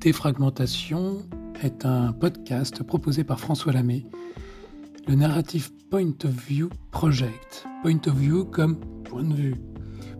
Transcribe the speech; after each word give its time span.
Défragmentation 0.00 1.24
est 1.60 1.84
un 1.84 2.12
podcast 2.12 2.84
proposé 2.84 3.24
par 3.24 3.40
François 3.40 3.72
Lamé, 3.72 4.06
le 5.08 5.16
narrative 5.16 5.72
Point 5.90 6.14
of 6.24 6.30
View 6.46 6.68
Project. 6.92 7.66
Point 7.82 7.98
of 8.06 8.14
View 8.14 8.44
comme 8.44 8.78
point 9.02 9.24
de 9.24 9.34
vue. 9.34 9.54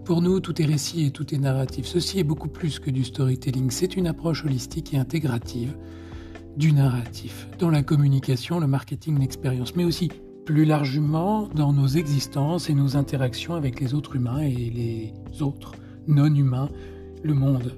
Pour 0.04 0.20
nous, 0.20 0.40
tout 0.40 0.60
est 0.60 0.64
récit 0.64 1.04
et 1.04 1.10
tout 1.12 1.32
est 1.32 1.38
narratif. 1.38 1.86
Ceci 1.86 2.18
est 2.18 2.24
beaucoup 2.24 2.48
plus 2.48 2.80
que 2.80 2.90
du 2.90 3.04
storytelling. 3.04 3.70
C'est 3.70 3.96
une 3.96 4.08
approche 4.08 4.44
holistique 4.44 4.94
et 4.94 4.98
intégrative 4.98 5.76
du 6.56 6.72
narratif 6.72 7.46
dans 7.60 7.70
la 7.70 7.84
communication, 7.84 8.58
le 8.58 8.66
marketing, 8.66 9.20
l'expérience, 9.20 9.76
mais 9.76 9.84
aussi 9.84 10.08
plus 10.44 10.64
largement 10.64 11.46
dans 11.54 11.72
nos 11.72 11.86
existences 11.86 12.68
et 12.68 12.74
nos 12.74 12.96
interactions 12.96 13.54
avec 13.54 13.78
les 13.78 13.94
autres 13.94 14.16
humains 14.16 14.40
et 14.40 14.54
les 14.54 15.40
autres 15.40 15.72
non 16.08 16.34
humains, 16.34 16.68
le 17.22 17.34
monde. 17.34 17.76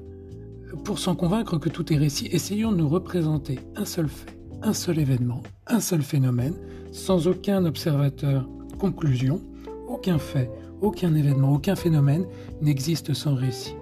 Pour 0.84 0.98
s'en 0.98 1.14
convaincre 1.14 1.58
que 1.58 1.68
tout 1.68 1.92
est 1.92 1.96
récit, 1.96 2.28
essayons 2.30 2.72
de 2.72 2.76
nous 2.76 2.88
représenter 2.88 3.58
un 3.76 3.84
seul 3.84 4.08
fait, 4.08 4.38
un 4.62 4.72
seul 4.72 4.98
événement, 4.98 5.42
un 5.66 5.80
seul 5.80 6.02
phénomène, 6.02 6.54
sans 6.92 7.26
aucun 7.26 7.64
observateur. 7.64 8.48
Conclusion, 8.78 9.40
aucun 9.88 10.18
fait, 10.18 10.50
aucun 10.80 11.14
événement, 11.14 11.52
aucun 11.52 11.76
phénomène 11.76 12.24
n'existe 12.62 13.14
sans 13.14 13.34
récit. 13.34 13.74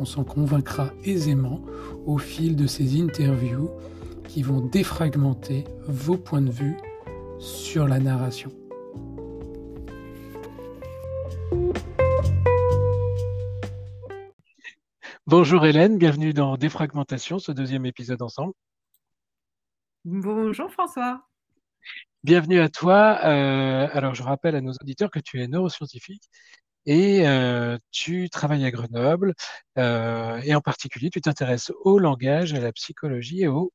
On 0.00 0.04
s'en 0.04 0.24
convaincra 0.24 0.90
aisément 1.04 1.60
au 2.06 2.18
fil 2.18 2.56
de 2.56 2.66
ces 2.66 3.00
interviews 3.00 3.70
qui 4.28 4.42
vont 4.42 4.60
défragmenter 4.60 5.64
vos 5.86 6.16
points 6.16 6.42
de 6.42 6.50
vue 6.50 6.76
sur 7.38 7.88
la 7.88 7.98
narration. 7.98 8.50
Bonjour 15.28 15.66
Hélène, 15.66 15.98
bienvenue 15.98 16.32
dans 16.32 16.56
Défragmentation, 16.56 17.38
ce 17.38 17.52
deuxième 17.52 17.84
épisode 17.84 18.22
ensemble. 18.22 18.54
Bonjour 20.06 20.72
François. 20.72 21.22
Bienvenue 22.24 22.60
à 22.60 22.70
toi. 22.70 23.18
Euh, 23.24 23.88
alors 23.92 24.14
je 24.14 24.22
rappelle 24.22 24.56
à 24.56 24.62
nos 24.62 24.72
auditeurs 24.72 25.10
que 25.10 25.18
tu 25.18 25.42
es 25.42 25.46
neuroscientifique 25.46 26.22
et 26.86 27.28
euh, 27.28 27.76
tu 27.90 28.30
travailles 28.30 28.64
à 28.64 28.70
Grenoble 28.70 29.34
euh, 29.76 30.40
et 30.44 30.54
en 30.54 30.62
particulier 30.62 31.10
tu 31.10 31.20
t'intéresses 31.20 31.72
au 31.82 31.98
langage, 31.98 32.54
à 32.54 32.60
la 32.60 32.72
psychologie 32.72 33.42
et 33.42 33.48
aux 33.48 33.70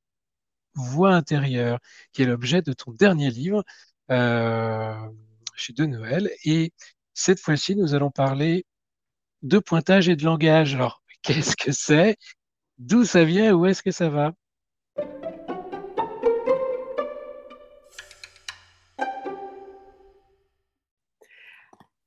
voix 0.74 1.14
intérieures, 1.14 1.78
qui 2.14 2.24
est 2.24 2.26
l'objet 2.26 2.64
de 2.64 2.74
ton 2.74 2.94
dernier 2.94 3.30
livre 3.30 3.64
chez 4.10 5.74
De 5.74 5.86
Noël. 5.86 6.32
Et 6.46 6.74
cette 7.14 7.40
fois-ci, 7.40 7.76
nous 7.76 7.94
allons 7.94 8.10
parler 8.10 8.66
de 9.44 9.60
pointage 9.60 10.10
et 10.10 10.16
de 10.16 10.26
langage. 10.26 10.74
Alors, 10.74 11.03
Qu'est-ce 11.24 11.56
que 11.56 11.72
c'est? 11.72 12.18
D'où 12.78 13.06
ça 13.06 13.24
vient? 13.24 13.54
Où 13.54 13.66
est-ce 13.66 13.82
que 13.82 13.92
ça 13.92 14.10
va? 14.10 14.34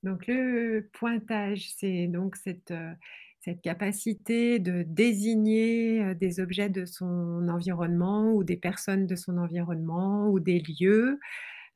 Donc 0.02 0.26
le 0.26 0.88
pointage, 0.92 1.70
c'est 1.76 2.08
donc 2.08 2.36
cette, 2.36 2.70
euh, 2.70 2.92
cette 3.40 3.62
capacité 3.62 4.58
de 4.58 4.84
désigner 4.86 6.04
euh, 6.04 6.14
des 6.14 6.38
objets 6.38 6.68
de 6.68 6.84
son 6.84 7.48
environnement 7.48 8.32
ou 8.32 8.44
des 8.44 8.58
personnes 8.58 9.06
de 9.06 9.16
son 9.16 9.38
environnement 9.38 10.28
ou 10.28 10.40
des 10.40 10.60
lieux. 10.60 11.18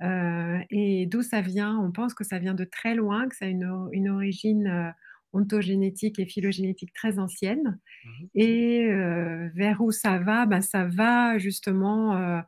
Euh, 0.02 0.58
et 0.68 1.06
d'où 1.06 1.22
ça 1.22 1.40
vient? 1.40 1.78
On 1.78 1.90
pense 1.90 2.12
que 2.12 2.22
ça 2.22 2.38
vient 2.38 2.54
de 2.54 2.64
très 2.64 2.94
loin, 2.94 3.28
que 3.28 3.34
ça 3.34 3.46
a 3.46 3.48
une, 3.48 3.88
une 3.92 4.10
origine 4.10 4.94
ontogénétique 5.32 6.18
et 6.18 6.26
phylogénétique 6.26 6.92
très 6.92 7.18
ancienne. 7.18 7.78
Mmh 8.04 8.10
et 8.34 8.84
euh, 8.84 9.48
vers 9.54 9.80
où 9.80 9.90
ça 9.90 10.18
va? 10.18 10.46
Ben, 10.46 10.60
Ça 10.60 10.84
va 10.84 11.38
justement 11.38 12.16
euh, 12.16 12.40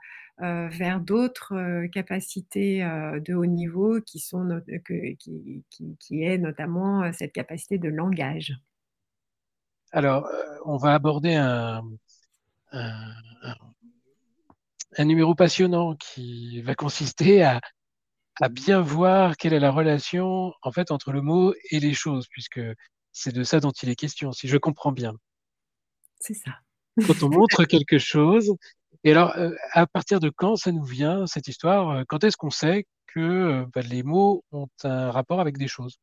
euh, 0.42 0.68
vers 0.68 1.00
d'autres 1.00 1.86
capacités 1.92 2.80
de 2.80 3.34
haut 3.34 3.46
niveau 3.46 4.00
qui, 4.00 4.18
sont 4.18 4.60
qui, 4.88 5.64
qui, 5.98 6.22
est 6.22 6.38
notamment 6.38 7.12
cette 7.12 7.32
capacité 7.32 7.78
de 7.78 7.88
langage. 7.88 8.54
Alors, 9.92 10.28
on 10.64 10.78
va 10.78 10.94
aborder 10.94 11.34
un, 11.34 11.82
un, 12.72 13.12
un, 14.96 15.04
numéro 15.04 15.34
passionnant 15.34 15.94
qui 15.96 16.62
va 16.62 16.74
consister 16.74 17.42
à, 17.42 17.60
à 18.42 18.48
bien 18.48 18.80
voir 18.80 19.36
quelle 19.36 19.52
est 19.52 19.60
la 19.60 19.70
relation 19.70 20.52
en 20.62 20.72
fait 20.72 20.90
entre 20.90 21.12
le 21.12 21.22
mot 21.22 21.54
et 21.70 21.78
les 21.78 21.94
choses, 21.94 22.26
puisque 22.28 22.60
c'est 23.12 23.32
de 23.32 23.44
ça 23.44 23.60
dont 23.60 23.70
il 23.70 23.88
est 23.88 23.94
question, 23.94 24.32
si 24.32 24.48
je 24.48 24.56
comprends 24.56 24.90
bien. 24.90 25.12
C'est 26.18 26.34
ça. 26.34 26.50
Quand 27.06 27.22
on 27.22 27.30
montre 27.30 27.62
quelque 27.64 27.98
chose, 27.98 28.52
et 29.04 29.12
alors 29.12 29.38
euh, 29.38 29.52
à 29.70 29.86
partir 29.86 30.18
de 30.18 30.28
quand 30.28 30.56
ça 30.56 30.72
nous 30.72 30.82
vient 30.82 31.24
cette 31.26 31.46
histoire 31.46 31.90
euh, 31.90 32.02
Quand 32.08 32.24
est-ce 32.24 32.36
qu'on 32.36 32.50
sait 32.50 32.84
que 33.06 33.20
euh, 33.20 33.64
bah, 33.72 33.82
les 33.82 34.02
mots 34.02 34.42
ont 34.50 34.66
un 34.82 35.12
rapport 35.12 35.40
avec 35.40 35.56
des 35.56 35.68
choses? 35.68 36.00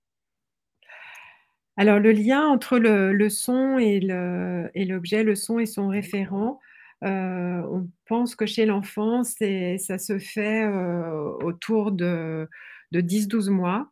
Alors 1.75 1.99
le 1.99 2.13
lien 2.13 2.47
entre 2.47 2.79
le, 2.79 3.11
le 3.11 3.29
son 3.29 3.77
et 3.77 3.99
l'objet, 3.99 5.23
le, 5.23 5.31
le, 5.31 5.35
son 5.35 5.59
et 5.59 5.65
son 5.65 5.89
référent, 5.89 6.61
euh, 7.03 7.61
on 7.71 7.89
pense 8.07 8.35
que 8.35 8.45
chez 8.45 8.65
l'enfant, 8.65 9.23
ça 9.23 9.97
se 9.97 10.19
fait 10.19 10.63
euh, 10.65 11.31
autour 11.43 11.91
de, 11.91 12.47
10-12 12.93 13.49
mois. 13.49 13.89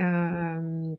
Euh, 0.00 0.94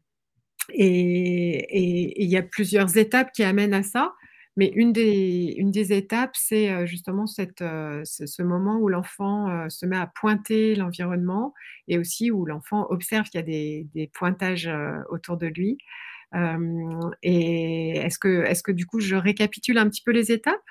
et 0.74 2.24
il 2.24 2.30
y 2.30 2.38
a 2.38 2.44
plusieurs 2.44 2.98
étapes 2.98 3.32
qui 3.32 3.44
amènent 3.44 3.74
à 3.74 3.84
ça. 3.84 4.14
Mais 4.58 4.72
une 4.74 4.94
des, 4.94 5.54
une 5.58 5.70
des 5.70 5.92
étapes, 5.92 6.34
c'est 6.34 6.88
justement 6.88 7.28
cette, 7.28 7.60
ce, 7.60 8.42
moment 8.42 8.78
où 8.80 8.88
l'enfant 8.88 9.70
se 9.70 9.86
met 9.86 9.98
à 9.98 10.08
pointer 10.08 10.76
l'environnement 10.76 11.54
et 11.90 11.98
aussi 11.98 12.32
où 12.32 12.46
l'enfant 12.46 12.88
observe 12.90 13.26
qu'il 13.26 13.40
y 13.40 13.44
a 13.44 13.46
des, 13.46 13.88
des 13.94 14.08
pointages 14.08 14.70
autour 15.10 15.36
de 15.36 15.48
lui. 15.48 15.78
et 17.22 17.98
est-ce 17.98 18.18
que, 18.18 18.46
est-ce 18.46 18.64
que 18.64 18.72
du 18.72 18.86
coup, 18.86 19.02
je 19.02 19.18
récapitule 19.18 19.78
un 19.78 19.90
petit 19.90 20.04
peu 20.04 20.12
les 20.12 20.32
étapes? 20.32 20.62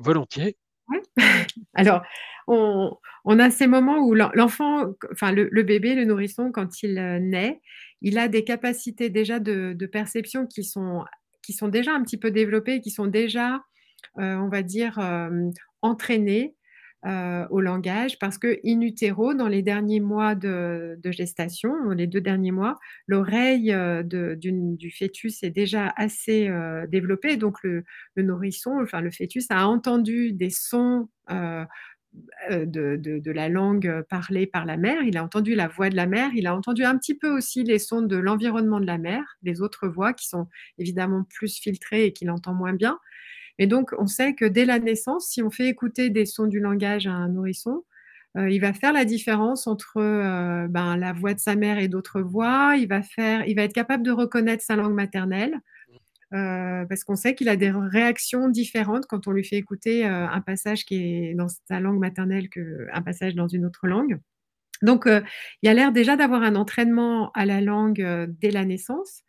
Volontiers. 0.00 0.56
Alors, 1.74 2.02
on, 2.46 3.38
a 3.38 3.50
ces 3.50 3.66
moments 3.66 3.98
où 3.98 4.14
l'enfant, 4.14 4.92
enfin 5.12 5.32
le, 5.32 5.62
bébé, 5.62 5.94
le 5.94 6.04
nourrisson, 6.04 6.50
quand 6.52 6.82
il 6.82 6.98
euh, 6.98 7.18
naît, 7.20 7.60
il 8.02 8.18
a 8.18 8.28
des 8.28 8.44
capacités 8.44 9.10
déjà 9.10 9.38
de, 9.38 9.86
perception 9.86 10.46
qui 10.46 10.64
sont, 10.64 11.04
qui 11.42 11.52
sont 11.52 11.68
déjà 11.68 11.92
un 11.92 12.02
petit 12.02 12.18
peu 12.18 12.30
développées, 12.30 12.80
qui 12.80 12.90
sont 12.90 13.06
déjà, 13.06 13.62
euh, 14.18 14.36
on 14.36 14.48
va 14.48 14.62
dire, 14.62 14.98
euh, 14.98 15.50
entraînées 15.82 16.54
euh, 17.06 17.46
au 17.48 17.62
langage 17.62 18.18
parce 18.18 18.36
que 18.36 18.60
in 18.62 18.82
utero, 18.82 19.32
dans 19.32 19.48
les 19.48 19.62
derniers 19.62 20.00
mois 20.00 20.34
de, 20.34 20.98
gestation, 21.06 21.88
les 21.92 22.06
deux 22.06 22.20
derniers 22.20 22.50
mois, 22.50 22.78
l'oreille 23.06 23.72
euh, 23.72 24.02
du 24.02 24.90
fœtus 24.90 25.42
est 25.42 25.50
déjà 25.50 25.94
assez 25.96 26.48
euh, 26.48 26.86
développée. 26.86 27.38
Donc 27.38 27.56
le, 27.62 27.84
nourrisson, 28.18 28.78
enfin 28.82 29.00
le 29.00 29.10
fœtus, 29.10 29.46
a 29.48 29.66
entendu 29.66 30.32
des 30.32 30.50
sons 30.50 31.08
de, 31.30 33.30
la 33.30 33.48
langue 33.48 34.02
parlée 34.10 34.46
par 34.46 34.66
la 34.66 34.76
mère, 34.76 35.02
il 35.02 35.16
a 35.16 35.24
entendu 35.24 35.54
la 35.54 35.68
voix 35.68 35.88
de 35.88 35.96
la 35.96 36.06
mère, 36.06 36.32
il 36.34 36.46
a 36.46 36.54
entendu 36.54 36.84
un 36.84 36.98
petit 36.98 37.16
peu 37.16 37.30
aussi 37.30 37.64
les 37.64 37.78
sons 37.78 38.02
de 38.02 38.16
l'environnement 38.16 38.78
de 38.78 38.86
la 38.86 38.98
mère, 38.98 39.38
les 39.42 39.62
autres 39.62 39.88
voix 39.88 40.12
qui 40.12 40.28
sont 40.28 40.48
évidemment 40.76 41.24
plus 41.24 41.60
filtrées 41.60 42.04
et 42.04 42.12
qu'il 42.12 42.30
entend 42.30 42.52
moins 42.52 42.74
bien. 42.74 42.98
Et 43.60 43.66
donc, 43.66 43.92
on 43.98 44.06
sait 44.06 44.34
que 44.34 44.46
dès 44.46 44.64
la 44.64 44.78
naissance, 44.78 45.28
si 45.28 45.42
on 45.42 45.50
fait 45.50 45.68
écouter 45.68 46.08
des 46.08 46.24
sons 46.24 46.46
du 46.46 46.60
langage 46.60 47.06
à 47.06 47.12
un 47.12 47.28
nourrisson, 47.28 47.84
euh, 48.38 48.48
il 48.48 48.58
va 48.58 48.72
faire 48.72 48.94
la 48.94 49.04
différence 49.04 49.66
entre 49.66 49.98
euh, 49.98 50.66
ben, 50.66 50.96
la 50.96 51.12
voix 51.12 51.34
de 51.34 51.40
sa 51.40 51.56
mère 51.56 51.78
et 51.78 51.86
d'autres 51.86 52.22
voix. 52.22 52.74
Il 52.78 52.88
va, 52.88 53.02
faire, 53.02 53.42
être 53.46 53.74
capable 53.74 54.02
de 54.02 54.12
reconnaître 54.12 54.64
sa 54.64 54.76
langue 54.76 54.94
maternelle. 54.94 55.60
Euh, 56.32 56.86
parce 56.86 57.04
qu'on 57.04 57.16
sait 57.16 57.34
qu'il 57.34 57.50
a 57.50 57.56
des 57.56 57.70
réactions 57.70 58.48
différentes 58.48 59.04
quand 59.06 59.26
on 59.26 59.32
lui 59.32 59.44
fait 59.44 59.56
écouter 59.56 60.06
un 60.06 60.40
passage 60.40 60.86
qui 60.86 60.94
est 60.94 61.34
dans 61.34 61.48
sa 61.68 61.80
langue 61.80 61.98
maternelle 61.98 62.48
qu'un 62.48 63.02
passage 63.02 63.34
dans 63.34 63.48
une 63.48 63.66
autre 63.66 63.86
langue. 63.88 64.18
Donc, 64.80 65.06
il 65.62 65.68
a 65.68 65.74
l'air 65.74 65.92
déjà 65.92 66.16
d'avoir 66.16 66.42
un 66.42 66.54
entraînement 66.54 67.30
à 67.32 67.44
la 67.44 67.60
langue 67.60 68.00
dès 68.40 68.52
la 68.52 68.64
naissance. 68.64 69.22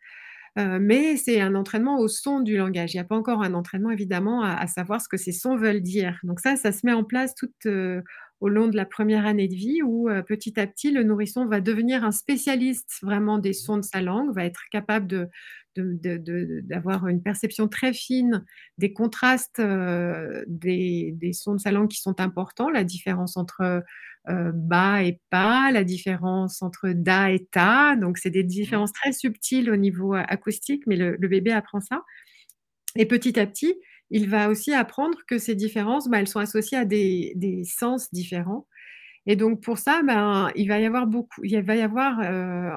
Euh, 0.58 0.78
mais 0.80 1.16
c'est 1.16 1.40
un 1.40 1.54
entraînement 1.54 1.98
au 1.98 2.08
son 2.08 2.40
du 2.40 2.56
langage. 2.56 2.92
Il 2.92 2.96
n'y 2.96 3.00
a 3.00 3.04
pas 3.04 3.16
encore 3.16 3.42
un 3.42 3.54
entraînement, 3.54 3.90
évidemment, 3.90 4.42
à, 4.42 4.66
savoir 4.66 5.00
ce 5.00 5.08
que 5.08 5.16
ces 5.16 5.32
sons 5.32 5.56
veulent 5.56 5.80
dire. 5.80 6.18
Donc 6.24 6.40
ça, 6.40 6.56
ça 6.56 6.72
se 6.72 6.84
met 6.84 6.92
en 6.92 7.04
place 7.04 7.34
tout 7.34 7.50
euh, 7.66 8.02
au 8.42 8.48
long 8.48 8.68
de 8.68 8.76
la 8.76 8.84
première 8.84 9.24
année 9.24 9.48
de 9.48 9.54
vie, 9.54 9.82
où 9.82 10.08
euh, 10.08 10.22
petit 10.22 10.60
à 10.60 10.66
petit, 10.66 10.90
le 10.90 11.02
nourrisson 11.02 11.46
va 11.46 11.60
devenir 11.60 12.04
un 12.04 12.12
spécialiste 12.12 12.98
vraiment 13.02 13.38
des 13.38 13.54
sons 13.54 13.78
de 13.78 13.84
sa 13.84 14.02
langue, 14.02 14.34
va 14.34 14.44
être 14.44 14.62
capable 14.70 15.06
de, 15.06 15.28
d'avoir 15.74 17.08
une 17.08 17.22
perception 17.22 17.66
très 17.66 17.94
fine 17.94 18.44
des 18.76 18.92
contrastes 18.92 19.58
des, 19.58 21.14
des, 21.16 21.32
sons 21.32 21.54
de 21.54 21.60
sa 21.60 21.72
langue 21.72 21.88
qui 21.88 22.00
sont 22.00 22.20
importants, 22.20 22.68
la 22.68 22.84
différence 22.84 23.38
entre 23.38 23.82
euh, 24.28 24.52
bas 24.54 25.02
et 25.02 25.18
pas, 25.30 25.72
la 25.72 25.82
différence 25.82 26.62
entre 26.62 26.90
da 26.90 27.32
et 27.32 27.44
ta. 27.46 27.96
Donc, 27.96 28.18
c'est 28.18 28.30
des 28.30 28.44
mmh. 28.44 28.46
différences 28.46 28.92
très 28.92 29.12
subtiles 29.12 29.68
au 29.68 29.76
niveau 29.76 30.14
acoustique, 30.14 30.84
mais 30.86 30.94
le, 30.94 31.16
bébé 31.16 31.50
apprend 31.50 31.80
ça. 31.80 32.04
Et 32.94 33.06
petit 33.06 33.40
à 33.40 33.46
petit, 33.46 33.74
il 34.12 34.28
va 34.28 34.50
aussi 34.50 34.74
apprendre 34.74 35.18
que 35.26 35.38
ces 35.38 35.54
différences, 35.54 36.08
bah, 36.08 36.20
elles 36.20 36.28
sont 36.28 36.38
associées 36.38 36.76
à 36.76 36.84
des, 36.84 37.62
sens 37.64 38.12
différents. 38.12 38.66
Et 39.26 39.36
donc 39.36 39.62
pour 39.62 39.78
ça, 39.78 40.02
ben, 40.02 40.50
il 40.54 40.68
va 40.68 40.80
y 40.80 40.84
avoir 40.84 41.06
beaucoup, 41.06 41.42
il 41.44 41.58
va 41.62 41.76
y 41.76 41.80
avoir 41.80 42.20
euh, 42.20 42.70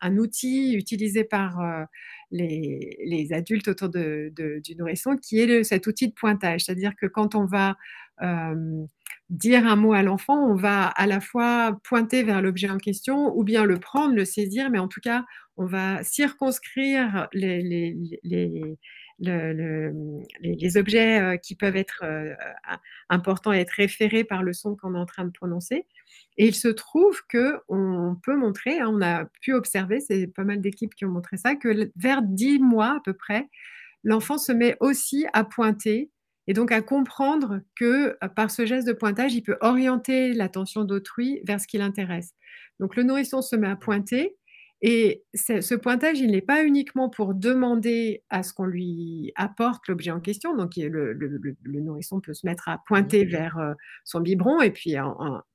un, 0.00 0.16
outil 0.16 0.74
utilisé 0.74 1.24
par 1.24 1.60
euh, 1.60 1.84
les, 2.30 3.28
adultes 3.32 3.68
autour 3.68 3.90
du 3.90 4.76
nourrisson 4.78 5.16
qui 5.16 5.40
est 5.40 5.64
cet 5.64 5.86
outil 5.86 6.08
de 6.08 6.14
pointage. 6.14 6.64
C'est-à-dire 6.64 6.92
que 6.96 7.06
quand 7.06 7.34
on 7.34 7.44
va 7.44 7.76
euh, 8.22 8.84
dire 9.28 9.66
un 9.66 9.76
mot 9.76 9.92
à 9.92 10.02
l'enfant, 10.02 10.38
on 10.46 10.54
va 10.54 10.86
à 10.86 11.06
la 11.06 11.20
fois 11.20 11.78
pointer 11.84 12.22
vers 12.22 12.40
l'objet 12.40 12.70
en 12.70 12.78
question 12.78 13.36
ou 13.36 13.44
bien 13.44 13.64
le 13.64 13.78
prendre, 13.78 14.14
le 14.14 14.24
saisir, 14.24 14.70
mais 14.70 14.78
en 14.78 14.88
tout 14.88 15.00
cas, 15.00 15.24
on 15.58 15.66
va 15.66 16.02
circonscrire 16.04 17.28
les 17.34 17.94
les, 19.20 20.76
objets 20.76 21.20
euh, 21.20 21.36
qui 21.36 21.54
peuvent 21.54 21.76
être 21.76 22.00
euh, 22.02 22.34
importants 23.08 23.52
et 23.52 23.58
être 23.58 23.70
référés 23.70 24.24
par 24.24 24.42
le 24.42 24.52
son 24.52 24.76
qu'on 24.76 24.94
est 24.94 24.98
en 24.98 25.06
train 25.06 25.24
de 25.24 25.30
prononcer. 25.30 25.86
Et 26.36 26.48
il 26.48 26.54
se 26.54 26.68
trouve 26.68 27.20
qu'on 27.30 28.16
peut 28.22 28.36
montrer, 28.36 28.80
hein, 28.80 28.88
on 28.90 29.02
a 29.02 29.26
pu 29.42 29.52
observer, 29.52 30.00
c'est 30.00 30.26
pas 30.26 30.44
mal 30.44 30.60
d'équipes 30.60 30.94
qui 30.94 31.04
ont 31.04 31.10
montré 31.10 31.36
ça, 31.36 31.54
que 31.54 31.90
vers 31.96 32.22
10 32.22 32.58
mois 32.58 32.96
à 32.96 33.00
peu 33.04 33.12
près, 33.12 33.48
l'enfant 34.04 34.38
se 34.38 34.52
met 34.52 34.76
aussi 34.80 35.26
à 35.32 35.44
pointer 35.44 36.10
et 36.46 36.52
donc 36.52 36.72
à 36.72 36.82
comprendre 36.82 37.60
que 37.76 38.16
euh, 38.22 38.28
par 38.34 38.50
ce 38.50 38.66
geste 38.66 38.86
de 38.86 38.92
pointage, 38.92 39.34
il 39.34 39.42
peut 39.42 39.58
orienter 39.60 40.32
l'attention 40.32 40.84
d'autrui 40.84 41.40
vers 41.44 41.60
ce 41.60 41.66
qui 41.66 41.78
l'intéresse. 41.78 42.34
Donc 42.80 42.96
le 42.96 43.02
nourrisson 43.02 43.42
se 43.42 43.54
met 43.56 43.68
à 43.68 43.76
pointer 43.76 44.36
et 44.82 45.24
ce 45.34 45.74
pointage, 45.74 46.20
il 46.20 46.30
n'est 46.30 46.40
pas 46.40 46.64
uniquement 46.64 47.10
pour 47.10 47.34
demander 47.34 48.22
à 48.30 48.42
ce 48.42 48.54
qu'on 48.54 48.64
lui 48.64 49.30
apporte 49.36 49.86
l'objet 49.88 50.10
en 50.10 50.20
question. 50.20 50.56
Donc, 50.56 50.72
le, 50.76 51.14
nourrisson 51.64 52.20
peut 52.20 52.32
se 52.32 52.46
mettre 52.46 52.68
à 52.68 52.78
pointer 52.86 53.26
vers 53.26 53.58
euh, 53.58 53.74
son 54.04 54.20
biberon 54.20 54.62
et 54.62 54.70
puis 54.70 54.94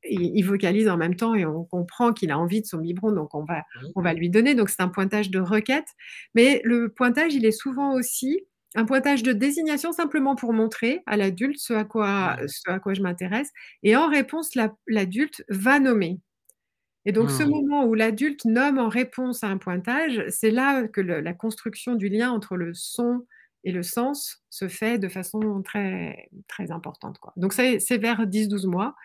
il 0.04 0.42
vocalise 0.44 0.88
en 0.88 0.98
même 0.98 1.16
temps 1.16 1.34
et 1.34 1.46
on 1.46 1.64
comprend 1.64 2.14
qu'il 2.14 2.32
a 2.32 2.38
envie 2.38 2.62
de 2.62 2.68
son 2.68 2.78
biberon, 2.78 3.12
donc 3.12 3.34
on 3.34 3.44
va, 3.44 3.64
on 3.96 4.02
va 4.02 4.14
lui 4.14 4.30
donner. 4.30 4.54
Donc, 4.54 4.70
c'est 4.70 4.82
un 4.82 4.90
pointage 4.90 5.32
de 5.32 5.40
requête. 5.40 5.88
Mais 6.36 6.62
le 6.64 6.90
pointage, 6.90 7.34
il 7.34 7.46
est 7.46 7.52
souvent 7.52 7.94
aussi 7.94 8.46
un 8.76 8.86
pointage 8.86 9.24
de 9.24 9.34
désignation 9.34 9.92
simplement 9.92 10.36
pour 10.36 10.54
montrer 10.54 11.02
à 11.06 11.18
l'adulte 11.18 11.58
ce, 11.58 11.74
à 11.74 11.86
quoi, 11.86 12.38
ce 12.46 12.70
à 12.70 12.80
quoi 12.80 12.94
je 12.94 13.02
m'intéresse. 13.02 13.50
Et 13.84 13.96
en 13.96 14.08
réponse, 14.08 14.52
l'adulte 14.88 15.44
va 15.50 15.80
nommer. 15.80 16.20
Et 17.06 17.12
donc, 17.12 17.30
ce 17.30 17.44
mmh. 17.44 17.50
moment 17.50 17.86
où 17.86 17.94
l'adulte 17.94 18.46
nomme 18.46 18.80
en 18.80 18.90
réponse 18.90 19.44
à 19.44 19.48
un 19.48 19.58
pointage, 19.58 20.24
c'est 20.30 20.52
là 20.52 20.88
que 20.88 21.02
la 21.02 21.34
construction 21.34 21.96
du 21.96 22.10
lien 22.10 22.32
entre 22.32 22.58
le 22.58 22.74
son 22.74 23.26
et 23.64 23.72
le 23.72 23.84
sens 23.84 24.44
se 24.50 24.68
fait 24.68 24.98
de 24.98 25.08
façon 25.08 25.62
très, 25.64 26.30
très 26.48 26.72
importante. 26.72 27.20
Quoi. 27.20 27.34
Donc, 27.36 27.54
c'est 27.54 27.98
vers 27.98 28.26
10-12 28.26 28.68
mois. 28.68 28.96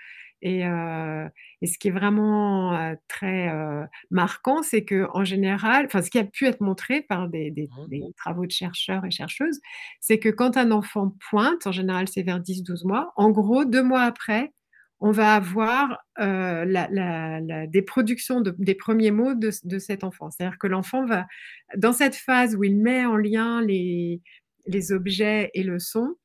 Et, 0.43 0.67
euh, 0.67 1.29
et, 1.61 1.67
ce 1.67 1.79
qui 1.79 1.88
est 1.88 1.91
vraiment 1.91 2.75
euh, 2.75 2.94
très 3.08 3.50
euh, 3.50 3.85
marquant, 4.11 4.62
c'est 4.62 4.85
que 4.85 5.06
en 5.12 5.23
général, 5.23 5.85
enfin, 5.85 6.00
ce 6.00 6.11
qui 6.11 6.19
a 6.19 6.25
pu 6.25 6.47
être 6.47 6.62
montré 6.62 7.02
par 7.02 7.29
des, 7.29 7.50
des, 7.50 7.69
mmh. 7.69 7.88
des 7.88 8.02
travaux 8.17 8.47
de 8.47 8.50
chercheurs 8.50 9.05
et 9.05 9.11
chercheuses, 9.11 9.61
c'est 10.00 10.19
que 10.19 10.31
quand 10.31 10.56
un 10.56 10.70
enfant 10.70 11.14
pointe, 11.29 11.67
en 11.67 11.73
général, 11.73 12.08
c'est 12.08 12.23
vers 12.23 12.41
10-12 12.41 12.87
mois, 12.87 13.12
en 13.17 13.31
gros, 13.31 13.67
deux 13.67 13.82
mois 13.82 14.02
après, 14.02 14.52
on 15.00 15.12
va 15.12 15.35
avoir 15.35 15.99
euh, 16.20 16.64
la, 16.67 17.67
des 17.67 17.82
productions 17.82 18.43
des 18.43 18.75
premiers 18.75 19.11
mots 19.11 19.35
de, 19.35 19.50
cet 19.79 20.05
enfant. 20.05 20.31
C'est-à-dire 20.31 20.58
que 20.58 20.67
l'enfant 20.67 21.06
va, 21.06 21.26
dans 21.76 21.93
cette 21.93 22.14
phase 22.14 22.55
où 22.55 22.64
il 22.64 22.76
met 22.76 23.06
en 23.06 23.17
lien 23.17 23.62
les, 23.62 24.20
les 24.67 24.93
objets 24.93 25.50
et 25.55 25.62
le 25.62 25.79
son, 25.79 26.17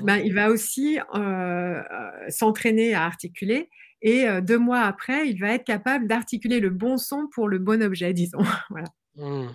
mmh. 0.00 0.04
ben, 0.04 0.16
il 0.16 0.34
va 0.34 0.50
aussi 0.50 0.98
euh, 1.14 1.82
euh, 1.82 2.10
s'entraîner 2.28 2.94
à 2.94 3.04
articuler. 3.04 3.68
Et 4.02 4.24
deux 4.40 4.58
mois 4.58 4.80
après, 4.80 5.28
il 5.28 5.38
va 5.38 5.52
être 5.52 5.64
capable 5.64 6.08
d'articuler 6.08 6.58
le 6.58 6.70
bon 6.70 6.96
son 6.96 7.28
pour 7.34 7.48
le 7.48 7.58
bon 7.58 7.82
objet, 7.82 8.14
disons. 8.14 8.38
voilà. 8.70 8.88
Mmh. 9.16 9.48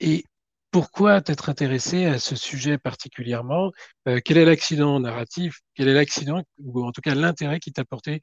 Et 0.00 0.24
pourquoi 0.70 1.20
t'être 1.20 1.48
intéressé 1.48 2.04
à 2.04 2.18
ce 2.18 2.36
sujet 2.36 2.78
particulièrement? 2.78 3.72
Euh, 4.06 4.20
Quel 4.24 4.38
est 4.38 4.44
l'accident 4.44 5.00
narratif? 5.00 5.60
Quel 5.74 5.88
est 5.88 5.94
l'accident, 5.94 6.42
ou 6.58 6.84
en 6.84 6.92
tout 6.92 7.00
cas 7.00 7.14
l'intérêt 7.14 7.58
qui 7.58 7.72
t'a 7.72 7.84
porté 7.84 8.22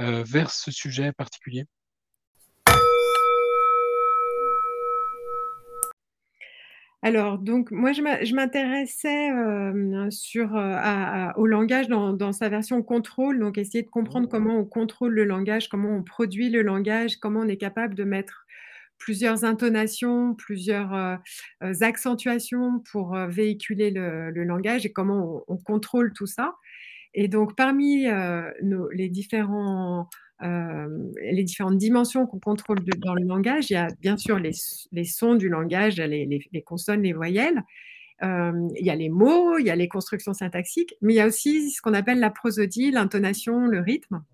euh, 0.00 0.24
vers 0.26 0.50
ce 0.50 0.70
sujet 0.70 1.12
particulier? 1.12 1.66
Alors, 7.02 7.36
donc, 7.36 7.70
moi, 7.70 7.92
je 7.92 8.34
m'intéressais 8.34 9.30
euh, 9.30 10.10
sur 10.10 10.54
au 11.36 11.46
langage 11.46 11.86
dans, 11.88 12.32
sa 12.32 12.48
version 12.48 12.82
contrôle, 12.82 13.38
donc 13.38 13.58
essayer 13.58 13.82
de 13.82 13.90
comprendre 13.90 14.26
mmh. 14.26 14.30
comment 14.30 14.58
on 14.58 14.64
contrôle 14.64 15.12
le 15.12 15.24
langage, 15.24 15.68
comment 15.68 15.90
on 15.90 16.02
produit 16.02 16.48
le 16.48 16.62
langage, 16.62 17.16
comment 17.16 17.40
on 17.40 17.48
est 17.48 17.58
capable 17.58 17.94
de 17.94 18.04
mettre 18.04 18.43
plusieurs 19.04 19.44
intonations, 19.44 20.34
plusieurs 20.34 20.94
euh, 20.94 21.16
euh, 21.62 21.74
accentuations 21.82 22.82
pour 22.90 23.14
euh, 23.14 23.26
véhiculer 23.26 23.90
le, 23.90 24.30
langage 24.44 24.86
et 24.86 24.92
comment 24.92 25.44
on, 25.46 25.58
contrôle 25.58 26.14
tout 26.14 26.26
ça. 26.26 26.54
Et 27.12 27.28
donc, 27.28 27.54
parmi 27.54 28.06
les, 28.06 29.08
différents, 29.08 30.08
les 30.40 31.44
différentes 31.44 31.78
dimensions 31.78 32.26
qu'on 32.26 32.40
contrôle 32.40 32.78
dans 32.98 33.14
le 33.14 33.24
langage, 33.24 33.70
il 33.70 33.74
y 33.74 33.76
a 33.76 33.88
bien 34.00 34.16
sûr 34.16 34.38
les, 34.40 35.04
sons 35.04 35.34
du 35.36 35.48
langage, 35.48 35.98
les, 35.98 36.26
les 36.52 36.62
consonnes, 36.62 37.02
les 37.02 37.12
voyelles. 37.12 37.62
il 38.20 38.84
y 38.84 38.90
a 38.90 38.96
les 38.96 39.10
mots, 39.10 39.58
il 39.58 39.66
y 39.66 39.70
a 39.70 39.76
les 39.76 39.86
constructions 39.86 40.34
syntaxiques, 40.34 40.94
mais 41.02 41.12
il 41.12 41.16
y 41.16 41.20
a 41.20 41.26
aussi 41.26 41.70
ce 41.70 41.80
qu'on 41.80 41.94
appelle 41.94 42.18
la 42.18 42.30
prosodie, 42.30 42.90
l'intonation, 42.90 43.66
le 43.66 43.78
rythme. 43.78 44.24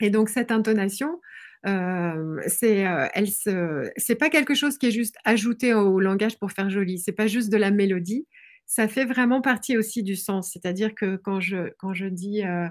Et 0.00 0.08
donc, 0.08 0.30
cette 0.30 0.50
intonation, 0.50 1.20
euh, 1.66 2.40
c'est 2.46 2.86
euh, 2.86 3.08
elle 3.14 3.28
c'est 3.28 4.14
pas 4.14 4.30
quelque 4.30 4.54
chose 4.54 4.78
qui 4.78 4.86
est 4.86 4.92
juste 4.92 5.16
ajouté 5.24 5.74
au 5.74 5.98
langage 6.00 6.38
pour 6.38 6.52
faire 6.52 6.70
joli. 6.70 6.98
C'est 6.98 7.12
pas 7.12 7.26
juste 7.26 7.50
de 7.50 7.56
la 7.56 7.70
mélodie. 7.70 8.26
Ça 8.66 8.88
fait 8.88 9.04
vraiment 9.04 9.40
partie 9.40 9.76
aussi 9.76 10.02
du 10.02 10.16
sens. 10.16 10.50
C'est-à-dire 10.52 10.94
que 10.94 11.16
quand 11.16 11.40
je 11.40 11.70
quand 11.78 11.94
je 11.94 12.06
dis 12.06 12.42
euh, 12.44 12.68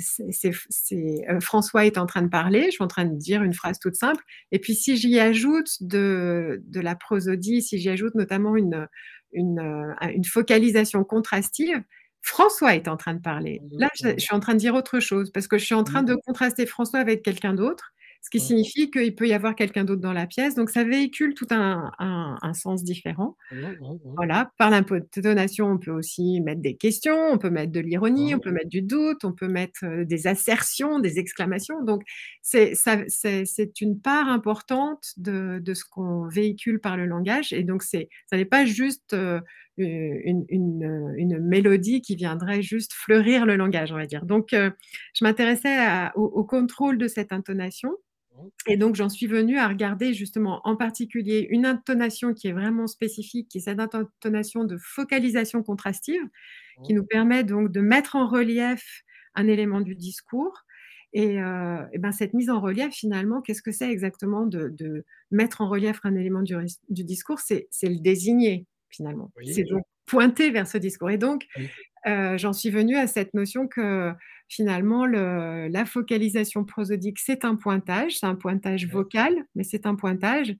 c'est, 0.00 0.52
François 1.40 1.84
est 1.84 1.98
en 1.98 2.06
train 2.06 2.22
de 2.22 2.28
parler, 2.28 2.64
je 2.66 2.70
suis 2.70 2.84
en 2.84 2.88
train 2.88 3.04
de 3.04 3.16
dire 3.16 3.42
une 3.42 3.52
phrase 3.52 3.78
toute 3.78 3.96
simple. 3.96 4.24
Et 4.52 4.58
puis 4.58 4.74
si 4.74 4.96
j'y 4.96 5.18
ajoute 5.20 5.82
de, 5.82 6.62
de, 6.66 6.80
la 6.80 6.94
prosodie, 6.94 7.60
si 7.60 7.78
j'y 7.78 7.90
ajoute 7.90 8.14
notamment 8.14 8.56
une, 8.56 8.88
une, 9.32 9.60
une 10.00 10.24
focalisation 10.24 11.04
contrastive, 11.04 11.82
François 12.26 12.74
est 12.74 12.88
en 12.88 12.96
train 12.96 13.14
de 13.14 13.20
parler. 13.20 13.62
Là, 13.70 13.88
je, 14.02 14.18
suis 14.18 14.34
en 14.34 14.40
train 14.40 14.54
de 14.54 14.58
dire 14.58 14.74
autre 14.74 14.98
chose 14.98 15.30
parce 15.30 15.46
que 15.46 15.58
je 15.58 15.64
suis 15.64 15.74
en 15.74 15.84
train 15.84 16.02
de 16.02 16.16
contraster 16.26 16.66
François 16.66 16.98
avec 16.98 17.22
quelqu'un 17.22 17.54
d'autre 17.54 17.92
ce 18.26 18.30
qui 18.30 18.40
signifie 18.40 18.90
qu'il 18.90 19.14
peut 19.14 19.28
y 19.28 19.32
avoir 19.32 19.54
quelqu'un 19.54 19.84
d'autre 19.84 20.00
dans 20.00 20.12
la 20.12 20.26
pièce. 20.26 20.56
Donc, 20.56 20.70
ça 20.70 20.82
véhicule 20.82 21.34
tout 21.34 21.46
un, 21.50 21.92
sens 22.54 22.82
différent. 22.82 23.36
Voilà, 24.16 24.50
par 24.58 24.70
l'intonation, 24.70 25.70
on 25.70 25.78
peut 25.78 25.92
aussi 25.92 26.40
mettre 26.40 26.60
des 26.60 26.74
questions, 26.74 27.16
on 27.30 27.38
peut 27.38 27.50
mettre 27.50 27.70
de 27.70 27.78
l'ironie, 27.78 28.34
on 28.34 28.40
peut 28.40 28.50
mettre 28.50 28.68
du 28.68 28.82
doute, 28.82 29.24
on 29.24 29.32
peut 29.32 29.46
mettre 29.46 29.84
euh, 29.84 30.04
des 30.04 30.26
assertions, 30.26 30.98
des 30.98 31.20
exclamations. 31.20 31.84
Donc, 31.84 32.02
c'est 32.42 32.74
une 33.80 34.00
part 34.00 34.28
importante 34.28 35.12
de, 35.18 35.62
ce 35.72 35.84
qu'on 35.84 36.26
véhicule 36.26 36.80
par 36.80 36.96
le 36.96 37.06
langage. 37.06 37.52
Et 37.52 37.62
donc, 37.62 37.84
ça 37.84 38.00
n'est 38.32 38.44
pas 38.44 38.64
juste 38.64 39.12
euh, 39.12 39.40
une, 39.78 41.38
mélodie 41.40 42.00
qui 42.00 42.16
viendrait 42.16 42.62
juste 42.62 42.92
fleurir 42.92 43.46
le 43.46 43.56
langage, 43.56 43.92
on 43.92 43.96
va 43.96 44.06
dire. 44.06 44.24
Donc, 44.24 44.52
euh, 44.52 44.70
je 45.14 45.24
m'intéressais 45.24 45.76
au, 46.14 46.44
contrôle 46.44 46.98
de 46.98 47.08
cette 47.08 47.32
intonation. 47.32 47.92
Et 48.66 48.76
donc, 48.76 48.96
j'en 48.96 49.08
suis 49.08 49.26
venue 49.26 49.58
à 49.58 49.66
regarder 49.66 50.12
justement 50.12 50.60
en 50.64 50.76
particulier 50.76 51.46
une 51.50 51.64
intonation 51.64 52.34
qui 52.34 52.48
est 52.48 52.52
vraiment 52.52 52.86
spécifique, 52.86 53.48
qui 53.48 53.58
est 53.58 53.62
cette 53.62 53.80
intonation 53.80 54.64
de 54.64 54.76
focalisation 54.76 55.62
contrastive, 55.62 56.22
qui 56.84 56.92
nous 56.92 57.04
permet 57.04 57.44
donc 57.44 57.72
de 57.72 57.80
mettre 57.80 58.16
en 58.16 58.28
relief 58.28 59.02
un 59.34 59.46
élément 59.48 59.80
du 59.80 59.94
discours. 59.94 60.64
Et, 61.12 61.40
euh, 61.40 61.82
ben 61.98 62.12
cette 62.12 62.34
mise 62.34 62.50
en 62.50 62.60
relief, 62.60 62.92
finalement, 62.92 63.40
qu'est-ce 63.40 63.62
que 63.62 63.72
c'est 63.72 63.90
exactement 63.90 64.44
de, 64.44 65.04
mettre 65.30 65.62
en 65.62 65.68
relief 65.68 66.00
un 66.04 66.14
élément 66.14 66.42
du, 66.42 67.04
discours? 67.04 67.40
C'est 67.40 67.68
le 67.82 68.00
désigner, 68.00 68.66
finalement. 68.90 69.30
c'est 69.44 69.64
donc 69.64 69.84
pointer 70.06 70.50
vers 70.50 70.66
ce 70.66 70.78
discours. 70.78 71.10
Et 71.10 71.18
donc, 71.18 71.46
euh, 72.06 72.38
j'en 72.38 72.52
suis 72.52 72.70
venue 72.70 72.96
à 72.96 73.06
cette 73.06 73.34
notion 73.34 73.66
que 73.66 74.12
finalement, 74.48 75.06
la 75.06 75.84
focalisation 75.84 76.64
prosodique, 76.64 77.18
c'est 77.18 77.44
un 77.44 77.56
pointage, 77.56 78.18
c'est 78.18 78.26
un 78.26 78.36
pointage 78.36 78.86
vocal, 78.86 79.34
mais 79.54 79.64
c'est 79.64 79.86
un 79.86 79.96
pointage. 79.96 80.54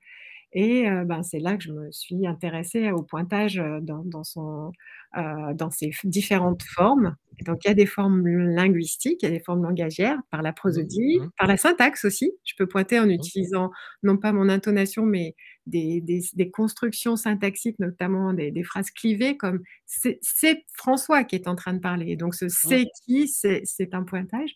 Et 0.53 0.85
ben, 1.05 1.23
c'est 1.23 1.39
là 1.39 1.57
que 1.57 1.63
je 1.63 1.73
me 1.73 1.91
suis 1.91 2.27
intéressée 2.27 2.91
au 2.91 3.03
pointage 3.03 3.63
dans, 3.83 4.03
dans, 4.05 4.25
son, 4.25 4.73
dans 5.15 5.71
ses 5.71 5.91
différentes 6.05 6.63
formes. 6.63 7.15
donc, 7.45 7.65
il 7.65 7.69
y 7.69 7.71
a 7.71 7.75
des 7.75 7.85
formes 7.87 8.27
linguistiques, 8.27 9.23
il 9.23 9.27
y 9.27 9.29
a 9.29 9.37
des 9.37 9.43
formes 9.45 9.63
langagières, 9.63 10.19
par 10.31 10.43
la 10.43 10.53
prosodie, 10.53 11.19
mmh 11.21 11.31
par 11.39 11.49
la 11.49 11.57
syntaxe 11.57 12.05
aussi. 12.07 12.33
Je 12.45 12.55
peux 12.57 12.67
pointer 12.67 12.99
en 12.99 13.07
mmh. 13.07 13.11
utilisant 13.11 13.71
non 14.03 14.17
pas 14.17 14.33
mon 14.33 14.49
intonation, 14.49 15.05
mais 15.05 15.35
des, 15.67 16.01
des, 16.01 16.51
constructions 16.51 17.17
syntaxiques, 17.17 17.79
notamment 17.79 18.33
des, 18.33 18.51
des 18.51 18.63
phrases 18.63 18.91
clivées, 18.91 19.37
comme 19.37 19.61
c'est 19.85 20.65
François 20.75 21.25
qui 21.25 21.35
est 21.35 21.49
en 21.49 21.57
train 21.57 21.75
de 21.75 21.81
parler. 21.81 22.17
Donc, 22.17 22.35
ce 22.35 22.49
c'est 22.49 22.87
qui, 23.05 23.29
c'est 23.29 23.95
un 23.95 24.05
pointage. 24.05 24.51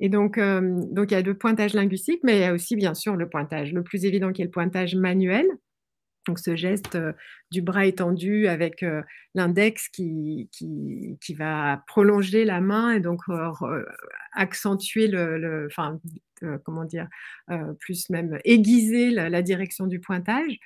Et 0.00 0.08
donc, 0.08 0.38
donc, 0.38 1.10
il 1.10 1.14
y 1.14 1.16
a 1.16 1.22
le 1.22 1.34
pointage 1.34 1.74
linguistique, 1.74 2.20
mais 2.24 2.36
il 2.36 2.40
y 2.40 2.44
a 2.44 2.52
aussi, 2.52 2.76
bien 2.76 2.94
sûr, 2.94 3.16
le 3.16 3.28
pointage 3.28 3.72
le 3.72 3.82
plus 3.82 4.04
évident 4.04 4.32
qui 4.32 4.42
est 4.42 4.44
le 4.44 4.50
pointage 4.50 4.94
manuel. 4.96 5.46
Donc, 6.26 6.38
ce 6.38 6.56
geste 6.56 6.98
du 7.50 7.62
bras 7.62 7.86
étendu 7.86 8.48
avec 8.48 8.84
l'index 9.34 9.88
qui, 9.88 10.48
qui, 10.52 11.18
qui, 11.20 11.34
va 11.34 11.84
prolonger 11.86 12.44
la 12.44 12.60
main 12.60 12.92
et 12.92 13.00
donc 13.00 13.20
accentuer 14.32 15.06
le, 15.06 15.66
enfin, 15.70 16.00
comment 16.64 16.84
dire, 16.84 17.08
plus 17.78 18.08
même 18.10 18.38
aiguiser 18.44 19.10
la, 19.10 19.42
direction 19.42 19.86
du 19.86 20.00
pointage. 20.00 20.58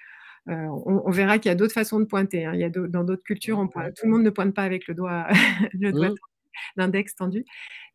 on, 0.46 1.10
verra 1.10 1.38
qu'il 1.38 1.50
y 1.50 1.52
a 1.52 1.56
d'autres 1.56 1.74
façons 1.74 2.00
de 2.00 2.06
pointer. 2.06 2.46
Hein. 2.46 2.54
Il 2.54 2.60
y 2.60 2.64
a 2.64 2.70
dans 2.70 3.04
d'autres 3.04 3.24
cultures, 3.24 3.58
on 3.58 3.68
pointe, 3.68 3.94
tout 3.94 4.06
le 4.06 4.12
monde 4.12 4.22
ne 4.22 4.30
pointe 4.30 4.54
pas 4.54 4.62
avec 4.62 4.86
le 4.86 4.94
doigt, 4.94 5.26
le 5.74 5.92
doigt 5.92 6.10
mmh 6.10 6.14
l'index 6.76 7.14
tendu. 7.14 7.44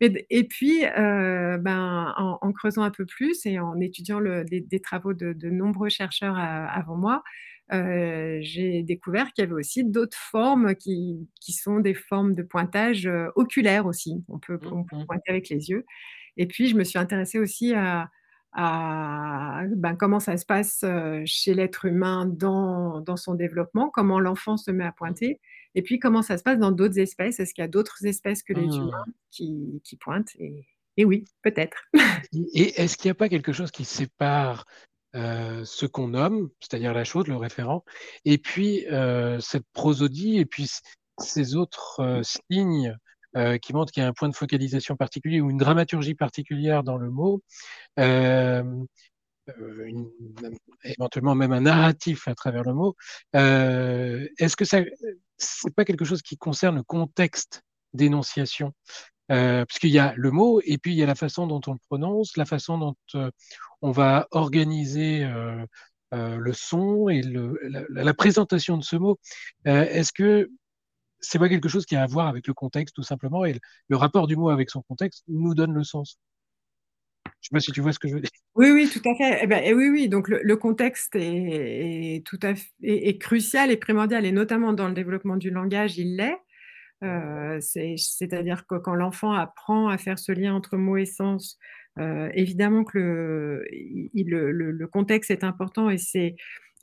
Et, 0.00 0.44
puis, 0.44 0.84
euh, 0.84 1.58
ben, 1.58 2.14
en, 2.16 2.52
creusant 2.52 2.82
un 2.82 2.90
peu 2.90 3.06
plus 3.06 3.46
et 3.46 3.58
en 3.58 3.80
étudiant 3.80 4.20
des, 4.20 4.80
travaux 4.80 5.14
de, 5.14 5.50
nombreux 5.50 5.88
chercheurs 5.88 6.36
avant 6.36 6.96
moi, 6.96 7.22
euh, 7.72 8.38
j'ai 8.42 8.82
découvert 8.82 9.32
qu'il 9.32 9.42
y 9.42 9.46
avait 9.46 9.54
aussi 9.54 9.84
d'autres 9.84 10.18
formes 10.18 10.74
qui, 10.74 11.26
sont 11.48 11.80
des 11.80 11.94
formes 11.94 12.34
de 12.34 12.42
pointage 12.42 13.06
euh, 13.06 13.28
oculaire 13.36 13.86
aussi. 13.86 14.22
On 14.28 14.38
peut, 14.38 14.58
mmh, 14.58 15.06
pointer 15.06 15.30
avec 15.30 15.48
les 15.48 15.70
yeux. 15.70 15.86
Et 16.36 16.46
puis, 16.46 16.68
je 16.68 16.76
me 16.76 16.84
suis 16.84 16.98
intéressée 16.98 17.38
aussi 17.38 17.72
à, 17.74 18.10
ben, 18.56 19.96
comment 19.96 20.20
ça 20.20 20.36
se 20.36 20.44
passe 20.44 20.84
chez 21.24 21.54
l'être 21.54 21.86
humain 21.86 22.26
dans, 22.26 23.00
dans, 23.00 23.16
son 23.16 23.34
développement, 23.34 23.90
comment 23.90 24.20
l'enfant 24.20 24.56
se 24.56 24.70
met 24.70 24.84
à 24.84 24.92
pointer. 24.92 25.40
Et 25.74 25.82
puis, 25.82 25.98
comment 25.98 26.22
ça 26.22 26.38
se 26.38 26.42
passe 26.42 26.58
dans 26.58 26.70
d'autres 26.70 26.98
espèces? 26.98 27.40
Est-ce 27.40 27.52
qu'il 27.52 27.62
y 27.62 27.64
a 27.64 27.68
d'autres 27.68 28.06
espèces 28.06 28.42
que 28.42 28.52
les 28.52 28.66
mmh. 28.66 28.72
humains 28.72 29.04
qui, 29.30 29.98
pointent? 30.00 30.34
Et, 30.38 31.04
oui, 31.04 31.24
peut-être. 31.42 31.84
et 32.32 32.80
est-ce 32.80 32.96
qu'il 32.96 33.08
n'y 33.08 33.12
a 33.12 33.16
pas 33.16 33.28
quelque 33.28 33.52
chose 33.52 33.70
qui 33.70 33.84
sépare 33.84 34.64
euh, 35.14 35.64
ce 35.64 35.86
qu'on 35.86 36.08
nomme, 36.08 36.50
c'est-à-dire 36.60 36.92
la 36.92 37.04
chose, 37.04 37.28
le 37.28 37.36
référent, 37.36 37.84
et 38.24 38.36
puis 38.36 38.84
euh, 38.88 39.38
cette 39.38 39.66
prosodie, 39.72 40.38
et 40.38 40.44
puis 40.44 40.68
ces 41.18 41.54
autres 41.54 42.00
euh, 42.00 42.22
signes 42.50 42.96
qui 43.62 43.72
montrent 43.72 43.92
qu'il 43.92 44.00
y 44.00 44.06
a 44.06 44.08
un 44.08 44.12
point 44.12 44.28
de 44.28 44.36
focalisation 44.36 44.94
particulier 44.94 45.40
ou 45.40 45.50
une 45.50 45.58
dramaturgie 45.58 46.14
particulière 46.14 46.84
dans 46.84 46.96
le 46.96 47.10
mot, 47.10 47.42
éventuellement 50.84 51.34
même 51.34 51.50
un 51.50 51.62
narratif 51.62 52.28
à 52.28 52.36
travers 52.36 52.62
le 52.62 52.74
mot. 52.74 52.94
Est-ce 53.32 54.54
que 54.54 54.64
ça, 54.64 54.82
c'est 55.36 55.74
pas 55.74 55.84
quelque 55.84 56.04
chose 56.04 56.22
qui 56.22 56.36
concerne 56.36 56.76
le 56.76 56.82
contexte 56.82 57.62
d'énonciation, 57.92 58.72
euh, 59.30 59.64
puisqu'il 59.64 59.90
y 59.90 59.98
a 59.98 60.12
le 60.16 60.30
mot 60.30 60.60
et 60.64 60.78
puis 60.78 60.92
il 60.92 60.98
y 60.98 61.02
a 61.02 61.06
la 61.06 61.14
façon 61.14 61.46
dont 61.46 61.60
on 61.66 61.72
le 61.72 61.78
prononce, 61.88 62.36
la 62.36 62.44
façon 62.44 62.78
dont 62.78 62.94
euh, 63.14 63.30
on 63.82 63.90
va 63.90 64.28
organiser 64.32 65.24
euh, 65.24 65.64
euh, 66.12 66.36
le 66.36 66.52
son 66.52 67.08
et 67.08 67.22
la, 67.22 68.14
présentation 68.14 68.76
de 68.76 68.84
ce 68.84 68.96
mot. 68.96 69.18
Est-ce 69.64 70.12
que 70.12 70.50
c'est 71.20 71.38
pas 71.38 71.48
quelque 71.48 71.68
chose 71.68 71.86
qui 71.86 71.96
a 71.96 72.02
à 72.02 72.06
voir 72.06 72.28
avec 72.28 72.46
le 72.46 72.54
contexte 72.54 72.94
tout 72.94 73.02
simplement 73.02 73.44
et 73.44 73.58
le 73.88 73.96
rapport 73.96 74.26
du 74.26 74.36
mot 74.36 74.50
avec 74.50 74.70
son 74.70 74.82
contexte 74.82 75.24
nous 75.28 75.54
donne 75.54 75.72
le 75.72 75.84
sens? 75.84 76.18
Je 77.44 77.48
ne 77.52 77.60
sais 77.60 77.66
pas 77.66 77.66
si 77.66 77.72
tu 77.72 77.82
vois 77.82 77.92
ce 77.92 77.98
que 77.98 78.08
je 78.08 78.14
veux 78.14 78.20
dire. 78.20 78.30
Oui, 78.54 78.70
oui, 78.70 78.88
tout 78.90 79.06
à 79.06 79.14
fait. 79.14 79.40
Eh 79.42 79.46
ben, 79.46 79.74
oui, 79.74 79.88
oui. 79.90 80.08
Donc 80.08 80.28
le, 80.28 80.56
contexte 80.56 81.14
est, 81.14 82.24
tout 82.24 82.38
à 82.42 82.54
fait 82.54 82.70
est, 82.82 83.18
crucial 83.18 83.70
et 83.70 83.76
primordial, 83.76 84.24
et 84.24 84.32
notamment 84.32 84.72
dans 84.72 84.88
le 84.88 84.94
développement 84.94 85.36
du 85.36 85.50
langage, 85.50 85.98
il 85.98 86.16
l'est. 86.16 86.38
Euh, 87.02 87.58
c'est-à-dire 87.60 88.66
que 88.66 88.76
quand 88.76 88.94
l'enfant 88.94 89.32
apprend 89.32 89.88
à 89.88 89.98
faire 89.98 90.18
ce 90.18 90.32
lien 90.32 90.54
entre 90.54 90.78
mots 90.78 90.96
et 90.96 91.04
sens, 91.04 91.58
euh, 91.98 92.30
évidemment 92.32 92.82
que 92.82 92.98
le, 92.98 94.52
le, 94.52 94.86
contexte 94.86 95.30
est 95.30 95.44
important 95.44 95.90
et 95.90 95.98
c'est 95.98 96.36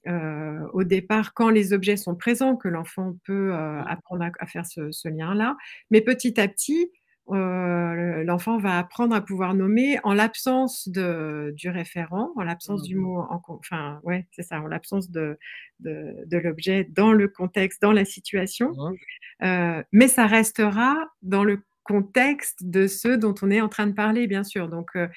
euh, 0.08 0.60
au 0.74 0.84
départ 0.84 1.34
quand 1.34 1.50
les 1.50 1.74
objets 1.74 1.98
sont 1.98 2.16
présents 2.16 2.56
que 2.56 2.68
l'enfant 2.68 3.18
peut 3.26 3.52
apprendre 3.54 4.30
à, 4.40 4.46
faire 4.46 4.68
ce, 4.68 4.92
ce 4.92 5.10
lien-là. 5.10 5.58
Mais 5.90 6.02
petit 6.02 6.40
à 6.40 6.48
petit, 6.48 6.92
euh, 7.30 8.24
l'enfant 8.24 8.58
va 8.58 8.78
apprendre 8.78 9.16
à 9.16 9.22
pouvoir 9.22 9.54
nommer 9.54 10.00
en 10.04 10.14
l'absence 10.14 10.90
du 10.90 11.70
référent, 11.70 12.32
en 12.36 12.44
l'absence 12.44 12.84
du 12.84 12.96
mmh 12.96 13.00
mot, 13.00 13.26
enfin, 13.48 14.00
ouais, 14.04 14.28
c'est 14.32 14.44
ça, 14.44 14.60
en 14.60 14.68
l'absence 14.68 15.10
de, 15.12 15.38
de, 15.80 16.38
l'objet 16.38 16.84
dans 16.84 17.14
le 17.14 17.28
contexte, 17.28 17.82
dans 17.82 17.94
la 17.94 18.06
situation. 18.06 18.72
Mmh. 18.72 19.46
Euh, 19.46 19.84
mais 19.92 20.08
ça 20.08 20.28
restera 20.28 20.98
dans 21.22 21.44
le 21.44 21.64
contexte 21.84 22.66
de 22.66 22.88
ce 22.88 23.10
dont 23.10 23.36
on 23.42 23.50
est 23.50 23.62
en 23.62 23.70
train 23.70 23.88
de 23.88 23.94
parler, 23.94 24.28
bien 24.28 24.44
sûr. 24.44 24.68
Donc, 24.68 24.90
euh, 24.96 25.08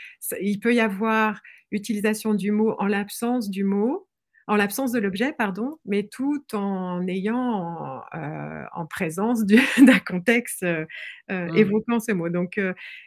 il 0.41 0.61
peut 0.61 0.75
y 0.75 0.81
avoir 0.81 1.41
utilisation 1.71 2.35
du 2.35 2.53
mot 2.53 2.75
en 2.79 2.87
l'absence 2.87 3.51
du 3.51 3.65
mot, 3.65 4.07
en 4.47 4.57
l'absence 4.57 4.93
de 4.93 4.99
l'objet, 4.99 5.33
pardon, 5.33 5.79
mais 5.87 6.03
tout 6.07 6.45
en 6.53 7.07
ayant 7.09 7.37
en, 7.37 8.03
euh, 8.15 8.85
présence 8.91 9.45
d'un 9.79 9.99
contexte 10.01 10.63
euh, 10.63 10.85
euh, 11.31 11.51
mmh. 11.51 11.57
évoquant 11.57 12.01
ce 12.01 12.13
mot. 12.13 12.29
Donc, 12.29 12.61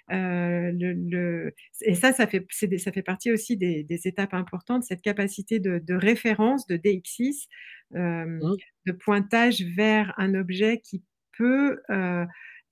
le, 0.10 1.53
et 1.82 1.96
ça, 1.96 2.12
ça 2.13 2.25
fait, 2.27 2.46
ça 2.50 2.91
fait 2.91 3.03
partie 3.03 3.32
aussi 3.32 3.56
des, 3.56 3.86
étapes 4.08 4.34
importantes, 4.34 4.84
cette 4.84 5.01
capacité 5.01 5.60
de, 5.60 5.94
référence, 5.94 6.65
de 6.67 6.77
DXIS, 6.77 7.48
mmh. 7.91 8.39
de 8.86 8.91
pointage 8.91 9.62
vers 9.62 10.13
un 10.17 10.34
objet 10.34 10.79
qui 10.79 11.03
peut 11.38 11.82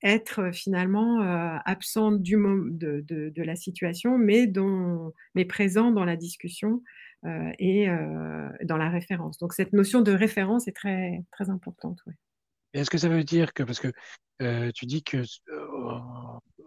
être 0.02 0.52
finalement 0.52 1.20
absent 1.64 2.12
du, 2.12 2.36
de, 2.36 3.04
de, 3.08 3.42
la 3.42 3.54
situation, 3.54 4.18
mais, 4.18 4.46
dont, 4.46 5.12
mais 5.34 5.44
présent 5.44 5.92
dans 5.92 6.04
la 6.04 6.16
discussion 6.16 6.82
et 7.58 7.88
euh, 7.88 8.48
dans 8.64 8.76
la 8.76 8.88
référence. 8.88 9.38
Donc 9.38 9.52
cette 9.52 9.72
notion 9.72 10.00
de 10.02 10.12
référence 10.12 10.68
est 10.68 10.76
très, 10.76 11.24
très 11.32 11.50
importante. 11.50 12.00
Est-ce 12.72 12.90
que 12.90 12.98
ça 12.98 13.08
veut 13.08 13.24
dire 13.24 13.52
que, 13.52 13.62
parce 13.62 13.80
que 13.80 13.92
euh, 14.42 14.70
tu 14.74 14.86
dis 14.86 15.02
que 15.02 15.22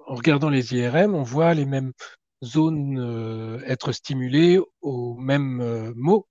en 0.08 0.16
regardant 0.16 0.50
les 0.50 0.74
IRM, 0.74 1.14
on 1.14 1.24
voit 1.24 1.54
les 1.54 1.66
mêmes 1.66 1.92
zones 2.44 3.62
être 3.66 3.92
stimulées 3.92 4.60
aux 4.82 5.16
mêmes 5.16 5.94
mots, 5.96 6.28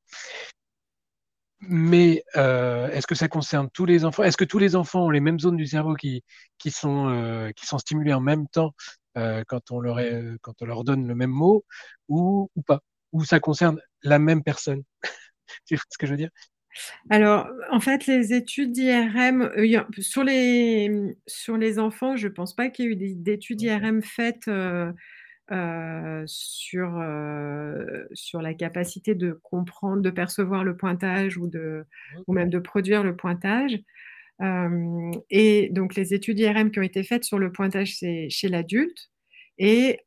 mais 1.61 2.25
est-ce 2.35 3.07
que 3.07 3.15
ça 3.15 3.29
concerne 3.29 3.69
tous 3.73 3.85
les 3.85 4.05
enfants? 4.05 4.25
Est-ce 4.25 4.37
que 4.37 4.45
tous 4.45 4.59
les 4.59 4.75
enfants 4.75 5.07
ont 5.07 5.11
les 5.11 5.21
mêmes 5.21 5.39
zones 5.39 5.57
du 5.57 5.67
cerveau 5.67 5.95
qui, 5.95 6.25
qui, 6.57 6.71
sont, 6.73 7.53
qui 7.55 7.67
sont 7.67 7.79
stimulées 7.79 8.15
en 8.15 8.21
même 8.21 8.49
temps 8.49 8.73
quand, 9.15 9.71
on 9.71 9.81
leur 9.81 10.01
quand 10.41 10.55
on 10.61 10.65
leur 10.65 10.83
donne 10.83 11.07
le 11.07 11.15
même 11.15 11.31
mot 11.31 11.65
ou, 12.09 12.51
ou 12.57 12.63
pas? 12.63 12.81
Ou 13.13 13.25
ça 13.25 13.41
concerne 13.41 13.81
la 14.03 14.19
même 14.19 14.43
personne. 14.43 14.83
tu 15.67 15.75
vois 15.75 15.85
ce 15.91 15.99
que 15.99 16.07
je 16.07 16.13
veux 16.13 16.19
dire? 16.19 16.31
Alors, 17.11 17.49
en 17.71 17.81
fait, 17.81 18.07
les 18.07 18.33
études 18.33 18.73
d'IRM, 18.73 19.43
euh, 19.43 19.83
sur, 19.99 20.25
les, 20.25 20.91
sur 21.27 21.57
les 21.57 21.79
enfants, 21.79 22.17
je 22.17 22.29
ne 22.29 22.33
pense 22.33 22.55
pas 22.55 22.69
qu'il 22.69 22.85
y 22.87 22.89
ait 22.89 22.93
eu 22.93 23.15
d'études 23.15 23.63
IRM 23.63 24.03
faites 24.03 24.49
euh, 24.49 24.93
euh, 25.51 26.23
sur, 26.27 27.03
sur 28.13 28.43
la 28.43 28.55
capacité 28.55 29.15
de 29.15 29.39
comprendre, 29.43 30.03
de 30.03 30.11
percevoir 30.11 30.65
le 30.65 30.77
pointage 30.77 31.37
ou, 31.39 31.49
de, 31.49 31.85
ou 32.27 32.33
même 32.33 32.51
de 32.51 32.59
produire 32.59 33.03
le 33.03 33.17
pointage. 33.17 33.79
et 35.31 35.69
donc, 35.73 35.95
les 35.95 36.15
études 36.15 36.39
IRM 36.39 36.71
qui 36.71 36.79
ont 36.79 36.83
été 36.83 37.03
faites 37.03 37.25
sur 37.25 37.39
le 37.39 37.51
pointage, 37.51 37.97
c'est 37.97 38.29
chez 38.31 38.49
l'adulte. 38.49 39.11
Et 39.59 40.01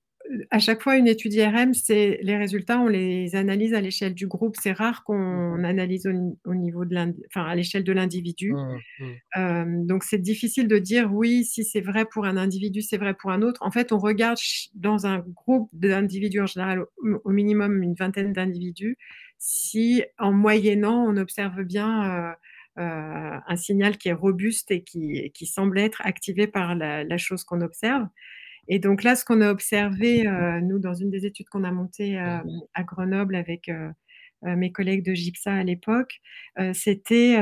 à 0.49 0.59
chaque 0.59 0.81
fois, 0.81 0.97
une 0.97 1.07
étude 1.07 1.33
IRM, 1.33 1.73
c'est 1.73 2.19
les 2.21 2.37
résultats, 2.37 2.79
on 2.79 2.87
les 2.87 3.35
analyse 3.35 3.73
à 3.73 3.81
l'échelle 3.81 4.13
du 4.13 4.27
groupe. 4.27 4.55
C'est 4.59 4.71
rare 4.71 5.03
qu'on 5.03 5.57
mmh 5.57 5.65
analyse 5.65 6.07
au, 6.45 6.55
niveau 6.55 6.85
de 6.85 6.95
enfin, 7.27 7.45
à 7.45 7.55
l'échelle 7.55 7.83
de 7.83 7.93
l'individu. 7.93 8.53
Mmh, 8.53 8.77
mmh. 8.99 9.05
Euh, 9.37 9.65
donc, 9.85 10.03
c'est 10.03 10.17
difficile 10.17 10.67
de 10.67 10.77
dire 10.77 11.13
oui, 11.13 11.43
si 11.43 11.63
c'est 11.63 11.81
vrai 11.81 12.05
pour 12.05 12.25
un 12.25 12.37
individu, 12.37 12.81
c'est 12.81 12.97
vrai 12.97 13.13
pour 13.13 13.31
un 13.31 13.41
autre. 13.41 13.61
En 13.63 13.71
fait, 13.71 13.91
on 13.91 13.97
regarde 13.97 14.37
dans 14.73 15.05
un 15.05 15.19
groupe 15.19 15.69
d'individus 15.73 16.41
en 16.41 16.45
général, 16.47 16.85
au, 17.23 17.29
minimum 17.29 17.83
une 17.83 17.93
vingtaine 17.93 18.33
d'individus, 18.33 18.97
si 19.37 20.03
en 20.17 20.31
moyennant, 20.31 21.05
on 21.07 21.17
observe 21.17 21.63
bien. 21.63 22.29
Euh, 22.29 22.33
euh, 22.79 23.37
un 23.47 23.55
signal 23.57 23.97
qui 23.97 24.07
est 24.07 24.13
robuste 24.13 24.71
et 24.71 24.81
qui, 24.81 25.29
qui 25.33 25.45
semble 25.45 25.77
être 25.77 26.01
activé 26.05 26.47
par 26.47 26.73
la, 26.73 27.03
la 27.03 27.17
chose 27.17 27.43
qu'on 27.43 27.59
observe. 27.59 28.07
Et 28.67 28.79
donc 28.79 29.03
là, 29.03 29.15
ce 29.15 29.25
qu'on 29.25 29.41
a 29.41 29.51
observé, 29.51 30.27
euh, 30.27 30.61
nous, 30.61 30.79
dans 30.79 30.93
une 30.93 31.09
des 31.09 31.25
études 31.25 31.49
qu'on 31.49 31.63
a 31.63 31.71
montées 31.71 32.19
euh, 32.19 32.37
à 32.73 32.83
Grenoble 32.83 33.35
avec, 33.35 33.69
euh, 33.69 33.89
mes 34.43 34.71
collègues 34.71 35.05
de 35.05 35.13
GIPSA 35.13 35.53
à 35.53 35.63
l'époque, 35.63 36.19
c'était 36.73 37.37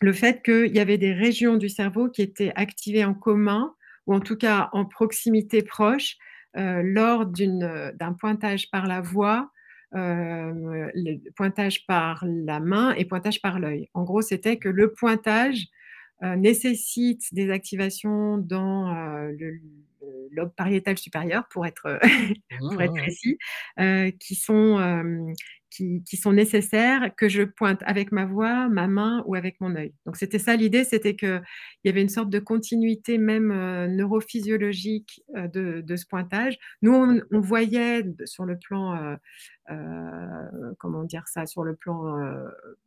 le 0.00 0.12
fait 0.12 0.44
qu'il 0.44 0.72
y 0.72 0.78
avait 0.78 0.96
des 0.96 1.12
régions 1.12 1.56
du 1.56 1.68
cerveau 1.68 2.08
qui 2.08 2.22
étaient 2.22 2.52
activées 2.54 3.04
en 3.04 3.14
commun, 3.14 3.74
ou 4.06 4.14
en 4.14 4.20
tout 4.20 4.36
cas 4.36 4.68
en 4.70 4.84
proximité 4.84 5.60
proche, 5.64 6.14
lors 6.54 7.26
d'un 7.26 8.12
pointage 8.12 8.70
par 8.70 8.86
la 8.86 9.00
voix, 9.00 9.50
le 9.90 11.18
pointage 11.32 11.84
par 11.88 12.24
la 12.24 12.60
main 12.60 12.94
et 12.94 13.04
pointage 13.04 13.42
par 13.42 13.58
l'œil. 13.58 13.88
En 13.92 14.04
gros, 14.04 14.22
c'était 14.22 14.56
que 14.56 14.68
le 14.68 14.92
pointage 14.92 15.66
nécessite 16.22 17.34
des 17.34 17.50
activations 17.50 18.38
dans 18.38 18.92
le, 19.36 19.60
lobe 20.30 20.54
pariétal 20.54 20.98
supérieur, 20.98 21.48
pour 21.50 21.66
être, 21.66 21.98
pour 22.58 22.80
être 22.80 22.94
précis, 22.94 23.38
qui 24.18 24.34
sont 24.34 25.34
qui, 26.04 26.16
sont 26.16 26.32
nécessaires, 26.32 27.14
que 27.16 27.28
je 27.28 27.42
pointe 27.42 27.80
avec 27.84 28.12
ma 28.12 28.24
voix, 28.24 28.68
ma 28.68 28.88
main 28.88 29.22
ou 29.26 29.34
avec 29.34 29.60
mon 29.60 29.74
œil. 29.76 29.92
Donc 30.06 30.16
c'était 30.16 30.38
ça 30.38 30.56
l'idée, 30.56 30.84
c'était 30.84 31.14
qu'il 31.14 31.42
y 31.84 31.88
avait 31.88 32.02
une 32.02 32.08
sorte 32.08 32.30
de 32.30 32.38
continuité 32.38 33.18
même 33.18 33.50
euh, 33.50 33.86
neurophysiologique 33.86 35.22
euh, 35.36 35.48
de, 35.82 35.96
ce 35.96 36.06
pointage. 36.06 36.58
Nous, 36.82 36.92
on, 36.92 37.40
voyait 37.40 38.04
sur 38.24 38.44
le 38.44 38.58
plan 38.58 39.16
euh, 39.70 40.44
comment 40.78 41.04
dire 41.04 41.26
ça, 41.28 41.46
sur 41.46 41.62
le 41.62 41.74
plan 41.74 42.16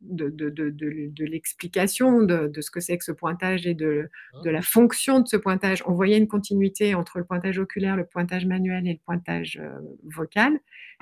de, 0.00 1.24
l'explication 1.24 2.22
de, 2.22 2.50
ce 2.60 2.70
que 2.70 2.80
c'est 2.80 2.98
que 2.98 3.04
ce 3.04 3.12
pointage 3.12 3.66
et 3.66 3.74
de, 3.74 4.08
la 4.44 4.62
fonction 4.62 5.20
de 5.20 5.28
ce 5.28 5.36
pointage. 5.36 5.82
On 5.86 5.94
voyait 5.94 6.18
une 6.18 6.28
continuité 6.28 6.94
entre 6.94 7.18
le 7.18 7.24
pointage 7.24 7.58
oculaire, 7.58 7.96
le 7.96 8.06
pointage 8.06 8.46
manuel 8.46 8.86
et 8.86 8.92
le 8.92 9.00
pointage 9.04 9.60
vocal. 10.04 10.58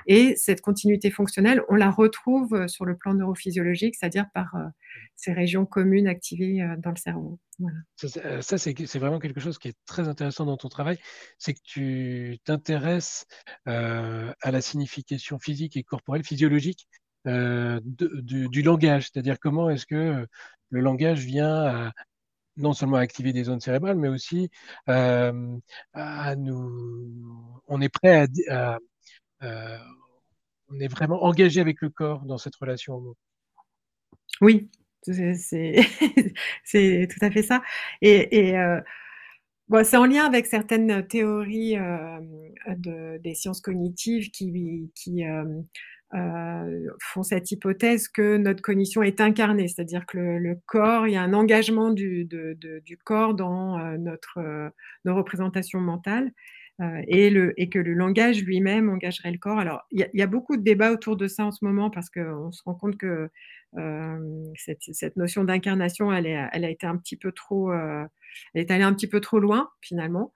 Et 0.07 0.35
cette 0.35 0.61
continuité 0.61 1.11
fonctionnelle, 1.11 1.61
on 1.69 1.75
la 1.81 1.91
retrouve 1.91 2.67
sur 2.67 2.85
le 2.85 2.95
plan 2.95 3.13
neurophysiologique, 3.13 3.95
c'est-à-dire 3.95 4.27
par 4.33 4.55
ces 5.15 5.33
régions 5.33 5.65
communes 5.65 6.07
activées 6.07 6.63
dans 6.77 6.91
le 6.91 6.95
cerveau. 6.95 7.39
Ça, 7.95 8.57
c'est 8.57 8.99
vraiment 8.99 9.19
quelque 9.19 9.39
chose 9.39 9.57
qui 9.57 9.69
est 9.69 9.77
très 9.85 10.07
intéressant 10.07 10.45
dans 10.45 10.57
ton 10.57 10.69
travail, 10.69 10.97
c'est 11.37 11.53
que 11.53 11.59
tu 11.63 12.37
t'intéresses 12.43 13.25
à 13.65 14.51
la 14.51 14.61
signification 14.61 15.39
physique 15.39 15.75
et 15.75 15.83
corporelle, 15.83 16.23
physiologique 16.23 16.87
du, 17.25 18.61
langage, 18.63 19.09
c'est-à-dire 19.11 19.39
comment 19.39 19.69
est-ce 19.69 19.85
que 19.85 20.27
le 20.69 20.81
langage 20.81 21.19
vient 21.19 21.91
non 22.57 22.73
seulement 22.73 22.97
activer 22.97 23.33
des 23.33 23.45
zones 23.45 23.61
cérébrales, 23.61 23.97
mais 23.97 24.07
aussi 24.07 24.51
à 24.85 26.35
nous, 26.37 27.61
on 27.67 27.81
est 27.81 27.89
prêt 27.89 28.27
à, 28.49 28.77
on 30.71 30.79
est 30.79 30.87
vraiment 30.87 31.23
engagé 31.23 31.61
avec 31.61 31.81
le 31.81 31.89
corps 31.89 32.25
dans 32.25 32.37
cette 32.37 32.55
relation 32.55 32.95
au 32.95 33.01
mot. 33.01 33.17
Oui, 34.41 34.69
C'est 35.03 37.07
tout 37.09 37.25
à 37.25 37.31
fait 37.31 37.41
ça. 37.41 37.61
Et, 38.01 38.57
euh, 38.57 38.79
c'est 39.83 39.97
en 39.97 40.05
lien 40.05 40.25
avec 40.25 40.45
certaines 40.45 41.07
théories 41.07 41.77
euh, 41.77 43.17
des 43.19 43.33
sciences 43.33 43.61
cognitives 43.61 44.29
qui, 44.31 45.25
euh, 45.25 46.87
font 46.99 47.23
cette 47.23 47.51
hypothèse 47.51 48.09
que 48.09 48.37
notre 48.37 48.61
cognition 48.61 49.01
est 49.01 49.21
incarnée, 49.21 49.69
c'est-à-dire 49.69 50.05
que 50.05 50.17
le, 50.17 50.59
corps, 50.65 51.07
il 51.07 51.13
y 51.13 51.15
a 51.15 51.21
un 51.21 51.33
engagement 51.33 51.91
du, 51.91 52.27
corps 53.05 53.33
dans 53.33 53.77
notre, 53.97 54.71
nos 55.05 55.15
représentations 55.15 55.79
mentales. 55.79 56.31
Et, 57.07 57.29
le, 57.29 57.53
et, 57.59 57.69
que 57.69 57.79
le 57.79 57.93
langage 57.93 58.43
lui-même 58.43 58.89
engagerait 58.89 59.31
le 59.31 59.37
corps. 59.37 59.59
Alors, 59.59 59.81
il 59.91 60.07
y, 60.13 60.21
a 60.21 60.27
beaucoup 60.27 60.57
de 60.57 60.63
débats 60.63 60.91
autour 60.91 61.15
de 61.15 61.27
ça 61.27 61.45
en 61.45 61.51
ce 61.51 61.63
moment 61.63 61.89
parce 61.89 62.09
qu'on 62.09 62.51
se 62.51 62.63
rend 62.63 62.75
compte 62.75 62.97
que 62.97 63.29
cette, 64.55 65.15
notion 65.15 65.43
d'incarnation, 65.43 66.11
elle, 66.11 66.27
a 66.27 66.69
été 66.69 66.87
un 66.87 66.97
petit 66.97 67.17
peu 67.17 67.31
trop, 67.31 67.73
elle 67.73 68.07
est 68.55 68.71
allée 68.71 68.83
un 68.83 68.93
petit 68.93 69.07
peu 69.07 69.19
trop 69.19 69.39
loin 69.39 69.69
finalement. 69.81 70.33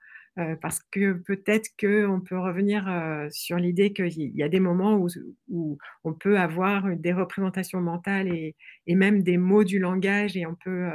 parce 0.60 0.80
que 0.90 1.14
peut-être 1.14 1.70
qu'on 1.80 2.20
peut 2.20 2.38
revenir 2.38 2.84
sur 3.30 3.56
l'idée 3.56 3.92
qu'il 3.92 4.36
y 4.36 4.42
a 4.42 4.48
des 4.48 4.60
moments 4.60 4.94
où, 4.96 5.08
où, 5.48 5.78
on 6.04 6.12
peut 6.12 6.38
avoir 6.38 6.96
des 6.96 7.12
représentations 7.12 7.80
mentales 7.80 8.28
et, 8.28 8.54
et, 8.86 8.94
même 8.94 9.22
des 9.22 9.38
mots 9.38 9.64
du 9.64 9.78
langage 9.78 10.36
et 10.36 10.46
on 10.46 10.54
peut 10.54 10.88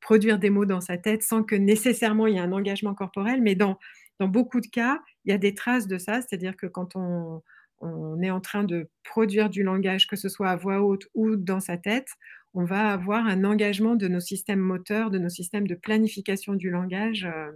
produire 0.00 0.38
des 0.38 0.50
mots 0.50 0.66
dans 0.66 0.80
sa 0.80 0.98
tête 0.98 1.22
sans 1.22 1.42
que 1.42 1.54
nécessairement 1.54 2.26
il 2.26 2.34
y 2.34 2.36
ait 2.36 2.40
un 2.40 2.52
engagement 2.52 2.94
corporel. 2.94 3.40
Mais 3.42 3.54
dans, 3.54 3.78
dans 4.20 4.28
beaucoup 4.28 4.60
de 4.60 4.66
cas, 4.66 5.00
il 5.24 5.30
y 5.30 5.34
a 5.34 5.38
des 5.38 5.54
traces 5.54 5.86
de 5.86 5.98
ça, 5.98 6.20
c'est-à-dire 6.20 6.56
que 6.56 6.66
quand 6.66 6.96
on, 6.96 7.42
on 7.80 8.22
est 8.22 8.30
en 8.30 8.40
train 8.40 8.64
de 8.64 8.88
produire 9.02 9.50
du 9.50 9.62
langage, 9.62 10.06
que 10.06 10.16
ce 10.16 10.28
soit 10.28 10.50
à 10.50 10.56
voix 10.56 10.82
haute 10.82 11.06
ou 11.14 11.36
dans 11.36 11.60
sa 11.60 11.76
tête, 11.76 12.08
on 12.54 12.64
va 12.64 12.92
avoir 12.92 13.26
un 13.26 13.44
engagement 13.44 13.96
de 13.96 14.08
nos 14.08 14.20
systèmes 14.20 14.60
moteurs, 14.60 15.10
de 15.10 15.18
nos 15.18 15.28
systèmes 15.28 15.66
de 15.66 15.74
planification 15.74 16.54
du 16.54 16.70
langage 16.70 17.24
euh, 17.24 17.52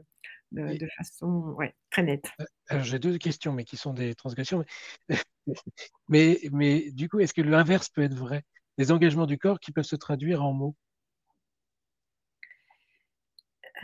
de, 0.53 0.88
façon 0.97 1.57
très 1.90 2.03
nette. 2.03 2.31
Euh, 2.73 2.83
j'ai 2.83 2.99
deux 2.99 3.16
questions, 3.18 3.53
mais 3.53 3.64
qui 3.64 3.77
sont 3.77 3.94
des 3.94 4.14
transgressions. 4.14 4.64
Mais, 6.11 6.38
mais, 6.53 6.90
du 6.90 7.09
coup, 7.09 7.21
est-ce 7.21 7.33
que 7.33 7.40
l'inverse 7.40 7.88
peut 7.88 8.03
être 8.03 8.14
vrai? 8.14 8.42
Des 8.77 8.92
engagements 8.92 9.25
du 9.25 9.38
corps 9.38 9.61
qui 9.61 9.73
peuvent 9.73 9.83
se 9.83 9.97
traduire 9.97 10.44
en 10.44 10.53
mots? 10.53 10.77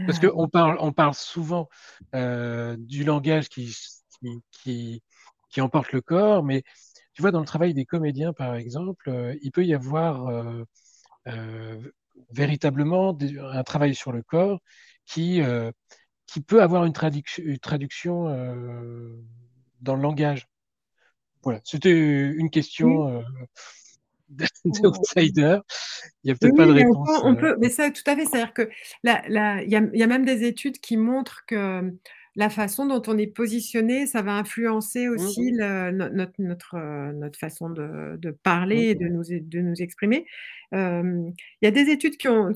Parce 0.07 0.23
euh. 0.23 0.31
qu'on 0.31 0.49
parle, 0.49 0.77
on 0.81 0.93
parle 0.93 1.15
souvent 1.15 1.69
du 2.13 3.05
langage 3.05 3.49
qui, 3.49 3.75
qui 4.51 5.03
qui 5.55 5.61
emporte 5.61 5.93
le 5.93 6.01
corps. 6.01 6.43
Mais 6.43 6.65
tu 7.15 7.23
vois, 7.23 7.31
dans 7.31 7.41
le 7.41 7.47
travail 7.47 7.73
des 7.75 7.87
comédiens, 7.87 8.33
par 8.33 8.57
exemple, 8.57 9.09
euh, 9.09 9.37
il 9.41 9.53
peut 9.53 9.65
y 9.65 9.73
avoir 9.73 10.27
euh, 10.27 10.65
euh, 11.29 11.81
véritablement 12.31 13.17
un 13.53 13.63
travail 13.63 13.95
sur 13.95 14.13
le 14.13 14.23
corps 14.23 14.61
qui, 15.07 15.43
qui 16.27 16.41
peut 16.41 16.63
avoir 16.63 16.85
une, 16.85 16.95
une 17.39 17.59
traduction 17.59 18.25
dans 19.81 19.95
le 19.97 20.03
langage. 20.03 20.49
Voilà, 21.43 21.61
c'était 21.65 21.91
une 21.91 22.49
question 22.49 23.23
d'outsider. 24.64 25.59
Il 26.23 26.29
n'y 26.29 26.31
a 26.33 26.35
peut-être 26.35 26.57
pas 26.57 26.66
de 26.66 26.73
réponse. 26.73 27.09
On 27.23 27.35
peut, 27.35 27.57
mais 27.61 27.68
ça, 27.68 27.90
tout 27.90 28.03
à 28.07 28.16
fait. 28.16 28.25
C'est-à-dire 28.25 28.53
que 28.53 28.68
il 29.05 29.90
y, 29.94 30.03
a 30.03 30.07
même 30.07 30.25
des 30.25 30.44
études 30.44 30.79
qui 30.79 30.97
montrent 30.97 31.44
que 31.47 31.92
la 32.37 32.51
façon 32.51 32.87
dont 32.87 33.03
on 33.07 33.16
est 33.16 33.29
positionné, 33.29 34.07
ça 34.07 34.23
va 34.23 34.33
influencer 34.33 35.07
mmh 35.07 35.12
aussi 35.12 35.53
notre, 35.53 36.33
notre, 36.38 36.75
euh, 36.75 37.12
notre, 37.12 37.38
façon 37.38 37.70
de, 37.70 38.37
parler 38.42 38.88
et 38.88 38.94
de 38.97 39.07
nous, 39.07 39.23
de 39.23 39.61
nous 39.61 39.83
exprimer. 39.83 40.27
Il 40.73 41.33
y 41.62 41.66
a 41.66 41.70
des 41.70 41.90
études 41.90 42.16
qui 42.16 42.29
ont, 42.29 42.53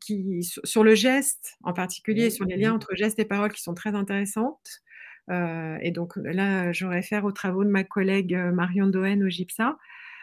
qui 0.00 0.42
sur 0.42 0.84
le 0.84 0.94
geste, 0.94 1.56
en 1.62 1.72
particulier 1.72 2.28
sur 2.28 2.44
les 2.44 2.56
liens 2.56 2.74
entre 2.74 2.94
geste 2.94 3.18
et 3.18 3.24
parole, 3.24 3.52
qui 3.52 3.62
sont 3.62 3.74
très 3.74 3.94
intéressantes. 3.94 4.82
Euh, 5.30 5.78
et 5.80 5.90
donc 5.90 6.16
là, 6.16 6.72
je 6.72 6.86
réfère 6.86 7.24
aux 7.24 7.32
travaux 7.32 7.64
de 7.64 7.70
ma 7.70 7.84
collègue 7.84 8.34
euh, 8.34 8.52
Marion 8.52 8.86
Doen 8.86 9.20
au 9.22 9.28
GIPSA. 9.28 9.76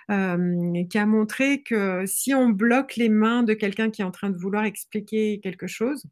Qui 0.09 0.97
a 0.97 1.05
montré 1.05 1.63
que 1.63 2.05
si 2.05 2.33
on 2.33 2.49
bloque 2.49 2.95
les 2.95 3.09
mains 3.09 3.43
de 3.43 3.53
quelqu'un 3.53 3.89
qui 3.89 4.01
est 4.01 4.05
en 4.05 4.11
train 4.11 4.29
de 4.29 4.37
vouloir 4.37 4.63
expliquer 4.63 5.39
quelque 5.41 5.67
chose, 5.67 6.05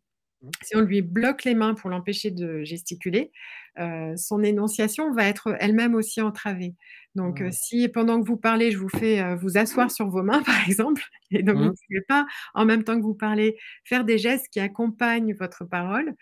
si 0.61 0.75
on 0.75 0.81
lui 0.81 1.01
bloque 1.01 1.43
les 1.43 1.55
mains 1.55 1.73
pour 1.73 1.89
l'empêcher 1.89 2.31
de 2.31 2.63
gesticuler, 2.63 3.31
euh, 3.79 4.15
son 4.15 4.43
énonciation 4.43 5.11
va 5.11 5.25
être 5.25 5.55
elle-même 5.59 5.95
aussi 5.95 6.21
entravée. 6.21 6.75
Donc, 7.15 7.41
euh, 7.41 7.49
si 7.51 7.87
pendant 7.89 8.21
que 8.21 8.27
vous 8.27 8.37
parlez, 8.37 8.71
je 8.71 8.77
vous 8.77 8.89
fais 8.89 9.21
euh, 9.21 9.35
vous 9.35 9.57
asseoir 9.57 9.91
sur 9.91 10.07
vos 10.09 10.23
mains, 10.23 10.43
par 10.45 10.67
exemple, 10.67 11.03
et 11.31 11.43
donc 11.43 11.57
vous 11.57 11.65
ne 11.65 11.69
pouvez 11.69 12.01
pas, 12.07 12.25
en 12.53 12.65
même 12.65 12.83
temps 12.83 12.97
que 12.97 13.03
vous 13.03 13.15
parlez, 13.15 13.57
faire 13.83 14.03
des 14.03 14.17
gestes 14.17 14.47
qui 14.49 14.59
accompagnent 14.59 15.33
votre 15.33 15.65
parole, 15.65 16.13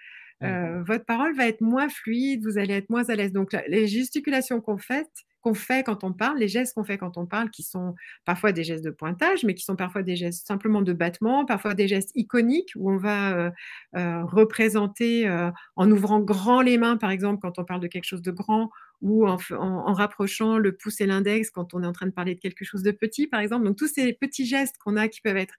votre 0.42 1.06
parole 1.06 1.34
va 1.38 1.48
être 1.48 1.62
moins 1.62 1.88
fluide, 1.88 2.44
vous 2.44 2.58
allez 2.58 2.74
être 2.74 2.90
moins 2.90 3.08
à 3.08 3.16
l'aise. 3.16 3.32
Donc, 3.32 3.56
les 3.70 3.88
gesticulations 3.88 4.60
qu'on 4.60 4.78
fait, 4.78 5.08
qu'on 5.44 5.54
fait 5.54 5.84
quand 5.84 6.04
on 6.04 6.14
parle, 6.14 6.40
les 6.40 6.48
gestes 6.48 6.74
qu'on 6.74 6.86
fait 6.86 6.98
quand 6.98 7.18
on 7.18 7.26
parle, 7.26 7.50
qui 7.50 7.64
sont 7.64 7.96
parfois 8.26 8.54
des 8.54 8.64
gestes 8.64 8.84
de 8.84 8.90
pointage, 8.90 9.44
mais 9.44 9.54
qui 9.54 9.64
sont 9.64 9.76
parfois 9.76 10.02
des 10.02 10.16
gestes 10.16 10.48
simplement 10.48 10.82
de 10.82 10.94
battement, 10.94 11.46
parfois 11.46 11.74
des 11.74 11.88
gestes 11.88 12.12
iconiques 12.16 12.72
où 12.76 12.90
on 12.90 12.98
va 12.98 13.34
euh, 13.34 13.52
euh, 13.96 14.24
représenter 14.24 15.28
euh, 15.28 15.52
en 15.76 15.92
ouvrant 15.92 16.22
grand 16.22 16.62
les 16.62 16.78
mains, 16.78 16.96
par 16.96 17.12
exemple, 17.12 17.42
quand 17.42 17.60
on 17.60 17.66
parle 17.66 17.82
de 17.82 17.88
quelque 17.88 18.06
chose 18.06 18.22
de 18.22 18.32
grand, 18.32 18.72
ou 19.02 19.28
en, 19.28 19.38
en 19.52 19.94
rapprochant 19.94 20.58
le 20.58 20.72
pouce 20.78 21.02
et 21.02 21.06
l'index 21.06 21.50
quand 21.50 21.74
on 21.74 21.84
est 21.84 21.88
en 21.88 21.92
train 21.92 22.06
de 22.08 22.14
parler 22.14 22.36
de 22.36 22.40
quelque 22.40 22.64
chose 22.64 22.84
de 22.84 22.92
petit, 22.92 23.28
par 23.28 23.42
exemple. 23.42 23.66
Donc 23.66 23.76
tous 23.76 23.94
ces 23.94 24.14
petits 24.14 24.46
gestes 24.46 24.78
qu'on 24.78 24.96
a 24.96 25.10
qui 25.10 25.20
peuvent 25.20 25.36
être 25.36 25.56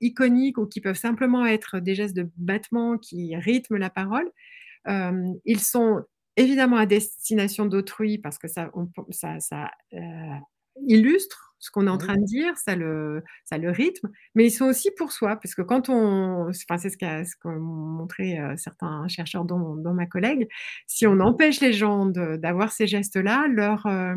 iconiques 0.00 0.58
ou 0.58 0.66
qui 0.66 0.80
peuvent 0.80 0.96
simplement 0.96 1.44
être 1.44 1.80
des 1.80 1.96
gestes 1.96 2.14
de 2.14 2.30
battement 2.36 2.96
qui 2.96 3.34
rythment 3.34 3.78
la 3.78 3.90
parole, 3.90 4.30
ils 4.86 5.60
sont 5.60 6.04
évidemment 6.36 6.76
à 6.76 6.86
destination 6.86 7.66
d'autrui 7.66 8.18
parce 8.18 8.38
que 8.38 8.48
ça, 8.48 8.70
ça, 9.10 9.70
euh, 9.92 9.98
illustre 10.86 11.54
ce 11.64 11.70
qu'on 11.70 11.86
est 11.86 11.90
en 11.90 11.96
train 11.96 12.16
de 12.16 12.24
dire, 12.24 12.58
ça 12.58 12.76
le, 12.76 13.22
ça 13.44 13.56
le 13.56 13.70
rythme, 13.70 14.10
mais 14.34 14.46
ils 14.46 14.50
sont 14.50 14.66
aussi 14.66 14.90
pour 14.98 15.12
soi, 15.12 15.36
parce 15.36 15.54
que 15.54 15.62
quand 15.62 15.88
on, 15.88 16.50
enfin, 16.50 16.76
c'est 16.76 16.90
ce 16.90 16.98
qu'ont 16.98 17.24
ce 17.24 17.58
montré 17.58 18.38
euh, 18.38 18.54
certains 18.58 19.08
chercheurs, 19.08 19.46
dont, 19.46 19.76
ma 19.94 20.04
collègue, 20.04 20.46
si 20.86 21.06
on 21.06 21.20
empêche 21.20 21.60
les 21.60 21.72
gens 21.72 22.04
d'avoir 22.04 22.70
ces 22.70 22.86
gestes-là, 22.86 23.46
leur, 23.48 23.86
euh, 23.86 24.14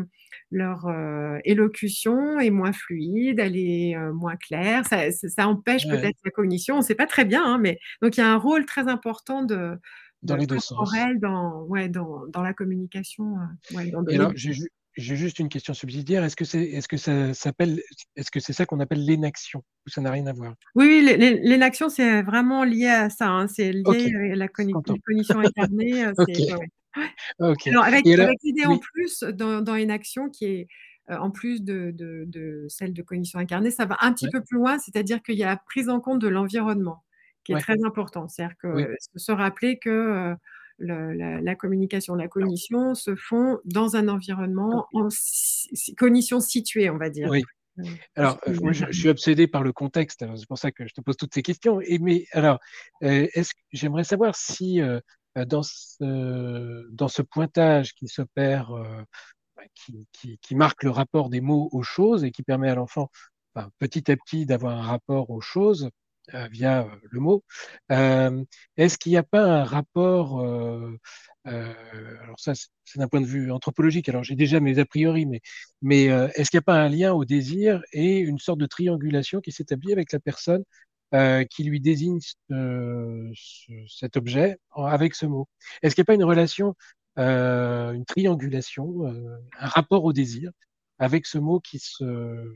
leur 0.50 0.88
euh, 0.88 1.38
élocution 1.44 2.38
est 2.38 2.50
moins 2.50 2.74
fluide, 2.74 3.38
elle 3.40 3.56
est 3.56 3.96
moins 4.12 4.36
claire, 4.36 4.84
ça, 4.86 5.10
ça, 5.10 5.48
empêche 5.48 5.88
peut-être 5.88 6.18
la 6.26 6.30
cognition, 6.30 6.74
on 6.74 6.78
ne 6.78 6.84
sait 6.84 6.94
pas 6.94 7.06
très 7.06 7.24
bien, 7.24 7.42
hein, 7.42 7.58
mais 7.58 7.78
donc 8.02 8.18
il 8.18 8.20
y 8.20 8.22
a 8.22 8.30
un 8.30 8.36
rôle 8.36 8.66
très 8.66 8.88
important 8.88 9.42
de, 9.42 9.78
dans 10.22 10.36
les 10.36 10.46
deux 10.46 10.58
sens. 10.58 10.90
Dans, 11.20 11.62
ouais, 11.64 11.88
dans, 11.88 12.26
dans 12.28 12.42
la 12.42 12.52
communication. 12.52 13.36
Ouais, 13.74 13.90
dans 13.90 14.04
Et 14.06 14.16
alors, 14.16 14.32
j'ai 14.34 15.14
juste 15.16 15.38
une 15.38 15.48
question 15.48 15.74
subsidiaire. 15.74 16.24
Est-ce 16.24 16.36
que 16.36 16.44
c'est 16.44 16.62
est-ce 16.62 16.88
que 16.88 16.96
ça 16.96 17.32
s'appelle 17.32 17.80
est-ce 18.16 18.30
que 18.30 18.40
c'est 18.40 18.52
ça 18.52 18.66
qu'on 18.66 18.80
appelle 18.80 19.04
l'énaction 19.04 19.62
ou 19.86 19.90
ça 19.90 20.00
n'a 20.00 20.10
rien 20.10 20.26
à 20.26 20.32
voir? 20.32 20.54
Oui, 20.74 20.86
oui 20.86 21.02
l'énaction 21.42 21.88
c'est 21.88 22.22
vraiment 22.22 22.64
lié 22.64 22.88
à 22.88 23.10
ça. 23.10 23.28
Hein. 23.28 23.46
C'est 23.46 23.72
lié 23.72 24.32
à 24.32 24.36
la 24.36 24.48
cognition 24.48 25.38
incarnée. 25.38 26.04
Euh, 26.04 26.12
Alors, 27.38 27.84
avec, 27.84 28.04
l'idée 28.04 28.66
en 28.66 28.78
plus 28.78 29.22
dans, 29.22 29.60
dans 29.60 29.74
l'énaction 29.74 30.30
qui 30.30 30.46
est 30.46 30.68
euh, 31.10 31.16
en 31.16 31.30
plus 31.30 31.62
de, 31.62 31.92
de, 31.94 32.24
de, 32.26 32.66
celle 32.68 32.92
de 32.92 33.02
cognition 33.02 33.38
incarnée, 33.38 33.70
ça 33.70 33.86
va 33.86 33.96
un 34.00 34.12
petit 34.12 34.28
peu 34.28 34.42
plus 34.42 34.56
loin, 34.56 34.78
c'est-à-dire 34.78 35.22
qu'il 35.22 35.36
y 35.36 35.44
a 35.44 35.46
la 35.46 35.56
prise 35.56 35.88
en 35.88 36.00
compte 36.00 36.20
de 36.20 36.28
l'environnement 36.28 37.04
qui 37.48 37.52
est 37.54 37.60
très 37.60 37.82
important. 37.84 38.28
C'est-à-dire 38.28 38.56
que 38.58 38.94
se 39.16 39.32
rappeler 39.32 39.78
que 39.78 40.34
euh, 40.80 41.40
la, 41.40 41.54
communication, 41.54 42.14
la 42.14 42.28
cognition 42.28 42.94
se 42.94 43.16
font 43.16 43.58
dans 43.64 43.96
un 43.96 44.08
environnement 44.08 44.86
en 44.92 45.08
cognition 45.96 46.40
située, 46.40 46.90
on 46.90 46.98
va 46.98 47.10
dire. 47.10 47.28
Oui. 47.30 47.42
Euh, 47.78 47.84
alors, 48.16 48.38
euh, 48.48 48.54
moi, 48.60 48.72
je, 48.72 48.90
suis 48.92 49.08
obsédé 49.08 49.46
par 49.46 49.62
le 49.62 49.72
contexte, 49.72 50.24
c'est 50.36 50.48
pour 50.48 50.58
ça 50.58 50.72
que 50.72 50.86
je 50.86 50.92
te 50.92 51.00
pose 51.00 51.16
toutes 51.16 51.32
ces 51.32 51.42
questions. 51.42 51.80
Et 51.80 51.98
mais 51.98 52.26
alors, 52.32 52.58
euh, 53.02 53.26
j'aimerais 53.72 54.04
savoir 54.04 54.34
si 54.36 54.80
dans 55.36 55.62
ce, 55.62 56.88
dans 56.90 57.08
ce 57.08 57.22
pointage 57.22 57.94
qui 57.94 58.08
s'opère, 58.08 58.72
bah, 59.56 59.62
qui, 59.74 60.38
qui, 60.42 60.54
marque 60.54 60.82
le 60.82 60.90
rapport 60.90 61.30
des 61.30 61.40
mots 61.40 61.68
aux 61.72 61.82
choses 61.82 62.24
et 62.24 62.32
qui 62.32 62.42
permet 62.42 62.68
à 62.68 62.74
l'enfant, 62.74 63.10
petit 63.78 64.10
à 64.10 64.16
petit, 64.16 64.46
d'avoir 64.46 64.76
un 64.76 64.82
rapport 64.82 65.30
aux 65.30 65.40
choses, 65.40 65.84
euh, 65.86 65.90
via 66.50 66.82
euh, 66.82 66.96
le 67.10 67.20
mot. 67.20 67.44
Euh, 67.92 68.44
est-ce 68.76 68.98
qu'il 68.98 69.12
n'y 69.12 69.18
a 69.18 69.22
pas 69.22 69.42
un 69.42 69.64
rapport, 69.64 70.40
alors 71.44 72.38
ça 72.38 72.52
c'est 72.54 72.98
d'un 72.98 73.08
point 73.08 73.20
de 73.20 73.26
vue 73.26 73.50
anthropologique, 73.50 74.08
alors 74.08 74.24
j'ai 74.24 74.34
déjà 74.36 74.60
mes 74.60 74.78
a 74.78 74.84
priori, 74.84 75.26
mais, 75.26 75.40
mais 75.82 76.04
est-ce 76.04 76.50
qu'il 76.50 76.58
n'y 76.58 76.62
a 76.62 76.62
pas 76.62 76.80
un 76.80 76.88
lien 76.88 77.12
au 77.12 77.24
désir 77.24 77.82
et 77.92 78.18
une 78.18 78.38
sorte 78.38 78.58
de 78.58 78.66
triangulation 78.66 79.40
qui 79.40 79.52
s'établit 79.52 79.92
avec 79.92 80.12
la 80.12 80.20
personne 80.20 80.64
qui 81.50 81.64
lui 81.64 81.80
désigne 81.80 82.18
cet 83.88 84.16
objet 84.16 84.58
avec 84.76 85.14
ce 85.14 85.26
mot? 85.26 85.48
Est-ce 85.82 85.94
qu'il 85.94 86.02
n'y 86.02 86.06
a 86.06 86.10
pas 86.12 86.14
une 86.14 86.24
relation, 86.24 86.74
une 87.16 88.04
triangulation, 88.06 89.06
un 89.58 89.66
rapport 89.66 90.04
au 90.04 90.12
désir 90.12 90.50
avec 90.98 91.26
ce 91.26 91.38
mot 91.38 91.60
qui, 91.60 91.78
se, 91.78 92.52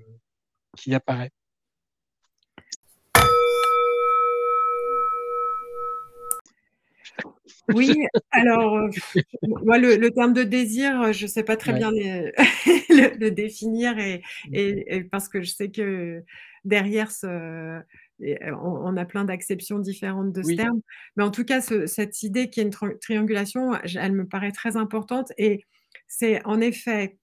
qui 0.76 0.94
apparaît? 0.94 1.30
Oui, 7.74 8.06
alors, 8.30 8.76
euh, 8.76 8.88
moi, 9.64 9.78
le, 9.78 10.10
terme 10.10 10.32
de 10.32 10.42
désir, 10.42 11.12
je 11.12 11.24
ne 11.24 11.28
sais 11.28 11.42
pas 11.42 11.56
très 11.56 11.72
bien 11.72 11.90
le, 11.90 13.28
définir 13.30 13.98
et, 13.98 14.22
et, 14.52 15.04
parce 15.04 15.28
que 15.28 15.42
je 15.42 15.50
sais 15.50 15.70
que 15.70 16.22
derrière, 16.64 17.10
ce, 17.10 17.80
on, 18.62 18.96
a 18.96 19.04
plein 19.04 19.24
d'acceptions 19.24 19.78
différentes 19.78 20.32
de 20.32 20.42
ce 20.42 20.54
terme. 20.54 20.80
Mais 21.16 21.24
en 21.24 21.30
tout 21.30 21.44
cas, 21.44 21.60
cette 21.60 22.22
idée 22.22 22.50
qu'il 22.50 22.62
y 22.62 22.66
a 22.66 22.68
une 22.68 22.98
triangulation, 22.98 23.74
elle 23.82 24.12
me 24.12 24.26
paraît 24.26 24.52
très 24.52 24.76
importante 24.76 25.32
et 25.38 25.64
c'est 26.08 26.44
en 26.44 26.60
effet 26.60 27.16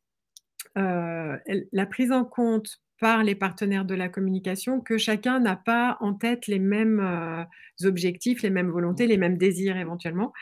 euh, 0.78 1.38
la 1.72 1.86
prise 1.86 2.12
en 2.12 2.26
compte 2.26 2.82
par 3.00 3.24
les 3.24 3.36
partenaires 3.36 3.86
de 3.86 3.96
la 3.96 4.10
communication 4.10 4.82
que 4.82 4.98
chacun 4.98 5.40
n'a 5.40 5.56
pas 5.56 5.98
en 6.02 6.14
tête 6.14 6.48
les 6.48 6.60
mêmes 6.60 7.00
euh, 7.00 7.44
objectifs, 7.88 8.42
les 8.42 8.50
mêmes 8.50 8.70
volontés, 8.70 9.08
les 9.08 9.18
mêmes 9.18 9.38
désirs 9.38 9.78
éventuellement. 9.78 10.34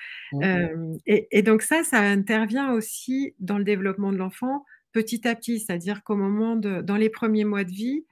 Euh, 0.41 0.95
et, 1.05 1.41
donc 1.43 1.61
ça, 1.61 1.83
ça 1.83 1.99
intervient 1.99 2.73
aussi 2.73 3.35
dans 3.39 3.57
le 3.57 3.63
développement 3.63 4.11
de 4.11 4.17
l'enfant 4.17 4.65
petit 4.91 5.27
à 5.27 5.35
petit, 5.35 5.59
c'est-à-dire 5.59 6.03
qu'au 6.03 6.15
moment 6.15 6.55
de, 6.55 6.81
dans 6.81 6.95
les 6.95 7.09
premiers 7.09 7.45
mois 7.45 7.63
de 7.63 7.69
vie, 7.69 8.05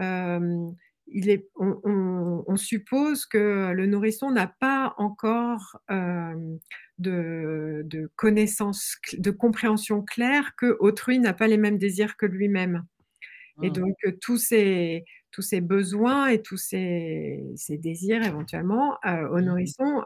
euh, 0.00 0.66
il 1.08 1.28
est, 1.28 1.46
on, 1.56 2.56
suppose 2.56 3.26
que 3.26 3.72
le 3.72 3.86
nourrisson 3.86 4.30
n'a 4.30 4.46
pas 4.46 4.94
encore 4.96 5.82
de, 5.90 7.82
de 7.84 8.10
connaissance, 8.16 8.96
de 9.18 9.30
compréhension 9.30 10.00
claire 10.00 10.54
que 10.56 10.76
autrui 10.80 11.18
n'a 11.18 11.34
pas 11.34 11.48
les 11.48 11.58
mêmes 11.58 11.76
désirs 11.76 12.16
que 12.16 12.24
lui-même. 12.24 12.84
Et 13.62 13.70
mmh. 13.70 13.72
donc, 13.72 13.96
tous 14.20 14.38
ces, 14.38 15.04
tous 15.30 15.42
ces 15.42 15.60
besoins 15.60 16.28
et 16.28 16.40
tous 16.40 16.56
ces, 16.56 17.44
ces 17.56 17.76
désirs 17.78 18.22
éventuellement 18.24 18.96
au 19.04 19.38
mmh 19.38 19.40
nourrisson 19.40 20.02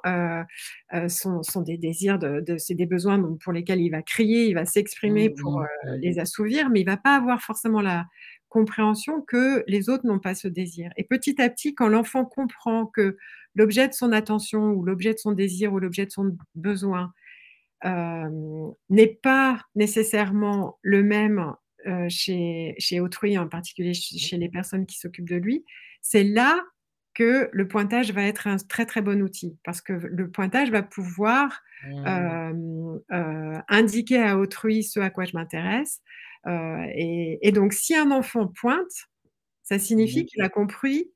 sont, 1.09 1.43
sont, 1.43 1.63
des 1.63 1.79
désirs, 1.79 2.19
de, 2.19 2.41
de 2.41 2.59
c'est 2.59 2.75
des 2.75 2.87
besoins 2.87 3.23
pour 3.43 3.53
lesquels 3.53 3.81
il 3.81 3.91
va 3.91 4.03
crier, 4.03 4.47
il 4.47 4.55
va 4.55 4.65
s'exprimer 4.65 5.29
mmh, 5.29 5.35
pour 5.35 5.63
les 5.99 6.19
assouvir, 6.19 6.71
mais 6.71 6.81
il 6.81 6.87
va 6.87 6.97
pas 6.97 7.17
avoir 7.17 7.41
forcément 7.41 7.81
la 7.81 8.07
compréhension 8.49 9.21
que 9.21 9.65
les 9.67 9.89
autres 9.91 10.07
n'ont 10.07 10.19
pas 10.19 10.35
ce 10.35 10.49
désir. 10.49 10.91
Et 10.97 11.05
petit 11.05 11.41
à 11.41 11.51
petit, 11.51 11.75
quand 11.75 11.89
l'enfant 11.89 12.25
comprend 12.25 12.87
que 12.87 13.17
l'objet 13.55 13.89
de 13.89 13.93
son 13.95 14.13
attention 14.13 14.71
ou 14.71 14.85
l'objet 14.85 15.13
de 15.13 15.19
son 15.19 15.33
désir 15.33 15.73
ou 15.73 15.79
l'objet 15.79 16.07
de 16.07 16.11
son 16.11 16.37
besoin 16.55 17.13
n'est 17.85 19.19
pas 19.23 19.63
nécessairement 19.75 20.79
le 20.83 21.03
même 21.03 21.55
euh, 21.87 22.07
chez, 22.09 22.75
chez, 22.79 23.01
autrui, 23.01 23.39
en 23.39 23.49
particulier 23.49 23.95
chez 23.95 24.37
les 24.37 24.49
personnes 24.49 24.87
qui 24.87 24.99
s'occupent 24.99 25.29
de 25.29 25.37
lui, 25.37 25.65
c'est 26.01 26.25
là 26.25 26.61
que 27.15 27.49
le 27.53 27.69
pointage 27.69 28.13
va 28.13 28.25
être 28.25 28.47
un 28.47 28.57
très 28.57 28.87
très 28.87 29.03
bon 29.03 29.23
outil 29.23 29.57
parce 29.65 29.81
que 29.81 29.93
le 29.93 30.31
pointage 30.31 30.71
va 30.71 30.83
pouvoir 30.83 31.63
mmh. 31.85 32.07
euh, 32.07 32.99
euh, 33.13 33.59
indiquer 33.69 34.23
à 34.23 34.37
autrui 34.37 34.83
ce 34.83 35.01
à 35.01 35.11
quoi 35.11 35.25
je 35.25 35.33
m'intéresse. 35.35 36.01
Et, 36.49 37.51
donc, 37.53 37.73
si 37.73 37.97
un 37.97 38.13
enfant 38.13 38.47
pointe, 38.47 39.09
ça 39.65 39.81
signifie 39.81 40.23
mmh. 40.23 40.27
qu'il 40.27 40.43
a 40.43 40.49
compris 40.49 41.11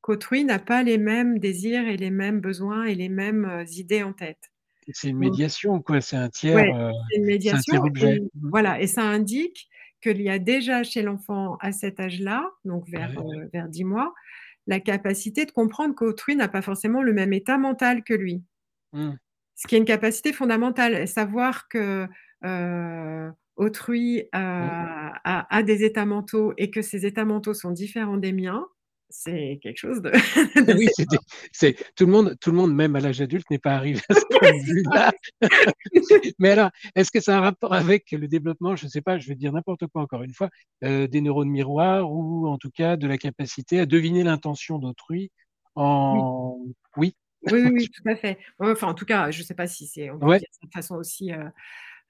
qu'autrui 0.00 0.44
n'a 0.44 0.58
pas 0.58 0.82
les 0.82 0.96
mêmes 0.96 1.38
désirs 1.38 1.86
et 1.86 1.98
les 1.98 2.08
mêmes 2.08 2.40
besoins 2.40 2.84
et 2.84 2.94
les 2.94 3.10
mêmes 3.10 3.64
idées 3.70 4.02
en 4.02 4.14
tête. 4.14 4.50
C'est 4.92 5.08
une 5.08 5.18
médiation, 5.18 5.82
quoi. 5.82 6.00
C'est 6.00 6.16
un 6.16 6.30
tiers. 6.30 6.56
c'est 7.10 7.18
une 7.18 7.26
médiation. 7.26 7.84
Mmh. 7.84 8.28
voilà, 8.50 8.80
et 8.80 8.86
ça 8.86 9.02
indique 9.02 9.68
qu'il 10.00 10.20
y 10.20 10.30
a 10.30 10.38
déjà 10.38 10.82
chez 10.82 11.02
l'enfant 11.02 11.56
à 11.60 11.72
cet 11.72 12.00
âge-là, 12.00 12.50
donc 12.64 12.88
vers, 12.88 13.18
euh, 13.18 13.46
vers 13.52 13.68
10 13.68 13.84
mois, 13.84 14.14
la 14.66 14.80
capacité 14.80 15.46
de 15.46 15.50
comprendre 15.50 15.94
qu'autrui 15.94 16.36
n'a 16.36 16.48
pas 16.48 16.62
forcément 16.62 17.02
le 17.02 17.12
même 17.12 17.32
état 17.32 17.58
mental 17.58 18.02
que 18.04 18.14
lui. 18.14 18.42
Mmh. 18.92 19.12
Ce 19.56 19.66
qui 19.66 19.74
est 19.74 19.78
une 19.78 19.84
capacité 19.84 20.32
fondamentale, 20.32 21.06
savoir 21.06 21.68
que 21.68 22.06
euh, 22.44 23.30
autrui 23.56 24.22
mmh. 24.32 24.36
a, 24.36 25.62
des 25.62 25.84
états 25.84 26.06
mentaux 26.06 26.54
et 26.56 26.70
que 26.70 26.82
ces 26.82 27.04
états 27.04 27.24
mentaux 27.24 27.54
sont 27.54 27.70
différents 27.70 28.16
des 28.16 28.32
miens, 28.32 28.66
c'est 29.10 29.58
quelque 29.62 29.76
chose 29.76 30.00
de. 30.00 30.10
oui, 30.76 30.88
c'est 31.52 31.74
tout 31.94 32.06
le 32.06 32.12
monde, 32.12 32.36
tout 32.40 32.50
le 32.50 32.56
monde, 32.56 32.74
même 32.74 32.96
à 32.96 33.00
l'âge 33.00 33.20
adulte, 33.20 33.50
n'est 33.50 33.58
pas 33.58 33.74
arrivé 33.74 34.00
à 34.08 34.14
ce 34.14 34.24
point 34.30 34.52
de 34.52 34.64
vue-là. 34.64 35.12
Mais 36.38 36.50
alors, 36.50 36.70
est-ce 36.94 37.10
que 37.10 37.20
ça 37.20 37.34
a 37.34 37.38
un 37.38 37.42
rapport 37.42 37.74
avec 37.74 38.12
le 38.12 38.28
développement, 38.28 38.76
je 38.76 38.86
ne 38.86 38.90
sais 38.90 39.02
pas, 39.02 39.18
je 39.18 39.28
vais 39.28 39.34
dire 39.34 39.52
n'importe 39.52 39.86
quoi 39.88 40.02
encore 40.02 40.22
une 40.22 40.32
fois, 40.32 40.48
euh, 40.84 41.06
des 41.06 41.20
neurones 41.20 41.50
miroirs 41.50 42.10
ou 42.10 42.46
en 42.46 42.56
tout 42.56 42.70
cas 42.70 42.96
de 42.96 43.06
la 43.06 43.18
capacité 43.18 43.80
à 43.80 43.86
deviner 43.86 44.22
l'intention 44.22 44.78
d'autrui 44.78 45.30
en. 45.74 46.56
Oui. 46.96 47.14
Oui. 47.50 47.62
oui. 47.72 47.88
tout 47.94 48.08
à 48.08 48.16
fait. 48.16 48.38
Enfin, 48.58 48.88
en 48.88 48.94
tout 48.94 49.06
cas, 49.06 49.30
je 49.30 49.40
ne 49.40 49.44
sais 49.44 49.54
pas 49.54 49.66
si 49.66 49.86
c'est 49.86 50.06
de 50.08 50.70
façon 50.72 50.94
aussi. 50.94 51.32
Euh, 51.32 51.44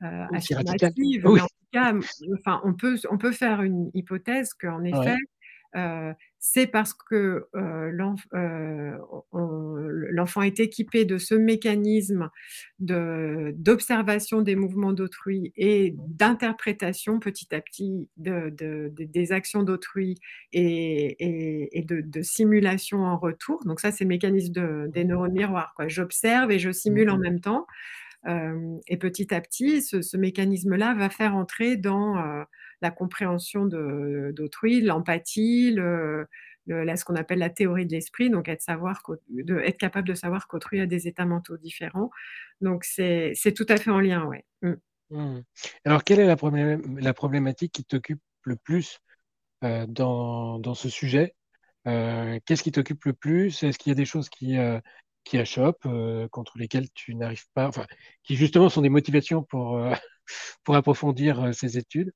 euh, 0.03 0.25
affirmative, 0.33 1.23
mais 1.25 1.41
en 1.43 1.47
tout 1.47 1.67
cas, 1.73 1.93
enfin, 2.39 2.63
on 2.65 2.73
peut, 2.73 2.97
on 3.11 3.19
peut 3.19 3.33
faire 3.33 3.61
une 3.61 3.91
hypothèse 3.93 4.55
qu'en 4.55 4.83
effet, 4.83 5.19
c'est 6.39 6.67
parce 6.67 6.95
que 6.95 7.47
l'enfant 10.13 10.43
est 10.43 10.59
équipé 10.59 11.05
de 11.05 11.19
ce 11.19 11.35
mécanisme 11.35 12.31
d'observation 12.79 14.41
des 14.41 14.57
mouvements 14.57 14.93
d'autrui 14.93 15.53
et 15.57 15.95
d'interprétation 15.99 17.21
petit 17.21 17.55
à 17.55 17.61
petit 17.61 18.09
des 18.17 19.33
actions 19.33 19.63
d'autrui 19.63 20.17
et, 20.53 21.85
de, 21.87 22.23
simulation 22.23 23.05
en 23.05 23.19
retour. 23.19 23.65
Donc 23.65 23.81
ça, 23.81 23.93
c'est 23.93 24.05
le 24.05 24.09
mécanisme 24.09 24.89
des 24.89 25.05
neurones 25.05 25.33
miroirs. 25.33 25.75
J'observe 25.87 26.51
et 26.51 26.59
je 26.59 26.71
simule 26.73 27.11
en 27.11 27.19
même 27.19 27.41
temps. 27.41 27.67
et 28.27 28.97
petit 28.97 29.33
à 29.35 29.41
petit, 29.41 29.83
ce, 29.83 30.17
mécanisme-là 30.17 30.95
va 30.95 31.11
faire 31.11 31.35
entrer 31.35 31.77
dans 31.77 32.17
la 32.83 32.91
compréhension 32.91 33.67
d'autrui, 33.67 34.81
l'empathie, 34.81 35.73
le, 35.73 36.27
ce 36.67 37.05
qu'on 37.05 37.17
appelle 37.17 37.39
la 37.39 37.51
théorie 37.51 37.87
de 37.87 37.93
l'esprit, 37.93 38.31
donc 38.31 38.49
être, 38.49 38.63
savoir, 38.63 39.03
capable 39.79 40.09
de 40.09 40.15
savoir 40.15 40.49
qu'autrui 40.49 40.81
a 40.81 40.87
des 40.87 41.09
états 41.09 41.27
mentaux 41.27 41.57
différents. 41.57 42.11
Donc 42.61 42.85
c'est 42.85 43.35
tout 43.55 43.67
à 43.69 43.77
fait 43.77 43.91
en 43.91 44.01
lien, 44.01 44.25
ouais. 44.25 44.45
Mm. 44.63 44.75
Mmh. 45.11 45.41
Alors, 45.85 46.05
quelle 46.05 46.21
est 46.21 46.27
la, 46.27 47.15
problématique 47.15 47.73
qui 47.73 47.85
t'occupe 47.85 48.23
le 48.45 48.57
plus 48.57 49.01
euh, 49.65 49.87
dans, 49.87 50.75
ce 50.75 50.89
sujet? 50.89 51.35
Euh, 51.89 52.39
Qu'est-ce 52.47 52.63
qui 52.63 52.73
t'occupe 52.73 53.05
le 53.05 53.13
plus? 53.13 53.63
Est-ce 53.63 53.79
qu'il 53.79 53.91
y 53.91 53.93
a 53.93 53.97
des 53.97 54.05
choses 54.05 54.29
qui, 54.29 54.57
euh, 54.57 54.79
qui 55.25 55.39
achoppent, 55.39 55.89
contre 56.31 56.59
lesquelles 56.59 56.91
tu 56.95 57.15
n'arrives 57.17 57.49
pas, 57.55 57.67
enfin, 57.67 57.87
qui 58.23 58.37
justement 58.37 58.69
sont 58.69 58.83
des 58.83 58.89
motivations 58.89 59.43
pour, 59.43 59.81
pour 60.65 60.77
approfondir 60.77 61.53
ces 61.55 61.77
études? 61.77 62.13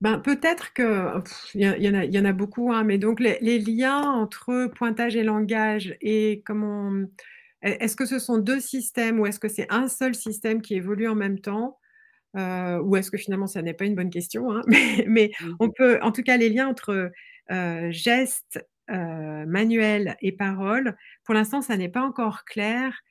Ben, 0.00 0.18
peut-être 0.18 0.72
que 0.72 1.22
il 1.54 1.60
y, 1.60 1.86
y, 1.86 2.18
en 2.18 2.24
a 2.24 2.32
beaucoup, 2.32 2.72
hein, 2.72 2.84
mais 2.84 2.96
donc 2.96 3.20
les, 3.20 3.38
les, 3.42 3.58
liens 3.58 4.00
entre 4.00 4.66
pointage 4.74 5.14
et 5.14 5.22
langage 5.22 5.94
et 6.00 6.42
comment 6.46 6.90
est-ce 7.62 7.96
que 7.96 8.06
ce 8.06 8.18
sont 8.18 8.38
deux 8.38 8.60
systèmes 8.60 9.20
ou 9.20 9.26
est-ce 9.26 9.38
que 9.38 9.48
c'est 9.48 9.70
un 9.70 9.88
seul 9.88 10.14
système 10.14 10.62
qui 10.62 10.74
évolue 10.74 11.08
en 11.08 11.14
même 11.14 11.38
temps? 11.38 11.78
Euh, 12.36 12.80
ou 12.82 12.96
est-ce 12.96 13.10
que 13.10 13.18
finalement 13.18 13.48
ça 13.48 13.60
n'est 13.60 13.74
pas 13.74 13.86
une 13.86 13.96
bonne 13.96 14.10
question 14.10 14.52
hein, 14.52 14.62
mais, 14.68 15.04
mais, 15.08 15.32
mmh. 15.40 15.54
on 15.58 15.68
peut 15.68 15.98
en 16.00 16.12
tout 16.12 16.22
cas 16.22 16.36
les 16.36 16.48
liens 16.48 16.68
entre 16.68 17.10
euh, 17.50 17.88
gestes 17.90 18.64
euh, 18.88 19.44
manuels 19.46 20.16
et 20.20 20.30
paroles 20.30 20.96
pour 21.24 21.34
l'instant 21.34 21.60
ça 21.60 21.76
n'est 21.76 21.88
pas 21.88 22.02
encore 22.02 22.44
clair 22.44 23.02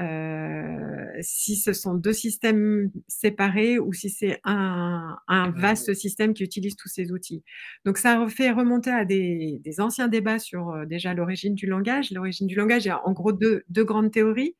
euh, 0.00 1.08
si 1.20 1.56
ce 1.56 1.72
sont 1.72 1.94
deux 1.94 2.12
systèmes 2.12 2.92
séparés 3.08 3.80
ou 3.80 3.92
si 3.92 4.10
c'est 4.10 4.40
un, 4.44 5.16
vaste 5.56 5.92
système 5.94 6.34
qui 6.34 6.44
utilise 6.44 6.76
tous 6.76 6.88
ces 6.88 7.10
outils. 7.10 7.42
Donc 7.84 7.98
ça 7.98 8.24
fait 8.28 8.52
remonter 8.52 8.90
à 8.90 9.04
des, 9.04 9.60
anciens 9.78 10.08
débats 10.08 10.38
sur 10.38 10.70
euh, 10.70 10.84
déjà 10.86 11.14
l'origine 11.14 11.54
du 11.54 11.66
langage. 11.66 12.12
L'origine 12.12 12.46
du 12.46 12.54
langage, 12.54 12.84
il 12.84 12.88
y 12.88 12.90
a 12.90 13.04
en 13.06 13.12
gros 13.12 13.32
deux, 13.32 13.64
grandes 13.70 14.12
théories. 14.12 14.56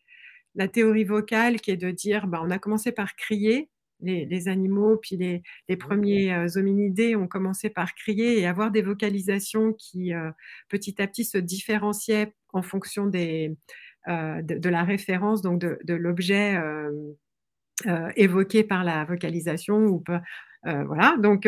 La 0.56 0.66
théorie 0.66 1.04
vocale 1.04 1.60
qui 1.60 1.70
est 1.70 1.76
de 1.76 1.90
dire, 1.92 2.26
bah, 2.26 2.40
on 2.42 2.50
a 2.50 2.58
commencé 2.58 2.90
par 2.90 3.14
crier, 3.14 3.70
les, 4.00 4.48
animaux, 4.48 4.96
puis 4.96 5.16
les, 5.16 5.42
les 5.68 5.76
premiers 5.76 6.32
euh, 6.32 6.46
hominidés 6.56 7.14
ont 7.16 7.28
commencé 7.28 7.70
par 7.70 7.94
crier 7.94 8.40
et 8.40 8.46
avoir 8.46 8.70
des 8.72 8.82
vocalisations 8.82 9.72
qui 9.72 10.12
petit 10.68 11.00
à 11.00 11.06
petit 11.06 11.24
se 11.24 11.38
différenciaient 11.38 12.32
en 12.52 12.62
fonction 12.62 13.06
des, 13.06 13.56
euh, 14.08 14.40
de, 14.40 14.68
la 14.70 14.84
référence, 14.84 15.42
donc 15.42 15.60
de, 15.60 15.94
l'objet 15.94 16.56
euh, 16.56 16.90
euh, 17.86 18.10
évoqué 18.16 18.64
par 18.64 18.82
la 18.82 19.04
vocalisation 19.04 19.84
ou 19.84 20.02
voilà, 20.64 21.16
donc 21.18 21.46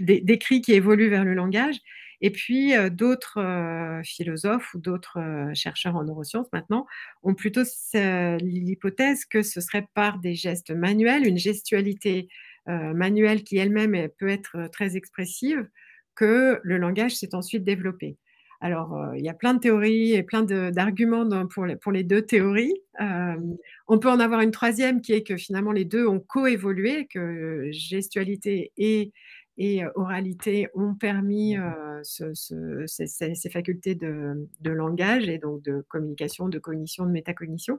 des, 0.00 0.38
cris 0.38 0.60
qui 0.60 0.72
évoluent 0.72 1.08
vers 1.08 1.24
le 1.24 1.34
langage. 1.34 1.76
Et 2.20 2.30
puis 2.30 2.72
d'autres 2.90 4.02
philosophes 4.04 4.74
ou 4.74 4.80
d'autres 4.80 5.50
chercheurs 5.54 5.96
en 5.96 6.04
neurosciences 6.04 6.48
maintenant 6.52 6.84
ont 7.22 7.34
plutôt 7.34 7.62
l'hypothèse 7.94 9.24
que 9.24 9.42
ce 9.42 9.60
serait 9.60 9.86
par 9.94 10.18
des 10.18 10.34
gestes 10.34 10.72
manuels, 10.72 11.26
une 11.26 11.38
gestualité 11.38 12.28
manuelle 12.66 13.44
qui 13.44 13.56
elle-même 13.56 14.08
peut 14.18 14.28
être 14.28 14.68
très 14.72 14.96
expressive, 14.96 15.66
que 16.14 16.60
le 16.62 16.76
langage 16.76 17.12
s'est 17.12 17.34
ensuite 17.34 17.64
développé. 17.64 18.18
Alors, 18.60 18.94
euh, 18.94 19.16
il 19.16 19.24
y 19.24 19.28
a 19.28 19.34
plein 19.34 19.54
de 19.54 19.60
théories 19.60 20.12
et 20.12 20.22
plein 20.22 20.42
d'arguments 20.42 21.26
pour, 21.46 21.92
les 21.92 22.04
deux 22.04 22.22
théories. 22.22 22.74
Euh, 23.00 23.36
on 23.88 23.98
peut 23.98 24.10
en 24.10 24.20
avoir 24.20 24.40
une 24.42 24.50
troisième 24.50 25.00
qui 25.00 25.14
est 25.14 25.22
que 25.22 25.36
finalement 25.36 25.72
les 25.72 25.86
deux 25.86 26.06
ont 26.06 26.20
coévolué, 26.20 27.06
que 27.06 27.68
gestualité 27.72 28.72
et, 28.76 29.12
et 29.62 29.82
oralité 29.94 30.68
ont 30.74 30.94
permis 30.94 31.56
euh, 31.58 32.00
ces, 32.02 33.50
facultés 33.52 33.94
de, 33.94 34.48
langage 34.64 35.28
et 35.28 35.36
donc 35.36 35.62
de 35.62 35.84
communication, 35.88 36.48
de 36.48 36.58
cognition, 36.58 37.04
de 37.04 37.10
métacognition. 37.10 37.78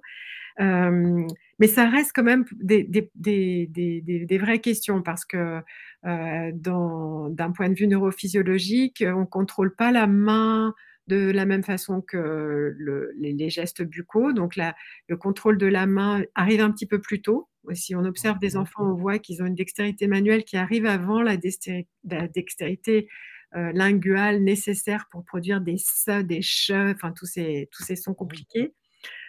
mais 0.59 1.67
ça 1.67 1.89
reste 1.89 2.11
quand 2.13 2.23
même 2.23 2.45
des, 2.53 2.83
des 2.85 4.37
vraies 4.37 4.59
questions 4.59 5.01
parce 5.01 5.25
que 5.25 5.61
euh, 6.05 6.51
d'un 6.53 7.51
point 7.51 7.69
de 7.69 7.75
vue 7.75 7.87
neurophysiologique, 7.87 9.03
on 9.05 9.21
ne 9.21 9.25
contrôle 9.25 9.75
pas 9.75 9.91
la 9.91 10.07
main 10.07 10.73
de 11.11 11.29
la 11.29 11.45
même 11.45 11.63
façon 11.63 12.01
que 12.01 12.73
les, 13.17 13.49
gestes 13.49 13.83
buccaux. 13.83 14.31
Donc 14.31 14.55
le 14.55 15.17
contrôle 15.17 15.57
de 15.57 15.67
la 15.67 15.85
main 15.85 16.23
arrive 16.35 16.61
un 16.61 16.71
petit 16.71 16.85
peu 16.85 17.01
plus 17.01 17.21
tôt. 17.21 17.49
Si 17.73 17.93
on 17.95 18.05
observe 18.05 18.39
des 18.39 18.55
enfants, 18.55 18.89
on 18.91 18.95
voit 18.95 19.19
qu'ils 19.19 19.43
ont 19.43 19.45
une 19.45 19.55
dextérité 19.55 20.07
manuelle 20.07 20.45
qui 20.45 20.55
arrive 20.57 20.85
avant 20.85 21.21
la, 21.21 21.35
dextérité 21.37 23.07
euh, 23.55 23.71
linguale 23.73 24.41
nécessaire 24.41 25.07
pour 25.11 25.25
produire 25.25 25.59
des 25.59 25.77
se, 25.77 26.21
des 26.21 26.41
che, 26.41 26.93
enfin 26.93 27.11
tous 27.11 27.25
ces, 27.25 27.67
tous 27.71 27.83
ces 27.83 27.97
sons 27.97 28.13
compliqués. 28.13 28.73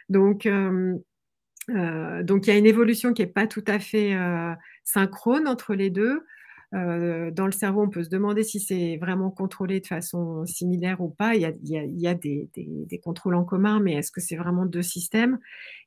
Donc, 0.09 0.47
euh, 0.47 0.97
donc 1.69 2.47
il 2.47 2.51
y 2.51 2.53
a 2.53 2.59
une 2.59 2.67
évolution 2.67 3.13
qui 3.13 3.23
n'est 3.23 3.29
pas 3.29 3.49
tout 3.49 3.65
à 3.67 3.81
fait 3.81 4.17
synchrone 4.85 5.49
entre 5.49 5.75
les 5.75 5.91
deux. 5.91 6.25
Euh, 6.75 7.31
dans 7.31 7.45
le 7.47 7.53
cerveau, 7.53 7.83
on 7.83 7.91
peut 7.91 8.03
se 8.03 8.09
demander 8.09 8.43
si 8.43 8.59
c'est 8.59 8.97
vraiment 8.97 9.31
contrôlé 9.31 9.81
de 9.81 9.87
façon 9.87 10.47
similaire 10.47 11.01
ou 11.01 11.11
pas. 11.11 11.35
Il 11.35 11.43
y 11.43 12.07
a, 12.07 12.15
des, 12.15 13.01
contrôles 13.03 13.35
en 13.35 13.45
commun, 13.45 13.81
mais 13.81 13.95
est-ce 13.95 14.11
que 14.11 14.21
c'est 14.21 14.37
vraiment 14.37 14.65
deux 14.65 14.83
systèmes? 14.83 15.39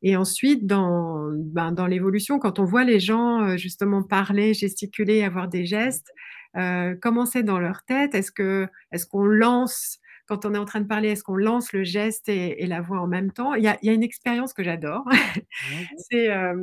Et 0.04 0.16
ensuite, 0.16 0.68
dans, 0.68 1.32
ben, 1.34 1.74
l'évolution, 1.88 2.38
quand 2.38 2.60
on 2.60 2.66
voit 2.66 2.84
les 2.84 3.00
gens 3.00 3.42
euh, 3.42 3.58
justement 3.58 4.04
parler, 4.04 4.54
gesticuler, 4.54 5.24
avoir 5.24 5.48
des 5.48 5.66
gestes, 5.66 6.12
euh, 6.56 6.96
comment 7.02 7.26
c'est 7.26 7.44
dans 7.44 7.60
leur 7.60 7.84
tête? 7.84 8.14
Est-ce 8.14 8.32
qu'on 8.32 8.68
est 8.92 9.10
qu'on 9.10 9.26
lance 9.26 10.00
quand 10.28 10.46
on 10.46 10.54
est 10.56 10.58
en 10.58 10.66
train 10.66 10.82
de 10.82 10.88
parler, 10.88 11.10
est-ce 11.10 11.24
qu'on 11.24 11.36
lance 11.36 11.72
le 11.72 11.84
geste 11.84 12.30
et, 12.30 12.66
la 12.66 12.82
voix 12.82 13.00
en 13.00 13.08
même 13.08 13.32
temps? 13.32 13.54
Il 13.54 13.64
y, 13.64 13.68
a, 13.68 13.78
une 13.84 14.04
expérience 14.04 14.54
que 14.54 14.64
j'adore. 14.64 15.06
c'est, 15.98 16.32
euh, 16.32 16.56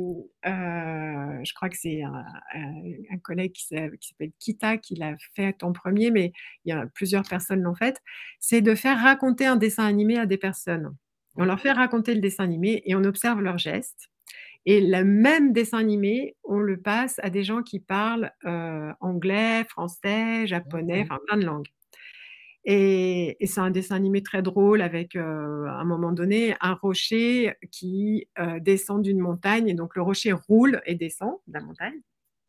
euh, 0.45 1.39
je 1.43 1.53
crois 1.53 1.69
que 1.69 1.77
c'est 1.77 2.01
un, 2.03 3.17
collègue 3.23 3.53
qui 3.53 3.65
s'appelle 3.65 4.31
Kita 4.39 4.77
qui 4.77 4.95
l'a 4.95 5.15
fait 5.35 5.63
en 5.63 5.71
premier, 5.71 6.11
mais 6.11 6.33
il 6.65 6.69
y 6.69 6.71
a 6.73 6.85
plusieurs 6.93 7.23
personnes 7.23 7.61
l'ont 7.61 7.75
fait. 7.75 8.01
C'est 8.39 8.61
de 8.61 8.75
faire 8.75 8.99
raconter 8.99 9.45
un 9.45 9.55
dessin 9.55 9.85
animé 9.85 10.17
à 10.17 10.25
des 10.25 10.37
personnes. 10.37 10.95
On 11.35 11.45
leur 11.45 11.59
fait 11.59 11.71
raconter 11.71 12.13
le 12.13 12.21
dessin 12.21 12.43
animé 12.43 12.83
et 12.85 12.95
on 12.95 13.03
observe 13.03 13.41
leurs 13.41 13.57
gestes. 13.57 14.09
Et 14.65 14.79
le 14.81 15.03
même 15.03 15.51
dessin 15.51 15.79
animé, 15.79 16.35
on 16.43 16.59
le 16.59 16.79
passe 16.79 17.19
à 17.23 17.29
des 17.29 17.43
gens 17.43 17.63
qui 17.63 17.79
parlent 17.79 18.31
euh, 18.45 18.91
anglais, 19.01 19.65
français, 19.65 20.47
japonais, 20.47 21.01
enfin 21.03 21.19
plein 21.27 21.37
de 21.37 21.45
langues. 21.45 21.67
Et, 22.65 23.37
c'est 23.45 23.59
un 23.59 23.71
dessin 23.71 23.95
animé 23.95 24.23
très 24.23 24.41
drôle 24.41 24.81
avec, 24.81 25.15
euh, 25.15 25.65
à 25.67 25.81
un 25.81 25.85
moment 25.85 26.11
donné, 26.11 26.55
un 26.61 26.73
rocher 26.73 27.55
qui 27.71 28.27
euh, 28.39 28.59
descend 28.59 29.01
d'une 29.01 29.19
montagne. 29.19 29.67
Et 29.67 29.73
donc, 29.73 29.95
le 29.95 30.01
rocher 30.01 30.31
roule 30.31 30.81
et 30.85 30.95
descend 30.95 31.35
de 31.47 31.53
la 31.53 31.61
montagne. 31.61 31.99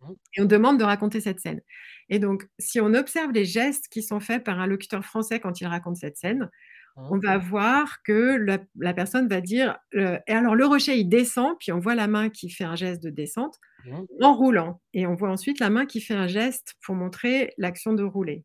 Mmh. 0.00 0.12
Et 0.37 0.42
on 0.42 0.44
demande 0.44 0.79
de 0.79 0.85
raconter 0.85 1.20
cette 1.20 1.40
scène. 1.40 1.61
Et 2.09 2.18
donc, 2.18 2.46
si 2.59 2.81
on 2.81 2.94
observe 2.94 3.33
les 3.33 3.44
gestes 3.44 3.88
qui 3.88 4.03
sont 4.03 4.20
faits 4.20 4.44
par 4.44 4.61
un 4.61 4.66
locuteur 4.66 5.05
français 5.05 5.40
quand 5.40 5.61
il 5.61 5.66
raconte 5.66 5.96
cette 5.96 6.16
scène, 6.16 6.48
mmh. 6.96 7.09
on 7.11 7.18
va 7.18 7.38
voir 7.38 8.00
que 8.05 8.37
la, 8.77 8.94
personne 8.94 9.27
va 9.27 9.40
dire 9.40 9.77
euh, 9.96 10.18
Et 10.29 10.33
alors, 10.33 10.55
le 10.55 10.64
rocher, 10.64 10.96
il 10.96 11.09
descend, 11.09 11.57
puis 11.59 11.72
on 11.72 11.81
voit 11.81 11.96
la 11.96 12.07
main 12.07 12.29
qui 12.29 12.50
fait 12.50 12.64
un 12.64 12.77
geste 12.77 13.03
de 13.03 13.11
descente 13.11 13.59
mmh. 13.85 14.03
en 14.20 14.35
roulant. 14.37 14.81
Et 14.92 15.09
on 15.09 15.16
voit 15.16 15.31
ensuite 15.31 15.59
la 15.59 15.70
main 15.70 15.87
qui 15.87 16.00
fait 16.00 16.14
un 16.14 16.29
geste 16.29 16.77
pour 16.85 16.94
montrer 16.94 17.53
l'action 17.59 17.94
de 17.94 18.05
rouler. 18.05 18.44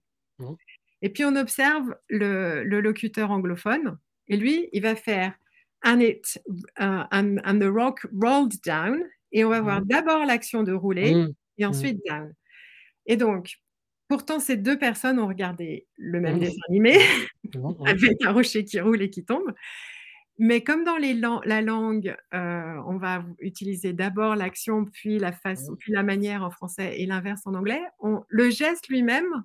Et 1.01 1.09
puis 1.09 1.23
on 1.25 1.35
observe 1.35 1.95
le, 2.09 2.63
locuteur 2.63 3.31
anglophone, 3.31 3.97
et 4.27 4.37
lui, 4.37 4.69
il 4.73 4.81
va 4.81 4.95
faire 4.95 5.33
and, 5.83 5.99
it, 5.99 6.41
uh, 6.79 7.05
and, 7.11 7.59
the 7.59 7.69
rock 7.71 8.05
rolled 8.13 8.53
down, 8.65 9.03
et 9.31 9.45
on 9.45 9.49
va 9.49 9.61
voir 9.61 9.81
mmh. 9.81 9.85
d'abord 9.85 10.25
l'action 10.25 10.63
de 10.63 10.73
rouler, 10.73 11.15
mmh. 11.15 11.33
et 11.59 11.65
ensuite 11.65 11.99
down. 12.07 12.33
Et 13.05 13.15
donc, 13.15 13.55
pourtant, 14.07 14.39
ces 14.39 14.57
deux 14.57 14.77
personnes 14.77 15.19
ont 15.19 15.27
regardé 15.27 15.87
le 15.97 16.19
même 16.19 16.39
dessin 16.39 16.61
animé, 16.67 16.99
avec 17.85 18.23
un 18.25 18.31
rocher 18.31 18.65
qui 18.65 18.79
roule 18.79 19.01
et 19.01 19.09
qui 19.09 19.23
tombe. 19.23 19.53
Mais 20.41 20.63
comme 20.63 20.85
dans 20.85 20.95
les 20.95 21.13
la 21.13 21.61
langue, 21.61 22.15
euh, 22.33 22.81
on 22.87 22.97
va 22.97 23.25
utiliser 23.39 23.91
d'abord 23.91 24.37
l'action, 24.37 24.85
puis 24.85 25.19
la 25.19 25.33
façon, 25.33 25.75
puis 25.75 25.91
la 25.91 26.01
manière 26.01 26.43
en 26.43 26.49
français 26.49 27.01
et 27.01 27.05
l'inverse 27.05 27.41
en 27.45 27.55
anglais, 27.55 27.81
on, 27.99 28.23
le 28.29 28.49
geste 28.49 28.87
lui-même 28.87 29.43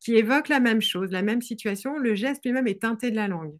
qui 0.00 0.16
évoque 0.16 0.48
la 0.48 0.60
même 0.60 0.80
chose, 0.80 1.10
la 1.10 1.22
même 1.22 1.42
situation, 1.42 1.98
le 1.98 2.14
geste 2.14 2.44
lui-même 2.44 2.68
est 2.68 2.82
teinté 2.82 3.10
de 3.10 3.16
la 3.16 3.28
langue. 3.28 3.54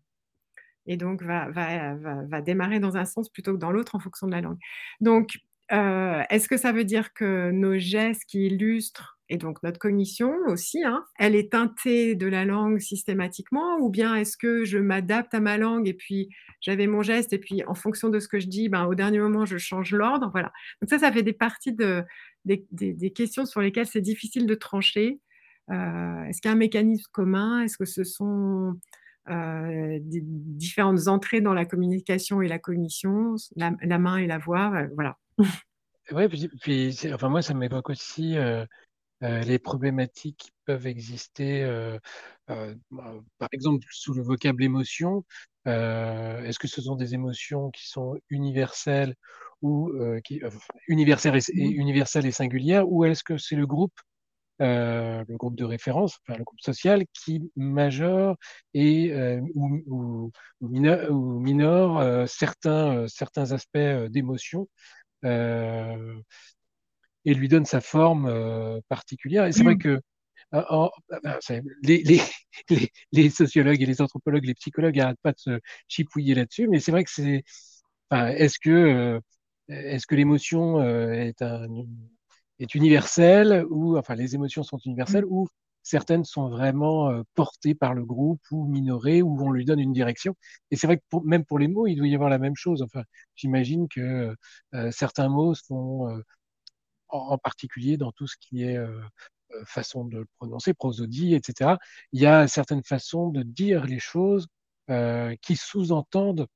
Et 0.86 0.96
donc, 0.96 1.22
va, 1.22 2.40
démarrer 2.40 2.80
dans 2.80 2.96
un 2.96 3.04
sens 3.04 3.28
plutôt 3.28 3.52
que 3.52 3.58
dans 3.58 3.70
l'autre 3.70 3.94
en 3.94 4.00
fonction 4.00 4.26
de 4.26 4.32
la 4.32 4.40
langue. 4.40 4.58
Donc, 5.00 5.38
euh, 5.70 6.22
est-ce 6.30 6.48
que 6.48 6.56
ça 6.56 6.72
veut 6.72 6.84
dire 6.84 7.12
que 7.12 7.50
nos 7.50 7.76
gestes 7.76 8.24
qui 8.26 8.46
illustrent 8.46 9.18
Et 9.28 9.36
donc 9.36 9.62
notre 9.62 9.78
cognition 9.78 10.32
aussi, 10.46 10.82
hein, 10.82 11.04
elle 11.18 11.34
est 11.34 11.52
teintée 11.52 12.14
de 12.14 12.26
la 12.26 12.46
langue 12.46 12.78
systématiquement, 12.78 13.76
ou 13.78 13.90
bien 13.90 14.14
est-ce 14.14 14.38
que 14.38 14.64
je 14.64 14.78
m'adapte 14.78 15.34
à 15.34 15.40
ma 15.40 15.58
langue 15.58 15.86
et 15.86 15.92
puis 15.92 16.30
j'avais 16.62 16.86
mon 16.86 17.02
geste 17.02 17.34
et 17.34 17.38
puis 17.38 17.62
en 17.66 17.74
fonction 17.74 18.08
de 18.08 18.18
ce 18.18 18.28
que 18.28 18.40
je 18.40 18.46
dis, 18.46 18.70
ben, 18.70 18.86
au 18.86 18.94
dernier 18.94 19.18
moment 19.18 19.44
je 19.44 19.58
change 19.58 19.92
l'ordre, 19.92 20.30
voilà. 20.32 20.52
Donc 20.80 20.88
ça, 20.88 20.98
ça 20.98 21.12
fait 21.12 21.22
des 21.22 21.34
parties 21.34 21.74
de, 21.74 22.02
des, 22.46 22.66
des, 22.70 23.10
questions 23.10 23.44
sur 23.44 23.60
lesquelles 23.60 23.86
c'est 23.86 24.00
difficile 24.00 24.46
de 24.46 24.54
trancher. 24.54 25.20
Euh, 25.70 26.24
est-ce 26.24 26.40
qu'il 26.40 26.48
y 26.48 26.52
a 26.52 26.54
un 26.54 26.58
mécanisme 26.58 27.08
commun? 27.12 27.62
Est-ce 27.62 27.76
que 27.76 27.84
ce 27.84 28.04
sont 28.04 28.74
euh, 29.30 29.98
des 30.00 30.22
différentes 30.22 31.06
entrées 31.06 31.42
dans 31.42 31.52
la 31.52 31.66
communication 31.66 32.40
et 32.40 32.48
la 32.48 32.58
cognition, 32.58 33.36
la, 33.56 33.72
la 33.82 33.98
main 33.98 34.16
et 34.16 34.26
la 34.26 34.38
voix, 34.38 34.72
euh, 34.74 34.88
voilà. 34.94 35.18
Oui, 36.10 36.26
puis, 36.28 36.48
puis 36.62 36.98
enfin 37.12 37.28
moi 37.28 37.42
ça 37.42 37.52
m'évoque 37.52 37.90
aussi 37.90 38.38
euh, 38.38 38.64
euh, 39.22 39.40
les 39.40 39.58
problématiques 39.58 40.38
qui 40.38 40.50
peuvent 40.64 40.86
exister, 40.86 41.62
bah, 42.48 43.14
par 43.36 43.48
exemple 43.52 43.86
sous 43.90 44.14
le 44.14 44.22
vocable 44.22 44.64
émotion. 44.64 45.26
Est-ce 45.66 46.58
que 46.58 46.68
ce 46.68 46.80
sont 46.80 46.96
des 46.96 47.12
émotions 47.12 47.70
qui 47.70 47.86
sont 47.86 48.16
universelles 48.30 49.14
ou 49.60 49.92
qui 50.24 50.40
universelles 50.86 51.36
et, 51.36 51.60
et, 51.60 51.68
universelles 51.68 52.24
et 52.24 52.32
singulières, 52.32 52.90
ou 52.90 53.04
est-ce 53.04 53.22
que 53.22 53.36
c'est 53.36 53.56
le 53.56 53.66
groupe 53.66 54.00
le 54.60 55.36
groupe 55.36 55.56
de 55.56 55.64
référence, 55.64 56.18
enfin 56.26 56.38
le 56.38 56.44
groupe 56.44 56.60
social, 56.60 57.04
qui 57.12 57.50
majore 57.56 58.36
et 58.74 59.12
ou, 59.54 59.82
ou, 59.86 60.32
ou, 60.60 60.68
minore, 60.68 61.10
ou 61.10 61.40
minore 61.40 62.28
certains, 62.28 63.06
certains 63.08 63.52
aspects 63.52 63.78
d'émotion 64.10 64.68
et 67.28 67.34
lui 67.34 67.48
donne 67.48 67.66
sa 67.66 67.80
forme 67.80 68.26
euh, 68.26 68.80
particulière. 68.88 69.44
Et 69.44 69.52
c'est 69.52 69.62
vrai 69.62 69.74
mmh. 69.74 69.78
que 69.78 70.00
euh, 70.54 70.88
les, 71.82 72.02
les, 72.02 72.20
les, 72.70 72.90
les, 73.12 73.30
sociologues 73.30 73.82
et 73.82 73.86
les 73.86 74.00
anthropologues, 74.00 74.46
les 74.46 74.54
psychologues 74.54 74.96
n'arrêtent 74.96 75.20
pas 75.22 75.32
de 75.32 75.38
se 75.38 75.60
chipouiller 75.88 76.34
là-dessus, 76.34 76.68
mais 76.68 76.80
c'est 76.80 76.90
vrai 76.90 77.04
que 77.04 77.10
c'est. 77.10 77.44
Enfin, 78.10 78.28
est-ce 78.28 78.58
que, 78.58 78.70
euh, 78.70 79.20
est-ce 79.68 80.06
que 80.06 80.14
l'émotion 80.14 80.82
est, 80.82 81.42
un, 81.42 81.66
est 82.58 82.74
universelle 82.74 83.64
ou 83.70 83.96
enfin 83.96 84.14
les 84.14 84.34
émotions 84.34 84.62
sont 84.62 84.78
universelles 84.78 85.24
mmh. 85.24 85.32
ou 85.32 85.48
certaines 85.82 86.24
sont 86.24 86.48
vraiment 86.50 87.22
portées 87.34 87.74
par 87.74 87.94
le 87.94 88.04
groupe 88.04 88.42
ou 88.50 88.66
minorées 88.66 89.22
ou 89.22 89.40
on 89.42 89.50
lui 89.50 89.64
donne 89.64 89.80
une 89.80 89.92
direction. 89.92 90.34
Et 90.70 90.76
c'est 90.76 90.86
vrai 90.86 90.98
que 90.98 91.04
pour, 91.08 91.24
même 91.24 91.44
pour 91.46 91.58
les 91.58 91.68
mots, 91.68 91.86
il 91.86 91.96
doit 91.96 92.08
y 92.08 92.14
avoir 92.14 92.28
la 92.28 92.38
même 92.38 92.56
chose. 92.56 92.82
Enfin, 92.82 93.02
j'imagine 93.36 93.88
que 93.88 94.34
certains 94.90 95.30
mots 95.30 95.54
sont 95.54 96.20
en, 97.08 97.38
particulier 97.38 97.96
dans 97.96 98.12
tout 98.12 98.26
ce 98.26 98.36
qui 98.40 98.64
est 98.64 98.76
euh, 98.76 99.00
euh, 99.52 99.64
façon 99.64 100.04
de 100.04 100.18
le 100.18 100.26
prononcer, 100.38 100.74
prosodie, 100.74 101.34
etc. 101.34 101.76
Il 102.12 102.20
y 102.20 102.26
a 102.26 102.48
certaines 102.48 102.84
façons 102.84 103.28
de 103.30 103.42
dire 103.42 103.84
les 103.86 103.98
choses 103.98 104.46
euh, 104.90 105.34
qui 105.42 105.56
sous-entendent 105.56 106.46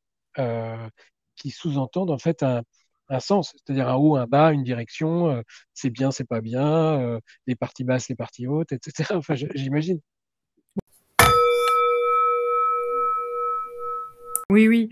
qui 1.37 1.51
sous-entendent 1.51 2.11
en 2.11 2.19
fait 2.19 2.43
un, 2.43 2.63
un 3.09 3.21
sens, 3.21 3.53
c'est-à-dire 3.55 3.89
un 3.89 3.97
haut, 3.97 4.17
un 4.17 4.27
bas, 4.27 4.53
une 4.53 4.65
direction, 4.65 5.43
c'est 5.75 5.91
bien, 5.91 6.11
c'est 6.11 6.27
pas 6.27 6.41
bien, 6.41 7.19
les 7.47 7.57
parties 7.57 7.85
basses, 7.85 8.09
les 8.09 8.17
parties 8.17 8.47
hautes, 8.47 8.73
etc. 8.73 9.11
Enfin, 9.17 9.35
j'imagine. 9.35 10.01
Oui, 14.53 14.69
oui. 14.69 14.91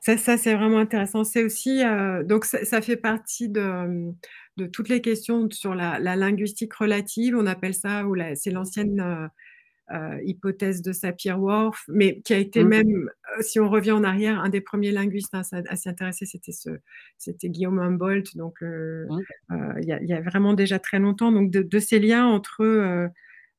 Ça, 0.00 0.16
ça 0.16 0.36
c'est 0.36 0.54
vraiment 0.54 0.78
intéressant. 0.78 1.24
C'est 1.24 1.44
aussi, 1.44 1.84
euh, 1.84 2.24
donc 2.24 2.44
ça, 2.44 2.82
fait 2.82 2.96
partie 2.96 3.48
de, 3.48 4.12
de, 4.56 4.66
toutes 4.66 4.88
les 4.88 5.00
questions 5.00 5.48
sur 5.50 5.74
la, 5.74 5.98
la, 6.00 6.16
linguistique 6.16 6.74
relative. 6.74 7.36
On 7.36 7.46
appelle 7.46 7.74
ça, 7.74 8.04
ou 8.06 8.16
c'est 8.34 8.50
l'ancienne 8.50 9.30
euh, 9.90 9.98
euh, 9.98 10.22
hypothèse 10.22 10.82
de 10.82 10.92
Sapir-Whorf, 10.92 11.84
mais 11.88 12.20
qui 12.20 12.34
a 12.34 12.38
été 12.38 12.62
mmh. 12.62 12.68
même, 12.68 13.10
euh, 13.38 13.42
si 13.42 13.60
on 13.60 13.68
revient 13.68 13.92
en 13.92 14.04
arrière, 14.04 14.38
un 14.40 14.48
des 14.48 14.60
premiers 14.60 14.92
linguistes 14.92 15.34
à, 15.34 15.42
à 15.52 15.76
s'y 15.76 15.88
intéresser, 15.88 16.26
c'était 16.26 16.52
ce, 16.52 16.70
c'était 17.16 17.48
Guillaume 17.48 17.78
Humboldt. 17.78 18.36
Donc, 18.36 18.60
mmh. 18.62 19.20
il 19.80 19.84
y, 19.84 20.06
y, 20.06 20.12
a 20.12 20.20
vraiment 20.20 20.54
déjà 20.54 20.78
très 20.78 20.98
longtemps. 20.98 21.32
Donc, 21.32 21.50
de, 21.50 21.62
de 21.62 21.78
ces 21.78 21.98
liens 21.98 22.26
entre 22.26 23.10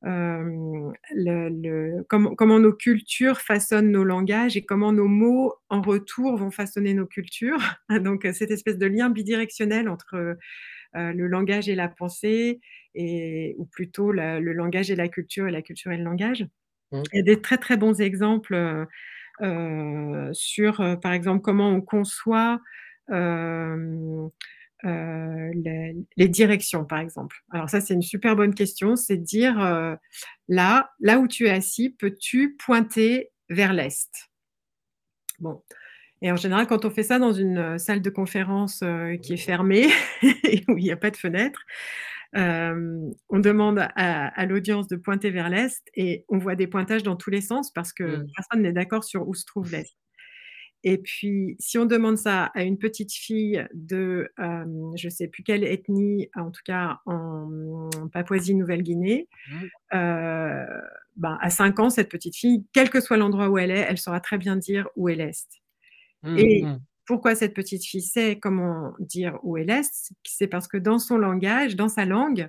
euh, 0.06 0.90
le, 1.14 1.48
le, 1.50 2.04
comment, 2.08 2.34
comment, 2.34 2.58
nos 2.58 2.72
cultures 2.72 3.40
façonnent 3.40 3.90
nos 3.90 4.04
langages 4.04 4.56
et 4.56 4.62
comment 4.64 4.92
nos 4.92 5.08
mots 5.08 5.54
en 5.68 5.82
retour 5.82 6.36
vont 6.38 6.50
façonner 6.50 6.94
nos 6.94 7.06
cultures. 7.06 7.60
Donc 8.02 8.26
cette 8.32 8.50
espèce 8.50 8.78
de 8.78 8.86
lien 8.86 9.10
bidirectionnel 9.10 9.90
entre 9.90 10.14
euh, 10.96 11.12
le 11.12 11.26
langage 11.26 11.68
et 11.68 11.74
la 11.74 11.88
pensée, 11.88 12.60
et, 12.94 13.54
ou 13.58 13.66
plutôt 13.66 14.12
la, 14.12 14.40
le 14.40 14.52
langage 14.52 14.90
et 14.90 14.96
la 14.96 15.08
culture 15.08 15.46
et 15.46 15.50
la 15.50 15.62
culture 15.62 15.92
et 15.92 15.96
le 15.96 16.04
langage. 16.04 16.46
Mmh. 16.92 17.02
Il 17.12 17.16
y 17.16 17.20
a 17.20 17.22
des 17.22 17.40
très 17.40 17.58
très 17.58 17.76
bons 17.76 18.00
exemples 18.00 18.86
euh, 19.42 20.30
sur, 20.32 20.80
euh, 20.80 20.96
par 20.96 21.12
exemple, 21.12 21.42
comment 21.42 21.70
on 21.70 21.80
conçoit 21.80 22.60
euh, 23.10 24.28
euh, 24.84 25.50
les, 25.54 25.94
les, 26.16 26.28
directions, 26.28 26.84
par 26.84 27.00
exemple. 27.00 27.36
Alors 27.50 27.68
ça, 27.68 27.80
c'est 27.80 27.94
une 27.94 28.02
super 28.02 28.34
bonne 28.34 28.54
question. 28.54 28.96
C'est 28.96 29.18
de 29.18 29.24
dire, 29.24 29.60
euh, 29.60 29.94
là, 30.48 30.90
là 31.00 31.18
où 31.18 31.28
tu 31.28 31.46
es 31.46 31.50
assis, 31.50 31.90
peux-tu 31.90 32.56
pointer 32.56 33.30
vers 33.50 33.72
l'est? 33.72 34.10
Bon. 35.38 35.62
Et 36.22 36.30
en 36.30 36.36
général, 36.36 36.66
quand 36.66 36.84
on 36.84 36.90
fait 36.90 37.02
ça 37.02 37.18
dans 37.18 37.32
une 37.32 37.58
euh, 37.58 37.78
salle 37.78 38.02
de 38.02 38.10
conférence 38.10 38.80
euh, 38.82 39.16
qui 39.16 39.34
est 39.34 39.38
fermée, 39.38 39.88
où 40.68 40.78
il 40.78 40.84
n'y 40.84 40.92
a 40.92 40.96
pas 40.96 41.10
de 41.10 41.16
fenêtre, 41.16 41.60
euh, 42.36 43.10
on 43.28 43.38
demande 43.40 43.78
à, 43.78 44.28
à 44.28 44.46
l'audience 44.46 44.86
de 44.86 44.96
pointer 44.96 45.30
vers 45.30 45.48
l'est 45.48 45.82
et 45.94 46.24
on 46.28 46.38
voit 46.38 46.54
des 46.54 46.66
pointages 46.66 47.02
dans 47.02 47.16
tous 47.16 47.30
les 47.30 47.40
sens 47.40 47.72
parce 47.72 47.92
que 47.92 48.04
mmh. 48.04 48.26
personne 48.36 48.62
n'est 48.62 48.72
d'accord 48.72 49.04
sur 49.04 49.28
où 49.28 49.34
se 49.34 49.44
trouve 49.44 49.70
l'est. 49.72 49.96
Et 50.82 50.96
puis, 50.96 51.56
si 51.58 51.76
on 51.76 51.84
demande 51.84 52.16
ça 52.16 52.44
à 52.54 52.62
une 52.62 52.78
petite 52.78 53.12
fille 53.12 53.66
de, 53.74 54.32
euh, 54.38 54.64
je 54.96 55.08
ne 55.08 55.10
sais 55.10 55.28
plus 55.28 55.42
quelle 55.42 55.64
ethnie, 55.64 56.30
en 56.34 56.50
tout 56.50 56.62
cas 56.64 57.00
en, 57.04 57.90
Papouasie-Nouvelle-Guinée, 58.12 59.28
mmh. 59.50 59.56
euh, 59.94 60.80
ben, 61.16 61.36
à 61.42 61.50
5 61.50 61.80
ans, 61.80 61.90
cette 61.90 62.08
petite 62.08 62.36
fille, 62.36 62.64
quel 62.72 62.88
que 62.88 63.00
soit 63.00 63.18
l'endroit 63.18 63.50
où 63.50 63.58
elle 63.58 63.70
est, 63.70 63.86
elle 63.88 63.98
saura 63.98 64.20
très 64.20 64.38
bien 64.38 64.56
dire 64.56 64.88
où 64.96 65.08
est 65.08 65.16
l'Est. 65.16 65.60
Mmh, 66.22 66.38
Et. 66.38 66.64
Pourquoi 67.10 67.34
cette 67.34 67.54
petite 67.54 67.84
fille 67.84 68.02
sait 68.02 68.38
comment 68.40 68.92
dire 69.00 69.36
où 69.42 69.56
est 69.56 69.64
l'Est 69.64 70.12
C'est 70.22 70.46
parce 70.46 70.68
que 70.68 70.76
dans 70.76 71.00
son 71.00 71.18
langage, 71.18 71.74
dans 71.74 71.88
sa 71.88 72.04
langue, 72.04 72.48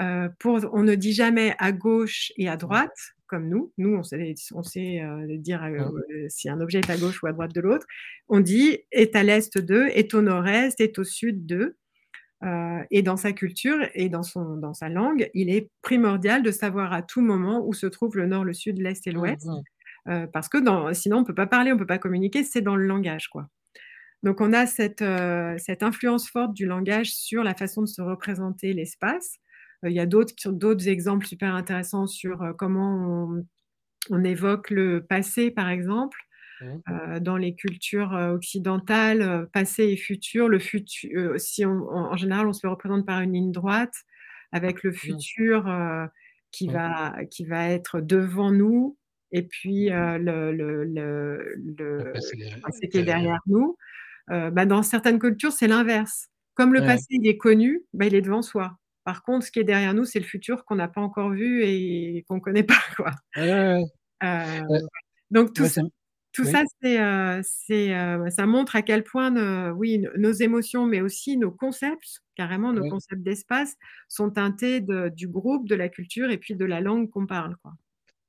euh, 0.00 0.28
pour, 0.40 0.58
on 0.72 0.82
ne 0.82 0.96
dit 0.96 1.12
jamais 1.12 1.54
à 1.60 1.70
gauche 1.70 2.32
et 2.36 2.48
à 2.48 2.56
droite, 2.56 3.14
comme 3.28 3.48
nous. 3.48 3.72
Nous, 3.78 3.94
on 3.94 4.02
sait, 4.02 4.34
on 4.54 4.64
sait 4.64 5.02
euh, 5.02 5.36
dire 5.38 5.62
euh, 5.62 6.26
si 6.28 6.48
un 6.48 6.60
objet 6.60 6.80
est 6.80 6.90
à 6.90 6.96
gauche 6.96 7.22
ou 7.22 7.28
à 7.28 7.32
droite 7.32 7.54
de 7.54 7.60
l'autre. 7.60 7.86
On 8.28 8.40
dit 8.40 8.80
est 8.90 9.14
à 9.14 9.22
l'est 9.22 9.56
d'eux, 9.56 9.86
est 9.92 10.14
au 10.14 10.20
nord-est, 10.20 10.80
est 10.80 10.98
au 10.98 11.04
sud 11.04 11.46
d'eux. 11.46 11.76
Euh, 12.42 12.82
et 12.90 13.02
dans 13.02 13.16
sa 13.16 13.30
culture 13.30 13.88
et 13.94 14.08
dans, 14.08 14.24
son, 14.24 14.56
dans 14.56 14.74
sa 14.74 14.88
langue, 14.88 15.30
il 15.32 15.48
est 15.48 15.70
primordial 15.80 16.42
de 16.42 16.50
savoir 16.50 16.92
à 16.92 17.02
tout 17.02 17.20
moment 17.20 17.64
où 17.64 17.72
se 17.72 17.86
trouve 17.86 18.16
le 18.16 18.26
nord, 18.26 18.42
le 18.42 18.52
sud, 18.52 18.78
l'est 18.78 19.06
et 19.06 19.12
l'ouest. 19.12 19.46
Mmh. 19.46 20.26
Parce 20.32 20.48
que 20.48 20.58
dans, 20.58 20.92
sinon, 20.92 21.18
on 21.18 21.20
ne 21.20 21.26
peut 21.26 21.36
pas 21.36 21.46
parler, 21.46 21.70
on 21.70 21.76
ne 21.76 21.78
peut 21.78 21.86
pas 21.86 21.98
communiquer, 21.98 22.42
c'est 22.42 22.62
dans 22.62 22.74
le 22.74 22.84
langage. 22.84 23.28
quoi. 23.28 23.46
Donc, 24.22 24.40
on 24.40 24.52
a 24.52 24.66
cette, 24.66 25.02
euh, 25.02 25.56
cette 25.58 25.82
influence 25.82 26.28
forte 26.28 26.54
du 26.54 26.66
langage 26.66 27.12
sur 27.12 27.42
la 27.42 27.54
façon 27.54 27.82
de 27.82 27.86
se 27.86 28.02
représenter 28.02 28.72
l'espace. 28.72 29.38
Euh, 29.84 29.90
il 29.90 29.96
y 29.96 30.00
a 30.00 30.06
d'autres 30.06 30.88
exemples 30.88 31.26
super 31.26 31.54
intéressants 31.54 32.06
sur 32.06 32.42
euh, 32.42 32.52
comment 32.52 33.34
on, 33.34 33.46
on, 34.10 34.24
évoque 34.24 34.70
le 34.70 35.04
passé, 35.04 35.50
par 35.50 35.68
exemple. 35.68 36.18
Mmh. 36.60 36.66
Euh, 36.90 37.20
dans 37.20 37.36
les 37.36 37.54
cultures 37.54 38.12
occidentales, 38.12 39.48
passé 39.52 39.84
et 39.84 39.96
futur, 39.96 40.48
le 40.48 40.60
futur, 40.60 41.40
si 41.40 41.66
on, 41.66 41.88
en, 41.90 42.12
en, 42.12 42.16
général 42.16 42.46
on 42.46 42.52
se 42.52 42.64
le 42.64 42.70
représente 42.70 43.04
par 43.04 43.20
une 43.20 43.32
ligne 43.32 43.50
droite, 43.50 43.94
avec 44.52 44.82
le 44.82 44.90
mmh. 44.90 44.94
futur 44.94 45.68
euh, 45.68 46.06
qui, 46.52 46.68
mmh. 46.68 46.72
va, 46.72 47.14
qui 47.30 47.44
va 47.44 47.68
être 47.68 48.00
devant 48.00 48.52
nous, 48.52 48.96
et 49.32 49.42
puis 49.42 49.90
euh, 49.90 50.18
le, 50.18 50.52
le, 50.52 50.84
le, 50.84 51.54
le 51.56 52.12
passé 52.60 52.88
qui 52.88 52.98
est 52.98 53.02
derrière 53.02 53.40
nous. 53.46 53.76
Euh, 54.30 54.50
bah, 54.50 54.66
dans 54.66 54.82
certaines 54.82 55.18
cultures, 55.18 55.52
c'est 55.52 55.68
l'inverse. 55.68 56.28
Comme 56.54 56.74
le 56.74 56.80
ouais. 56.80 56.86
passé 56.86 57.06
il 57.10 57.26
est 57.26 57.38
connu, 57.38 57.82
bah, 57.92 58.06
il 58.06 58.14
est 58.14 58.22
devant 58.22 58.42
soi. 58.42 58.76
Par 59.04 59.22
contre, 59.22 59.46
ce 59.46 59.50
qui 59.50 59.58
est 59.58 59.64
derrière 59.64 59.94
nous, 59.94 60.04
c'est 60.04 60.20
le 60.20 60.24
futur 60.24 60.64
qu'on 60.64 60.76
n'a 60.76 60.88
pas 60.88 61.00
encore 61.00 61.30
vu 61.30 61.64
et 61.64 62.24
qu'on 62.28 62.36
ne 62.36 62.40
connaît 62.40 62.62
pas. 62.62 62.80
Quoi. 62.96 63.10
Ouais, 63.36 63.82
euh, 64.22 64.66
ouais. 64.68 64.80
Donc, 65.30 65.54
tout, 65.54 65.66
ça, 65.66 65.80
tout 66.32 66.44
oui. 66.44 66.52
ça, 66.52 66.62
euh, 66.84 67.42
euh, 67.70 68.46
montre 68.46 68.76
à 68.76 68.82
quel 68.82 69.02
point 69.02 69.36
euh, 69.36 69.70
oui, 69.70 70.04
nos 70.16 70.32
émotions, 70.32 70.86
mais 70.86 71.00
aussi 71.00 71.36
nos 71.36 71.50
concepts, 71.50 72.22
carrément 72.36 72.72
nos 72.72 72.82
oui. 72.82 72.90
concepts 72.90 73.22
d'espace, 73.22 73.76
sont 74.08 74.30
teintés 74.30 74.80
de, 74.80 75.08
du 75.08 75.28
groupe, 75.28 75.68
de 75.68 75.74
la 75.74 75.88
culture 75.88 76.30
et 76.30 76.38
puis 76.38 76.54
de 76.54 76.64
la 76.64 76.80
langue 76.80 77.10
qu'on 77.10 77.26
parle. 77.26 77.56
Quoi. 77.62 77.72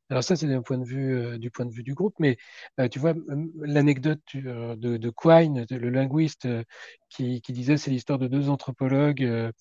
Alors 0.10 0.24
ça, 0.24 0.36
c'est 0.36 0.48
d'un 0.48 0.62
point 0.62 0.78
de 0.78 0.86
vue 0.86 1.16
euh, 1.18 1.38
du 1.38 1.50
point 1.52 1.66
de 1.66 1.72
vue 1.74 1.84
du 1.84 1.94
groupe, 1.94 2.16
mais 2.20 2.38
euh, 2.80 2.88
tu 2.88 3.00
vois 3.00 3.14
l'anecdote 3.62 4.22
euh, 4.36 4.76
de, 4.76 5.10
Quine, 5.10 5.66
le 5.70 5.90
linguiste, 5.90 6.48
qui, 7.10 7.42
qui 7.42 7.54
disait 7.54 7.78
c'est 7.78 7.92
l'histoire 7.92 8.20
de 8.20 8.28
deux 8.28 8.50
anthropologues 8.50 9.52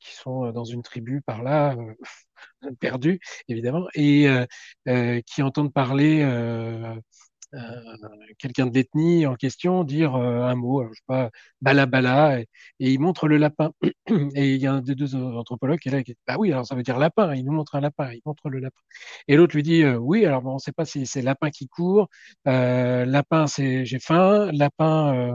qui 0.00 0.14
sont 0.16 0.50
dans 0.50 0.64
une 0.64 0.82
tribu 0.82 1.22
par 1.22 1.42
là, 1.44 1.76
perdus 2.80 3.20
évidemment, 3.48 3.86
et 3.94 4.26
qui 5.26 5.42
entendent 5.42 5.72
parler 5.72 6.24
quelqu'un 8.38 8.66
de 8.66 8.74
l'ethnie 8.74 9.26
en 9.26 9.34
question 9.34 9.84
dire 9.84 10.14
euh, 10.16 10.42
un 10.42 10.54
mot, 10.54 10.86
je 10.88 10.94
sais 10.94 11.02
pas, 11.06 11.30
bala 11.60 11.86
bala, 11.86 12.40
et, 12.40 12.48
il 12.78 13.00
montre 13.00 13.28
le 13.28 13.36
lapin. 13.36 13.72
Et 14.34 14.54
il 14.54 14.60
y 14.60 14.66
a 14.66 14.72
un 14.74 14.80
des 14.82 14.94
deux 14.94 15.14
anthropologues 15.16 15.78
qui 15.80 15.88
est 15.88 15.92
là, 15.92 16.02
qui 16.02 16.12
dit, 16.12 16.18
bah 16.26 16.36
oui, 16.38 16.52
alors 16.52 16.66
ça 16.66 16.74
veut 16.74 16.82
dire 16.82 16.98
lapin, 16.98 17.34
il 17.34 17.44
nous 17.44 17.52
montre 17.52 17.74
un 17.76 17.80
lapin, 17.80 18.12
il 18.12 18.20
montre 18.24 18.48
le 18.50 18.60
lapin. 18.60 18.80
Et 19.28 19.36
l'autre 19.36 19.54
lui 19.56 19.62
dit, 19.62 19.82
euh, 19.82 19.96
oui, 19.96 20.24
alors 20.26 20.42
bon, 20.42 20.52
on 20.52 20.54
ne 20.54 20.58
sait 20.58 20.72
pas 20.72 20.84
si 20.84 21.06
c'est 21.06 21.22
lapin 21.22 21.50
qui 21.50 21.68
court, 21.68 22.08
lapin 22.44 23.46
c'est 23.46 23.84
j'ai 23.86 23.98
faim, 23.98 24.50
lapin, 24.52 25.34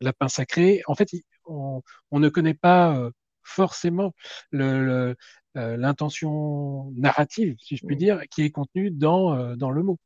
lapin 0.00 0.28
sacré. 0.28 0.82
En 0.86 0.94
fait, 0.94 1.08
on, 1.46 1.82
on 2.10 2.20
ne 2.20 2.28
connaît 2.28 2.54
pas 2.54 3.10
forcément 3.42 4.12
le, 4.50 5.16
l'intention 5.54 6.90
narrative, 6.96 7.56
si 7.58 7.76
je 7.76 7.86
puis 7.86 7.96
dire, 7.96 8.20
qui 8.30 8.42
est 8.42 8.50
contenue 8.50 8.90
dans, 8.90 9.56
dans 9.56 9.70
le 9.70 9.82
mot. 9.82 9.98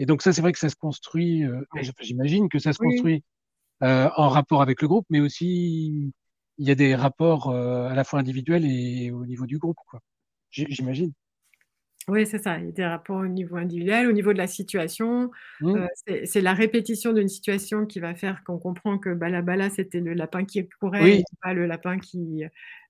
Et 0.00 0.06
donc 0.06 0.22
ça, 0.22 0.32
c'est 0.32 0.40
vrai 0.40 0.52
que 0.52 0.58
ça 0.58 0.70
se 0.70 0.76
construit, 0.76 1.44
euh, 1.44 1.60
j'imagine 2.00 2.48
que 2.48 2.58
ça 2.58 2.72
se 2.72 2.78
construit 2.78 3.22
euh, 3.82 4.08
en 4.16 4.30
rapport 4.30 4.62
avec 4.62 4.80
le 4.80 4.88
groupe, 4.88 5.04
mais 5.10 5.20
aussi 5.20 6.10
il 6.56 6.66
y 6.66 6.70
a 6.70 6.74
des 6.74 6.94
rapports 6.94 7.50
euh, 7.50 7.86
à 7.86 7.94
la 7.94 8.02
fois 8.02 8.18
individuels 8.18 8.64
et 8.64 9.10
au 9.10 9.26
niveau 9.26 9.46
du 9.46 9.58
groupe, 9.58 9.76
quoi. 9.86 10.00
J'imagine. 10.50 11.12
Oui, 12.08 12.26
c'est 12.26 12.42
ça. 12.42 12.58
Il 12.58 12.64
y 12.64 12.68
a 12.68 12.72
des 12.72 12.86
rapports 12.86 13.18
au 13.18 13.26
niveau 13.26 13.56
individuel, 13.56 14.08
au 14.08 14.12
niveau 14.12 14.32
de 14.32 14.38
la 14.38 14.46
situation. 14.46 15.30
Mmh. 15.60 15.86
c'est 16.24 16.40
la 16.40 16.54
répétition 16.54 17.12
d'une 17.12 17.28
situation 17.28 17.84
qui 17.84 18.00
va 18.00 18.14
faire 18.14 18.42
qu'on 18.42 18.58
comprend 18.58 18.98
que 18.98 19.12
bala 19.12 19.42
bala, 19.42 19.68
c'était 19.68 20.00
le 20.00 20.14
lapin 20.14 20.46
qui 20.46 20.66
courait, 20.80 21.18
et 21.18 21.24
pas 21.42 21.52
le 21.52 21.66
lapin 21.66 21.98
qui, 21.98 22.42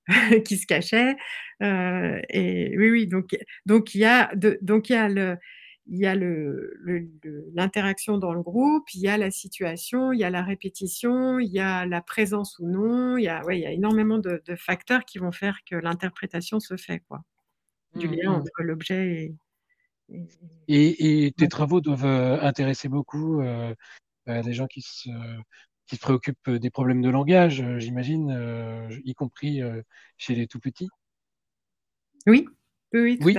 qui 0.47 0.57
se 0.57 0.67
cachait. 0.67 1.17
et 1.61 2.79
oui, 2.79 2.91
oui. 2.91 3.07
Donc, 3.09 3.37
donc 3.67 3.97
il 3.97 4.03
y 4.03 4.05
a, 4.05 4.33
de, 4.37 4.59
donc 4.63 4.89
il 4.89 4.93
y 4.93 4.97
a 4.97 5.09
le, 5.09 5.37
il 5.87 5.99
y 5.99 6.07
a 6.07 6.14
l'interaction 7.55 8.18
dans 8.18 8.33
le 8.33 8.43
groupe, 8.43 8.89
il 8.95 9.01
y 9.01 9.09
a 9.09 9.16
la 9.16 9.31
situation, 9.31 10.12
il 10.12 10.20
y 10.20 10.24
a 10.24 10.31
la 10.31 10.43
répétition, 10.43 11.39
il 11.39 11.51
y 11.51 11.59
a 11.59 11.87
la 11.87 12.01
présence 12.01 12.59
ou 12.59 12.68
non, 12.68 13.16
il 13.16 13.24
y 13.24 13.28
a, 13.28 13.45
ouais, 13.45 13.59
il 13.59 13.62
y 13.62 13.66
a 13.66 13.72
énormément 13.72 14.18
de, 14.18 14.41
facteurs 14.57 15.05
qui 15.05 15.18
vont 15.18 15.33
faire 15.33 15.59
que 15.68 15.76
l'interprétation 15.76 16.61
se 16.61 16.76
fait, 16.76 17.01
quoi, 17.09 17.22
du 17.97 18.09
mmh, 18.09 18.12
lien 18.12 18.31
mmh. 18.31 18.35
entre 18.35 18.62
l'objet 18.62 19.33
et, 20.68 21.26
et, 21.26 21.33
tes 21.33 21.49
travaux 21.49 21.81
doivent 21.81 22.05
euh, 22.05 22.41
intéresser 22.41 22.89
beaucoup 22.89 23.41
euh, 23.41 23.74
euh, 24.28 24.43
les 24.43 24.53
gens 24.53 24.66
qui 24.66 24.83
se, 24.83 25.11
qui 25.87 25.97
se 25.97 26.01
préoccupent 26.01 26.51
des 26.51 26.70
problèmes 26.70 27.03
de 27.03 27.11
langage, 27.11 27.64
j'imagine, 27.78 28.91
y 29.05 29.14
compris 29.14 29.61
chez 30.16 30.35
les 30.35 30.47
tout 30.47 30.61
petits. 30.61 30.89
Oui, 32.26 32.47
oui, 32.93 33.18
oui. 33.22 33.36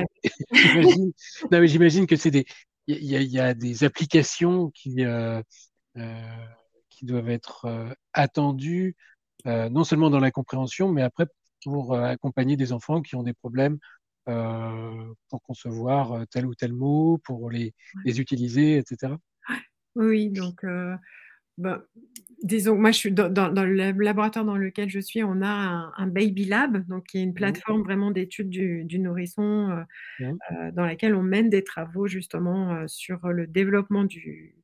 j'imagine 1.67 2.07
que 2.07 2.15
c'est 2.15 2.31
des. 2.31 2.45
Il 2.87 3.03
y, 3.05 3.39
a 3.39 3.53
des 3.53 3.83
applications 3.83 4.69
qui, 4.71 5.05
euh, 5.05 5.41
euh, 5.97 6.45
qui 6.89 7.05
doivent 7.05 7.29
être 7.29 7.65
euh, 7.65 7.93
attendues, 8.11 8.95
non 9.45 9.83
seulement 9.83 10.09
dans 10.09 10.19
la 10.19 10.31
compréhension, 10.31 10.91
mais 10.91 11.01
après 11.03 11.27
pour 11.63 11.95
accompagner 11.95 12.57
des 12.57 12.73
enfants 12.73 13.01
qui 13.01 13.15
ont 13.15 13.23
des 13.23 13.33
problèmes 13.33 13.77
pour 14.25 15.41
concevoir 15.43 16.25
tel 16.31 16.47
ou 16.47 16.55
tel 16.55 16.73
mot, 16.73 17.19
pour 17.23 17.51
les, 17.51 17.73
les 18.03 18.19
utiliser, 18.19 18.77
etc. 18.77 19.13
Oui, 19.95 20.29
donc 20.31 20.65
disons, 22.43 22.75
moi, 22.75 22.91
je 22.91 22.97
suis 22.97 23.11
dans, 23.11 23.29
le 23.29 23.91
laboratoire 24.03 24.45
dans 24.45 24.57
lequel 24.57 24.89
je 24.89 24.99
suis, 24.99 25.23
on 25.23 25.41
a 25.41 25.91
un, 25.95 26.07
Baby 26.07 26.45
Lab, 26.45 26.85
donc 26.87 27.07
qui 27.07 27.19
est 27.19 27.23
une 27.23 27.31
mmh. 27.31 27.35
plateforme 27.35 27.83
vraiment 27.83 28.11
d'études 28.11 28.49
du, 28.49 28.99
nourrisson 28.99 29.69
euh, 29.69 29.83
mmh. 30.19 30.37
euh, 30.51 30.71
dans 30.71 30.85
laquelle 30.85 31.15
on 31.15 31.23
mène 31.23 31.49
des 31.49 31.63
travaux 31.63 32.07
justement 32.07 32.73
euh, 32.73 32.87
sur 32.87 33.27
le 33.27 33.47
développement 33.47 34.03
du, 34.03 34.55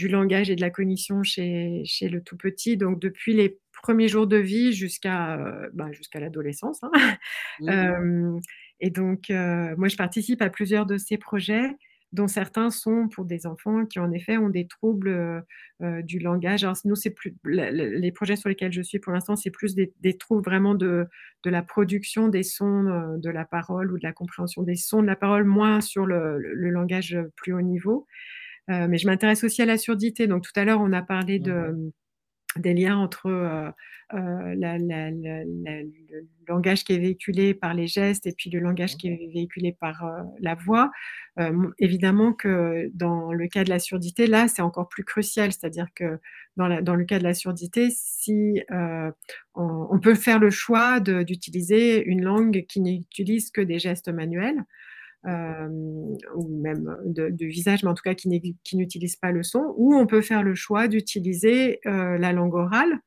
langage 0.00 0.50
et 0.50 0.56
de 0.56 0.60
la 0.60 0.70
cognition 0.70 1.22
chez, 1.22 1.82
chez, 1.84 2.08
le 2.08 2.22
tout 2.22 2.36
petit, 2.36 2.76
donc 2.76 3.00
depuis 3.00 3.32
les 3.32 3.58
premiers 3.82 4.08
jours 4.08 4.26
de 4.26 4.36
vie 4.36 4.72
jusqu'à 4.72 5.38
bah, 5.72 5.92
jusqu'à 5.92 6.20
l'adolescence. 6.20 6.80
Hein. 6.82 7.16
Mmh. 7.60 8.38
et 8.80 8.90
donc, 8.90 9.30
moi, 9.30 9.88
je 9.88 9.96
participe 9.96 10.42
à 10.42 10.50
plusieurs 10.50 10.84
de 10.84 10.98
ces 10.98 11.16
projets 11.16 11.70
dont 12.14 12.28
certains 12.28 12.70
sont 12.70 13.08
pour 13.08 13.24
des 13.24 13.44
enfants 13.44 13.84
qui 13.86 13.98
en 13.98 14.12
effet 14.12 14.38
ont 14.38 14.48
des 14.48 14.68
troubles 14.68 15.08
euh, 15.08 15.40
euh, 15.82 16.00
du 16.00 16.20
langage. 16.20 16.62
Alors 16.62 16.76
nous, 16.84 16.94
c'est 16.94 17.10
plus 17.10 17.34
les 17.44 18.12
projets 18.12 18.36
sur 18.36 18.48
lesquels 18.48 18.72
je 18.72 18.82
suis 18.82 19.00
pour 19.00 19.12
l'instant, 19.12 19.34
c'est 19.34 19.50
plus 19.50 19.74
des, 19.74 20.16
troubles 20.16 20.44
vraiment 20.44 20.74
de, 20.76 21.06
la 21.44 21.62
production 21.62 22.28
des 22.28 22.44
sons 22.44 22.86
euh, 22.86 23.16
de 23.18 23.30
la 23.30 23.44
parole 23.44 23.92
ou 23.92 23.98
de 23.98 24.04
la 24.04 24.12
compréhension 24.12 24.62
des 24.62 24.76
sons 24.76 25.02
de 25.02 25.06
la 25.06 25.16
parole, 25.16 25.44
moins 25.44 25.80
sur 25.80 26.06
le, 26.06 26.38
langage 26.54 27.18
plus 27.36 27.52
haut 27.52 27.60
niveau. 27.60 28.06
mais 28.68 28.96
je 28.96 29.06
m'intéresse 29.06 29.42
aussi 29.44 29.62
à 29.62 29.66
la 29.66 29.76
surdité. 29.76 30.26
Donc 30.28 30.44
tout 30.44 30.58
à 30.58 30.64
l'heure, 30.64 30.80
on 30.80 30.92
a 30.92 31.02
parlé 31.02 31.40
de 31.40 31.92
des 32.58 32.74
liens 32.74 32.96
entre 32.96 33.26
euh, 33.26 33.70
euh, 34.12 34.54
le 34.54 35.90
langage 36.46 36.84
qui 36.84 36.92
est 36.92 36.98
véhiculé 36.98 37.54
par 37.54 37.74
les 37.74 37.86
gestes 37.86 38.26
et 38.26 38.32
puis 38.32 38.50
le 38.50 38.60
langage 38.60 38.96
qui 38.96 39.08
est 39.08 39.30
véhiculé 39.32 39.72
par 39.72 40.04
euh, 40.04 40.22
la 40.40 40.54
voix. 40.54 40.90
évidemment 41.78 42.32
que 42.32 42.90
dans 42.94 43.32
le 43.32 43.48
cas 43.48 43.64
de 43.64 43.70
la 43.70 43.78
surdité, 43.78 44.26
là, 44.26 44.46
c'est 44.46 44.62
encore 44.62 44.88
plus 44.88 45.04
crucial, 45.04 45.50
c'est-à-dire 45.52 45.88
que 45.94 46.20
dans, 46.56 46.80
dans, 46.80 46.94
le 46.94 47.04
cas 47.04 47.18
de 47.18 47.24
la 47.24 47.34
surdité, 47.34 47.88
si 47.90 48.62
on, 49.54 49.98
peut 50.00 50.14
faire 50.14 50.38
le 50.38 50.50
choix 50.50 51.00
d'utiliser 51.00 52.04
une 52.04 52.22
langue 52.22 52.64
qui 52.68 52.80
n'utilise 52.80 53.50
que 53.50 53.60
des 53.60 53.80
gestes 53.80 54.08
manuels, 54.08 54.64
ou 55.24 56.48
même 56.60 56.96
de, 57.04 57.46
visage, 57.46 57.82
mais 57.82 57.90
en 57.90 57.94
tout 57.94 58.02
cas 58.02 58.14
qui 58.14 58.28
n'utilise 58.74 59.16
pas 59.16 59.32
le 59.32 59.42
son, 59.42 59.74
ou 59.76 59.94
on 59.94 60.06
peut 60.06 60.22
faire 60.22 60.42
le 60.42 60.54
choix 60.54 60.88
d'utiliser 60.88 61.80
euh, 61.86 62.18
la 62.18 62.32
langue 62.32 62.54
orale, 62.54 63.00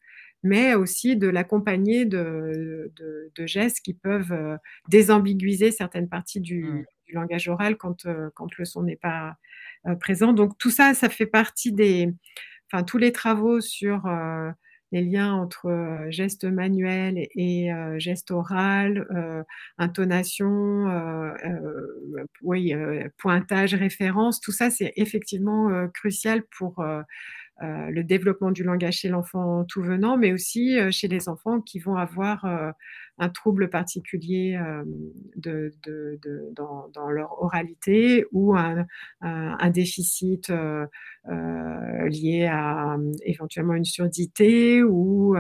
mais 0.43 0.74
aussi 0.76 1.15
de 1.15 1.28
l'accompagner 1.28 2.05
de, 2.05 2.91
gestes 3.45 3.82
qui 3.82 3.93
peuvent 3.93 4.32
euh, 4.32 4.57
désambiguiser 4.89 5.72
certaines 5.72 6.09
parties 6.09 6.41
du, 6.41 6.63
mmh. 6.63 6.86
langage 7.13 7.47
oral 7.47 7.78
quand, 7.78 8.07
quand 8.34 8.57
le 8.57 8.65
son 8.65 8.84
n'est 8.84 8.97
pas 8.97 9.38
présent. 9.99 10.34
Donc 10.34 10.57
tout 10.57 10.72
ça, 10.72 10.93
ça 10.93 11.07
fait 11.07 11.28
partie 11.28 11.72
des, 11.72 12.13
enfin 12.72 12.84
tous 12.84 12.97
les 12.97 13.11
travaux 13.11 13.61
sur 13.61 14.05
les 14.91 15.01
liens 15.03 15.33
entre 15.33 16.05
gestes 16.09 16.45
manuels 16.45 17.27
et 17.35 17.69
gestes 17.97 18.31
oral, 18.31 19.05
euh, 19.11 19.43
intonation, 19.77 20.88
pointage, 23.17 23.73
référence, 23.75 24.39
tout 24.39 24.51
ça, 24.51 24.69
c'est 24.69 24.93
effectivement 24.95 25.88
crucial 25.93 26.43
pour 26.57 26.83
le 27.61 28.01
développement 28.03 28.51
du 28.51 28.63
langage 28.63 28.97
chez 28.99 29.09
l'enfant 29.09 29.65
tout 29.65 29.81
venant, 29.81 30.17
mais 30.17 30.31
aussi 30.33 30.77
chez 30.91 31.07
les 31.07 31.27
enfants 31.29 31.61
qui 31.61 31.79
vont 31.79 31.95
avoir 31.95 32.45
un 33.18 33.30
trouble 33.30 33.70
particulier 33.70 34.59
dans, 35.36 37.09
leur 37.09 37.41
oralité 37.41 38.26
ou 38.32 38.55
un, 38.55 38.86
déficit 39.70 40.51
lié 41.26 42.45
à 42.51 42.97
éventuellement 43.24 43.74
une 43.74 43.86
surdité 43.86 44.84
ou 44.84 45.36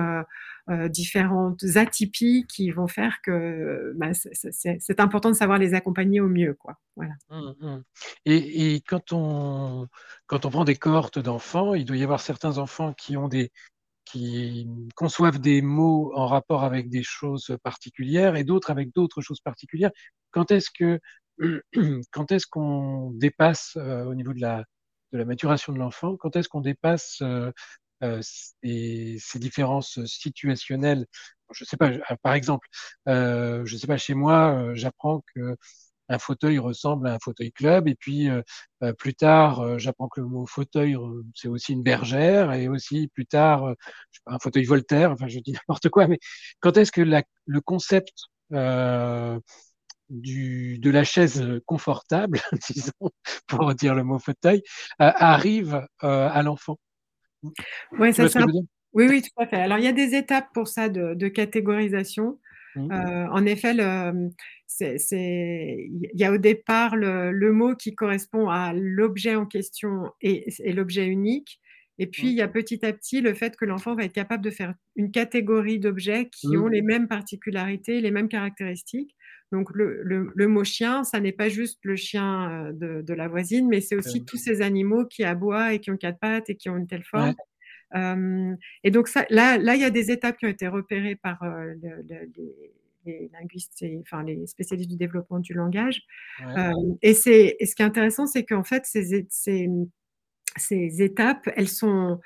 différentes 0.89 1.63
atypies 1.75 2.45
qui 2.47 2.71
vont 2.71 2.87
faire 2.87 3.17
que 3.23 3.93
bah, 3.95 4.11
c'est 4.13 4.99
important 4.99 5.29
de 5.29 5.35
savoir 5.35 5.57
les 5.59 5.73
accompagner 5.73 6.19
au 6.19 6.27
mieux. 6.27 6.55
Quoi. 6.55 6.75
Voilà. 6.95 7.13
Mmh, 7.29 7.53
mmh. 7.61 7.83
Et, 8.25 8.75
et, 8.75 8.81
quand, 8.81 9.13
on, 9.13 9.87
quand 10.25 10.45
on 10.45 10.49
prend 10.49 10.65
des 10.65 10.75
cohortes 10.75 11.19
d'enfants, 11.19 11.73
il 11.73 11.85
doit 11.85 11.95
y 11.95 12.03
avoir 12.03 12.19
certains 12.19 12.57
enfants 12.57 12.93
qui 12.93 13.15
ont 13.15 13.27
des, 13.27 13.51
qui 14.11 14.67
conçoivent 14.95 15.39
des 15.39 15.61
mots 15.61 16.11
en 16.15 16.27
rapport 16.27 16.63
avec 16.63 16.89
des 16.89 17.03
choses 17.03 17.57
particulières 17.63 18.35
et 18.35 18.43
d'autres 18.43 18.71
avec 18.71 18.93
d'autres 18.93 19.21
choses 19.21 19.41
particulières. 19.41 19.91
Quand 20.31 20.51
est-ce 20.51 20.69
que 20.71 20.99
quand 22.11 22.31
est-ce 22.31 22.47
qu'on 22.47 23.11
dépasse 23.11 23.73
euh, 23.77 24.05
au 24.05 24.15
niveau 24.15 24.33
de 24.33 24.41
la, 24.41 24.63
de 25.11 25.17
la 25.17 25.25
maturation 25.25 25.73
de 25.73 25.79
l'enfant, 25.79 26.17
quand 26.17 26.35
est-ce 26.35 26.49
qu'on 26.49 26.61
dépasse 26.61 27.19
euh, 27.21 27.51
euh, 28.03 28.19
ces, 28.21 29.17
ces, 29.19 29.39
différences 29.39 30.03
situationnelles? 30.05 31.05
Je 31.51 31.63
sais 31.63 31.77
pas, 31.77 31.91
par 32.23 32.33
exemple, 32.33 32.67
je 33.05 33.77
sais 33.79 33.87
pas, 33.87 33.97
chez 33.97 34.13
moi, 34.13 34.73
j'apprends 34.73 35.23
que 35.33 35.55
un 36.09 36.19
fauteuil 36.19 36.59
ressemble 36.59 37.07
à 37.07 37.13
un 37.13 37.19
fauteuil 37.19 37.51
club. 37.51 37.87
Et 37.87 37.95
puis 37.95 38.29
euh, 38.29 38.41
euh, 38.83 38.93
plus 38.93 39.13
tard, 39.15 39.59
euh, 39.61 39.77
j'apprends 39.77 40.07
que 40.07 40.21
le 40.21 40.27
mot 40.27 40.45
fauteuil, 40.45 40.97
c'est 41.35 41.47
aussi 41.47 41.73
une 41.73 41.83
bergère. 41.83 42.53
Et 42.53 42.67
aussi 42.67 43.07
plus 43.07 43.25
tard, 43.25 43.67
je 44.11 44.17
sais 44.17 44.21
pas, 44.25 44.33
un 44.33 44.39
fauteuil 44.39 44.65
Voltaire. 44.65 45.11
Enfin, 45.11 45.27
je 45.27 45.39
dis 45.39 45.51
n'importe 45.67 45.89
quoi. 45.89 46.07
Mais 46.07 46.19
quand 46.59 46.77
est-ce 46.77 46.91
que 46.91 47.01
la, 47.01 47.23
le 47.45 47.61
concept 47.61 48.13
du, 50.09 50.79
de 50.79 50.89
la 50.89 51.03
chaise 51.03 51.45
confortable, 51.65 52.39
disons, 52.69 53.11
pour 53.47 53.73
dire 53.75 53.93
le 53.93 54.03
mot 54.03 54.19
fauteuil, 54.19 54.63
arrive 54.99 55.85
à 55.99 56.41
l'enfant? 56.43 56.77
Oui, 57.99 58.13
ça, 58.13 58.25
oui, 58.93 59.05
oui, 59.07 59.21
tout 59.21 59.41
à 59.41 59.45
fait. 59.45 59.57
Alors, 59.57 59.77
il 59.77 59.83
y 59.83 59.87
a 59.87 59.93
des 59.93 60.15
étapes 60.15 60.47
pour 60.53 60.67
ça 60.67 60.89
de, 60.89 61.13
de 61.13 61.27
catégorisation. 61.27 62.39
Mmh. 62.77 63.29
en 63.31 63.45
effet, 63.45 63.73
il 64.79 66.09
y 66.13 66.23
a 66.23 66.31
au 66.31 66.37
départ 66.37 66.95
le, 66.95 67.51
mot 67.51 67.75
qui 67.75 67.95
correspond 67.95 68.49
à 68.49 68.73
l'objet 68.73 69.35
en 69.35 69.45
question 69.45 70.11
et, 70.21 70.45
l'objet 70.73 71.07
unique. 71.07 71.59
Et 71.99 72.05
puis, 72.05 72.27
il 72.27 72.35
y 72.35 72.41
a 72.41 72.47
petit 72.47 72.85
à 72.85 72.93
petit 72.93 73.21
le 73.21 73.33
fait 73.33 73.55
que 73.55 73.65
l'enfant 73.65 73.95
va 73.95 74.03
être 74.03 74.13
capable 74.13 74.43
de 74.43 74.51
faire 74.51 74.75
une 74.95 75.09
catégorie 75.09 75.79
d'objets 75.79 76.29
qui 76.29 76.55
ont 76.55 76.67
les 76.67 76.83
mêmes 76.83 77.07
particularités, 77.07 78.01
les 78.01 78.11
mêmes 78.11 78.29
caractéristiques. 78.29 79.15
Donc, 79.51 79.69
le, 79.73 80.47
mot 80.47 80.63
chien, 80.63 81.03
ça 81.03 81.19
n'est 81.19 81.31
pas 81.31 81.49
juste 81.49 81.79
le 81.83 81.95
chien 81.95 82.71
de, 82.73 83.13
la 83.13 83.27
voisine, 83.27 83.67
mais 83.67 83.81
c'est 83.81 83.95
aussi 83.95 84.25
tous 84.25 84.37
ces 84.37 84.61
animaux 84.61 85.05
qui 85.05 85.23
aboient 85.23 85.73
et 85.73 85.79
qui 85.79 85.89
ont 85.89 85.97
quatre 85.97 86.19
pattes 86.19 86.49
et 86.49 86.55
qui 86.55 86.69
ont 86.69 86.77
une 86.77 86.87
telle 86.87 87.03
forme. 87.03 87.33
Et 87.95 88.91
donc, 88.91 89.07
ça, 89.07 89.25
là, 89.29 89.57
là, 89.57 89.75
il 89.75 89.81
y 89.81 89.85
a 89.85 89.89
des 89.89 90.11
étapes 90.11 90.37
qui 90.37 90.45
ont 90.45 90.49
été 90.49 90.67
repérées 90.67 91.15
par 91.15 91.39
les, 93.05 93.29
linguistes, 93.31 93.81
et, 93.81 93.99
enfin, 94.01 94.23
les 94.23 94.45
spécialistes 94.47 94.89
du 94.89 94.97
développement 94.97 95.39
du 95.39 95.53
langage. 95.53 96.03
et, 97.01 97.13
c'est, 97.13 97.57
ce 97.61 97.75
qui 97.75 97.81
est 97.81 97.85
intéressant, 97.85 98.27
c'est 98.27 98.45
qu'en 98.45 98.63
fait, 98.63 98.85
ces, 98.85 99.25
ces, 99.29 99.69
ces 100.57 101.01
étapes, 101.01 101.49
elles 101.55 101.69
sont. 101.69 102.19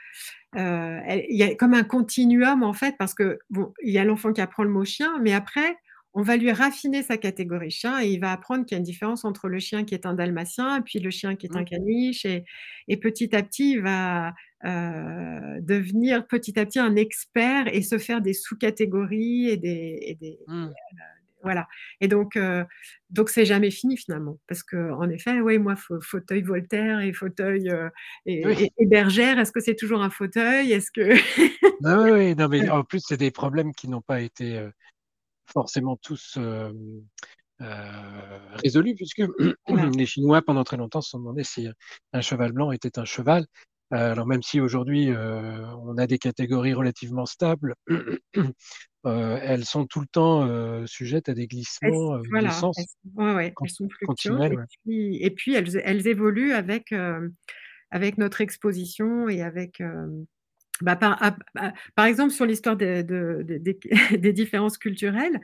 il 0.56 1.26
y 1.30 1.44
a 1.44 1.56
comme 1.56 1.74
un 1.74 1.84
continuum, 1.84 2.64
en 2.64 2.74
fait, 2.74 2.96
parce 2.98 3.14
que, 3.14 3.40
bon, 3.50 3.74
il 3.84 3.92
y 3.92 3.98
a 3.98 4.04
l'enfant 4.04 4.34
qui 4.34 4.42
apprend 4.42 4.64
le 4.64 4.70
mot 4.70 4.86
chien, 4.86 5.20
mais 5.22 5.34
après, 5.34 5.78
on 6.14 6.24
va 6.24 6.36
lui 6.36 6.52
raffiner 6.52 7.04
sa 7.04 7.18
catégorie 7.18 7.72
chien 7.72 8.02
et 8.02 8.10
il 8.10 8.20
va 8.20 8.32
apprendre 8.32 8.66
qu'il 8.66 8.76
y 8.76 8.78
a 8.78 8.80
une 8.80 8.84
différence 8.84 9.24
entre 9.24 9.48
le 9.48 9.60
chien 9.60 9.86
qui 9.86 9.94
est 9.94 10.06
un 10.06 10.14
dalmatien 10.14 10.78
et 10.78 10.82
puis 10.82 11.00
le 11.00 11.10
chien 11.10 11.36
qui 11.36 11.48
est 11.48 11.56
un 11.56 11.62
mmh. 11.62 11.66
caniche. 11.66 12.26
Et, 12.26 12.98
petit 12.98 13.34
à 13.36 13.42
petit, 13.44 13.74
il 13.74 13.82
va 13.82 14.34
euh, 14.66 15.60
devenir 15.62 16.28
petit 16.28 16.60
à 16.60 16.66
petit 16.66 16.80
un 16.80 16.96
expert 16.98 17.74
et 17.74 17.82
se 17.82 17.98
faire 17.98 18.22
des 18.22 18.34
sous-catégories 18.34 19.48
et 19.50 19.58
des. 19.58 20.40
Mmh. 20.48 20.66
Euh, 20.66 20.68
voilà. 21.44 21.68
Et 22.02 22.08
donc, 22.08 22.36
euh, 22.36 22.66
donc 23.10 23.30
c'est 23.30 23.46
jamais 23.46 23.72
fini 23.72 23.98
finalement, 23.98 24.38
parce 24.48 24.62
que 24.62 24.92
en 24.92 25.10
effet, 25.10 25.40
oui, 25.40 25.58
moi, 25.58 25.76
fauteuil 26.02 26.44
Voltaire 26.44 27.00
et 27.00 27.14
fauteuil 27.14 27.72
et, 28.28 28.66
bergère, 28.86 29.40
est-ce 29.40 29.52
que 29.52 29.62
c'est 29.62 29.76
toujours 29.76 30.04
un 30.04 30.12
fauteuil? 30.12 30.72
Est-ce 30.74 30.92
que 30.92 31.14
oui, 31.82 32.12
oui, 32.12 32.36
non, 32.36 32.50
mais 32.50 32.70
en 32.70 32.84
plus, 32.84 33.02
c'est 33.08 33.18
des 33.18 33.32
problèmes 33.32 33.74
qui 33.74 33.88
n'ont 33.88 34.02
pas 34.02 34.22
été 34.22 34.70
forcément 35.52 35.98
tous 35.98 36.36
euh, 36.38 36.72
euh, 37.62 38.40
résolus, 38.64 38.96
puisque 38.96 39.24
les 39.98 40.06
Chinois, 40.06 40.42
pendant 40.42 40.64
très 40.64 40.78
longtemps, 40.78 41.02
se 41.02 41.12
sont 41.12 41.20
demandé 41.20 41.44
si 41.44 41.68
un 42.14 42.22
cheval 42.22 42.52
blanc 42.52 42.72
était 42.72 43.00
un 43.00 43.06
cheval. 43.06 43.46
Euh, 43.94 44.14
alors 44.14 44.26
même 44.26 44.42
si 44.42 44.62
aujourd'hui 44.62 45.10
on 45.12 45.98
a 45.98 46.08
des 46.08 46.18
catégories 46.18 46.74
relativement 46.74 47.26
stables, 47.26 47.76
elles 49.04 49.66
sont 49.66 49.86
tout 49.86 50.00
le 50.00 50.08
temps 50.08 50.88
sujettes 50.88 51.28
à 51.28 51.34
des 51.34 51.48
glissements 51.48 52.18
de 52.18 52.50
sens. 52.50 52.78
Elles, 53.20 53.54
sont 53.68 53.90
fluctuantes. 53.90 54.54
Et 54.88 55.32
puis, 55.32 55.54
elles, 55.54 55.82
elles, 55.84 56.08
évoluent 56.08 56.54
avec, 56.54 56.94
avec 57.92 58.18
notre 58.18 58.40
exposition 58.40 59.28
et 59.28 59.42
avec 59.42 59.82
bah, 60.82 60.96
par, 60.96 61.20
par, 61.96 62.06
exemple, 62.06 62.32
sur 62.32 62.46
l'histoire 62.46 62.76
de, 62.76 63.02
des 64.18 64.34
différences 64.34 64.78
culturelles 64.78 65.40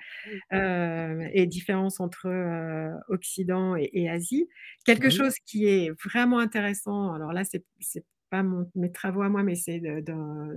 euh, 0.54 1.28
et 1.34 1.46
différences 1.46 2.00
entre 2.00 2.28
euh, 2.28 2.92
Occident 3.10 3.76
et, 3.76 4.10
Asie, 4.10 4.48
quelque 4.86 5.10
chose 5.10 5.36
qui 5.46 5.66
est 5.66 5.92
vraiment 6.04 6.40
intéressant, 6.40 7.14
alors 7.14 7.34
là, 7.34 7.44
c'est 7.44 7.64
n'est 7.96 8.04
pas 8.30 8.44
mes 8.76 8.92
travaux 8.92 9.22
à 9.22 9.30
moi, 9.30 9.44
mais 9.44 9.56
c'est 9.56 9.80
dans, 9.80 10.54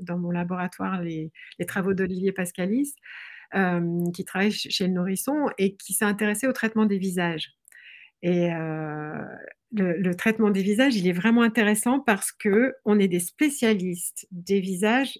dans, 0.00 0.18
mon 0.18 0.30
laboratoire, 0.30 1.02
les, 1.02 1.32
les 1.58 1.66
travaux 1.66 1.92
d'Olivier 1.92 2.30
Pascalis, 2.30 2.94
euh, 3.54 4.10
qui 4.12 4.24
travaille 4.24 4.50
chez 4.50 4.88
le 4.88 4.94
nourrisson 4.94 5.48
et 5.58 5.76
qui 5.76 5.92
s'est 5.92 6.04
intéressé 6.04 6.48
au 6.48 6.52
traitement 6.52 6.86
des 6.86 6.98
visages. 6.98 7.52
Et 8.26 8.48
le, 9.74 10.14
traitement 10.14 10.50
des 10.50 10.62
visages, 10.62 10.96
il 10.96 11.06
est 11.06 11.12
vraiment 11.12 11.42
intéressant 11.42 12.00
parce 12.00 12.32
que 12.32 12.74
on 12.84 12.98
est 12.98 13.08
des 13.08 13.20
spécialistes 13.20 14.26
des 14.30 14.60
visages 14.60 15.18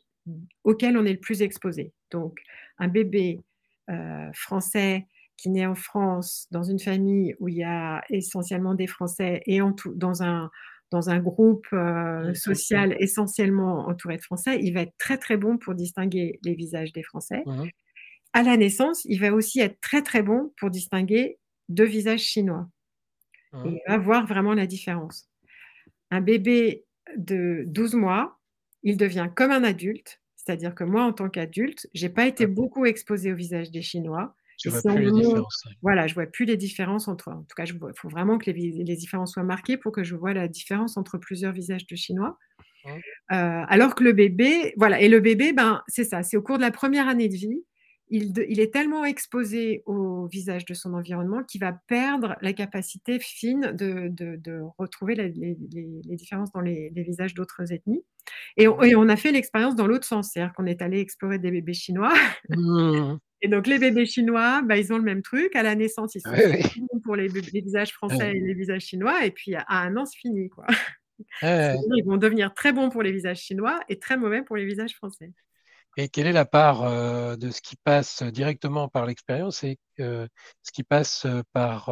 auxquels 0.65 0.97
on 0.97 1.05
est 1.05 1.13
le 1.13 1.21
plus 1.21 1.43
exposé. 1.43 1.93
Donc, 2.11 2.39
un 2.79 2.89
bébé 2.89 3.41
euh, 3.91 4.31
français 4.33 5.07
qui 5.37 5.51
naît 5.51 5.67
en 5.67 5.75
France 5.75 6.47
dans 6.51 6.63
une 6.63 6.79
famille 6.79 7.35
où 7.41 7.49
il 7.49 7.57
y 7.57 7.65
a 7.65 8.03
essentiellement 8.09 8.75
des 8.75 8.87
Français 8.87 9.43
et 9.47 9.61
en 9.61 9.73
tout, 9.73 9.95
dans 9.95 10.23
un 10.23 10.51
dans 10.91 11.11
un 11.11 11.19
groupe 11.19 11.67
euh, 11.73 12.33
social 12.35 12.95
essentiellement 13.01 13.89
entouré 13.89 14.17
de 14.17 14.23
Français, 14.23 14.61
il 14.63 14.73
va 14.75 14.83
être 14.83 14.95
très 14.97 15.19
très 15.19 15.37
bon 15.37 15.59
pour 15.59 15.75
distinguer 15.75 16.39
les 16.45 16.55
visages 16.55 16.93
des 16.93 17.03
Français. 17.03 17.43
À 18.33 18.43
la 18.45 18.57
naissance, 18.57 19.05
il 19.07 19.19
va 19.21 19.33
aussi 19.33 19.61
être 19.61 19.81
très 19.81 20.03
très 20.03 20.23
bon 20.23 20.53
pour 20.57 20.71
distinguer 20.71 21.39
deux 21.69 21.85
visages 21.85 22.21
chinois. 22.21 22.69
Et 23.65 23.69
il 23.69 23.81
va 23.87 23.99
voir 23.99 24.27
vraiment 24.27 24.55
la 24.55 24.67
différence. 24.67 25.29
Un 26.11 26.21
bébé 26.21 26.85
de 27.17 27.65
12 27.67 27.95
mois, 27.95 28.39
il 28.83 28.97
devient 28.97 29.29
comme 29.35 29.51
un 29.51 29.65
adulte, 29.65 30.21
c'est-à-dire 30.37 30.75
que 30.75 30.85
moi, 30.85 31.05
en 31.05 31.13
tant 31.13 31.29
qu'adulte, 31.29 31.89
je 31.95 32.07
n'ai 32.07 32.13
pas 32.13 32.27
été 32.27 32.47
beaucoup 32.47 32.85
exposée 32.85 33.33
au 33.33 33.37
visage 33.37 33.71
des 33.71 33.83
Chinois. 33.83 34.35
Je 34.63 34.71
vois 34.71 34.83
plus 34.83 35.05
les 35.05 35.11
différences. 35.11 35.65
Voilà, 35.83 36.07
je 36.07 36.15
vois 36.15 36.27
plus 36.27 36.45
les 36.45 36.57
différences 36.57 37.09
entre. 37.09 37.29
En 37.29 37.43
tout 37.43 37.55
cas, 37.57 37.65
il 37.65 37.79
faut 37.97 38.09
vraiment 38.09 38.39
que 38.39 38.51
les, 38.51 38.85
les, 38.85 38.97
différences 38.97 39.33
soient 39.33 39.43
marquées 39.43 39.77
pour 39.77 39.91
que 39.91 40.05
je 40.05 40.15
vois 40.15 40.33
la 40.33 40.47
différence 40.47 40.97
entre 40.97 41.19
plusieurs 41.19 41.53
visages 41.53 41.87
de 41.87 41.97
Chinois. 41.97 42.39
Euh, 42.87 42.93
alors 43.31 43.95
que 43.95 44.05
le 44.05 44.13
bébé, 44.13 44.75
voilà, 44.77 45.01
et 45.01 45.09
le 45.09 45.21
bébé, 45.21 45.53
ben, 45.53 45.83
c'est 45.89 46.05
ça, 46.05 46.23
c'est 46.23 46.37
au 46.37 46.43
cours 46.43 46.57
de 46.57 46.63
la 46.63 46.71
première 46.71 47.09
année 47.09 47.29
de 47.29 47.35
vie, 47.35 47.65
il, 48.15 48.61
est 48.61 48.73
tellement 48.73 49.05
exposé 49.05 49.83
au 49.87 50.27
visage 50.27 50.65
de 50.65 50.75
son 50.75 50.95
environnement 50.95 51.43
qu'il 51.43 51.61
va 51.61 51.73
perdre 51.89 52.37
la 52.43 52.53
capacité 52.53 53.19
fine 53.19 53.73
de, 53.73 54.61
retrouver 54.79 55.15
les, 55.15 55.57
différences 56.17 56.53
dans 56.53 56.61
les, 56.61 56.91
visages 56.95 57.35
d'autres 57.35 57.73
ethnies. 57.73 58.05
Et 58.57 58.69
on, 58.69 59.09
a 59.09 59.17
fait 59.17 59.33
l'expérience 59.33 59.75
dans 59.75 59.87
l'autre 59.87 60.07
sens, 60.07 60.31
c'est-à-dire 60.33 60.53
qu'on 60.55 60.67
est 60.67 60.81
allé 60.81 61.01
explorer 61.01 61.39
des 61.39 61.51
bébés 61.51 61.75
chinois. 61.75 62.15
Mmh. 62.49 63.17
Et 63.43 63.49
donc 63.49 63.67
les 63.67 63.79
bébés 63.79 64.07
chinois, 64.07 64.63
bah, 64.63 64.79
ils 64.79 64.91
ont 64.91 64.97
le 64.97 65.03
même 65.03 65.21
truc. 65.21 65.55
À 65.55 65.63
la 65.63 65.75
naissance, 65.75 66.15
ils 66.15 66.23
sont 66.23 66.31
bons 66.31 67.01
pour 67.01 67.15
les, 67.15 67.29
visages 67.29 67.93
français 67.93 68.31
et 68.35 68.41
les 68.41 68.55
visages 68.55 68.83
chinois. 68.83 69.27
Et 69.27 69.31
puis 69.33 69.55
à 69.55 69.65
un 69.69 69.95
an, 69.97 70.07
c'est 70.07 70.19
fini. 70.19 70.49
Quoi. 70.49 70.67
Ils 71.43 72.05
vont 72.07 72.17
devenir 72.17 72.55
très 72.55 72.73
bons 72.73 72.89
pour 72.89 73.03
les 73.03 73.13
visages 73.13 73.41
chinois 73.41 73.81
et 73.91 73.99
très 73.99 74.17
mauvais 74.17 74.43
pour 74.43 74.57
les 74.57 74.65
visages 74.65 74.95
français. 74.95 75.31
Et 75.97 76.09
quelle 76.09 76.27
est 76.27 76.33
la 76.33 76.45
part 76.45 76.83
euh, 76.83 77.37
de 77.37 77.51
ce 77.51 77.61
qui 77.61 77.77
passe 77.77 78.23
directement 78.23 78.89
par 78.89 79.07
l'expérience 79.07 79.63
et 79.65 79.79
euh, 80.01 80.27
ce 80.63 80.73
qui 80.73 80.83
passe 80.83 81.25
euh, 81.27 81.43
par... 81.53 81.89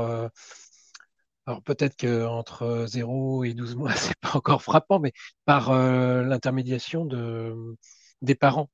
alors 1.47 1.63
peut-être 1.63 1.97
qu'entre 1.97 2.87
0 2.89 3.45
et 3.45 3.55
12 3.55 3.77
mois, 3.77 3.93
c'est 3.97 4.19
pas 4.21 4.37
encore 4.37 4.63
frappant, 4.63 4.99
mais 4.99 5.13
par 5.45 5.73
l'intermédiation 5.73 7.05
de, 7.05 7.77
des 8.23 8.35
parents. 8.35 8.71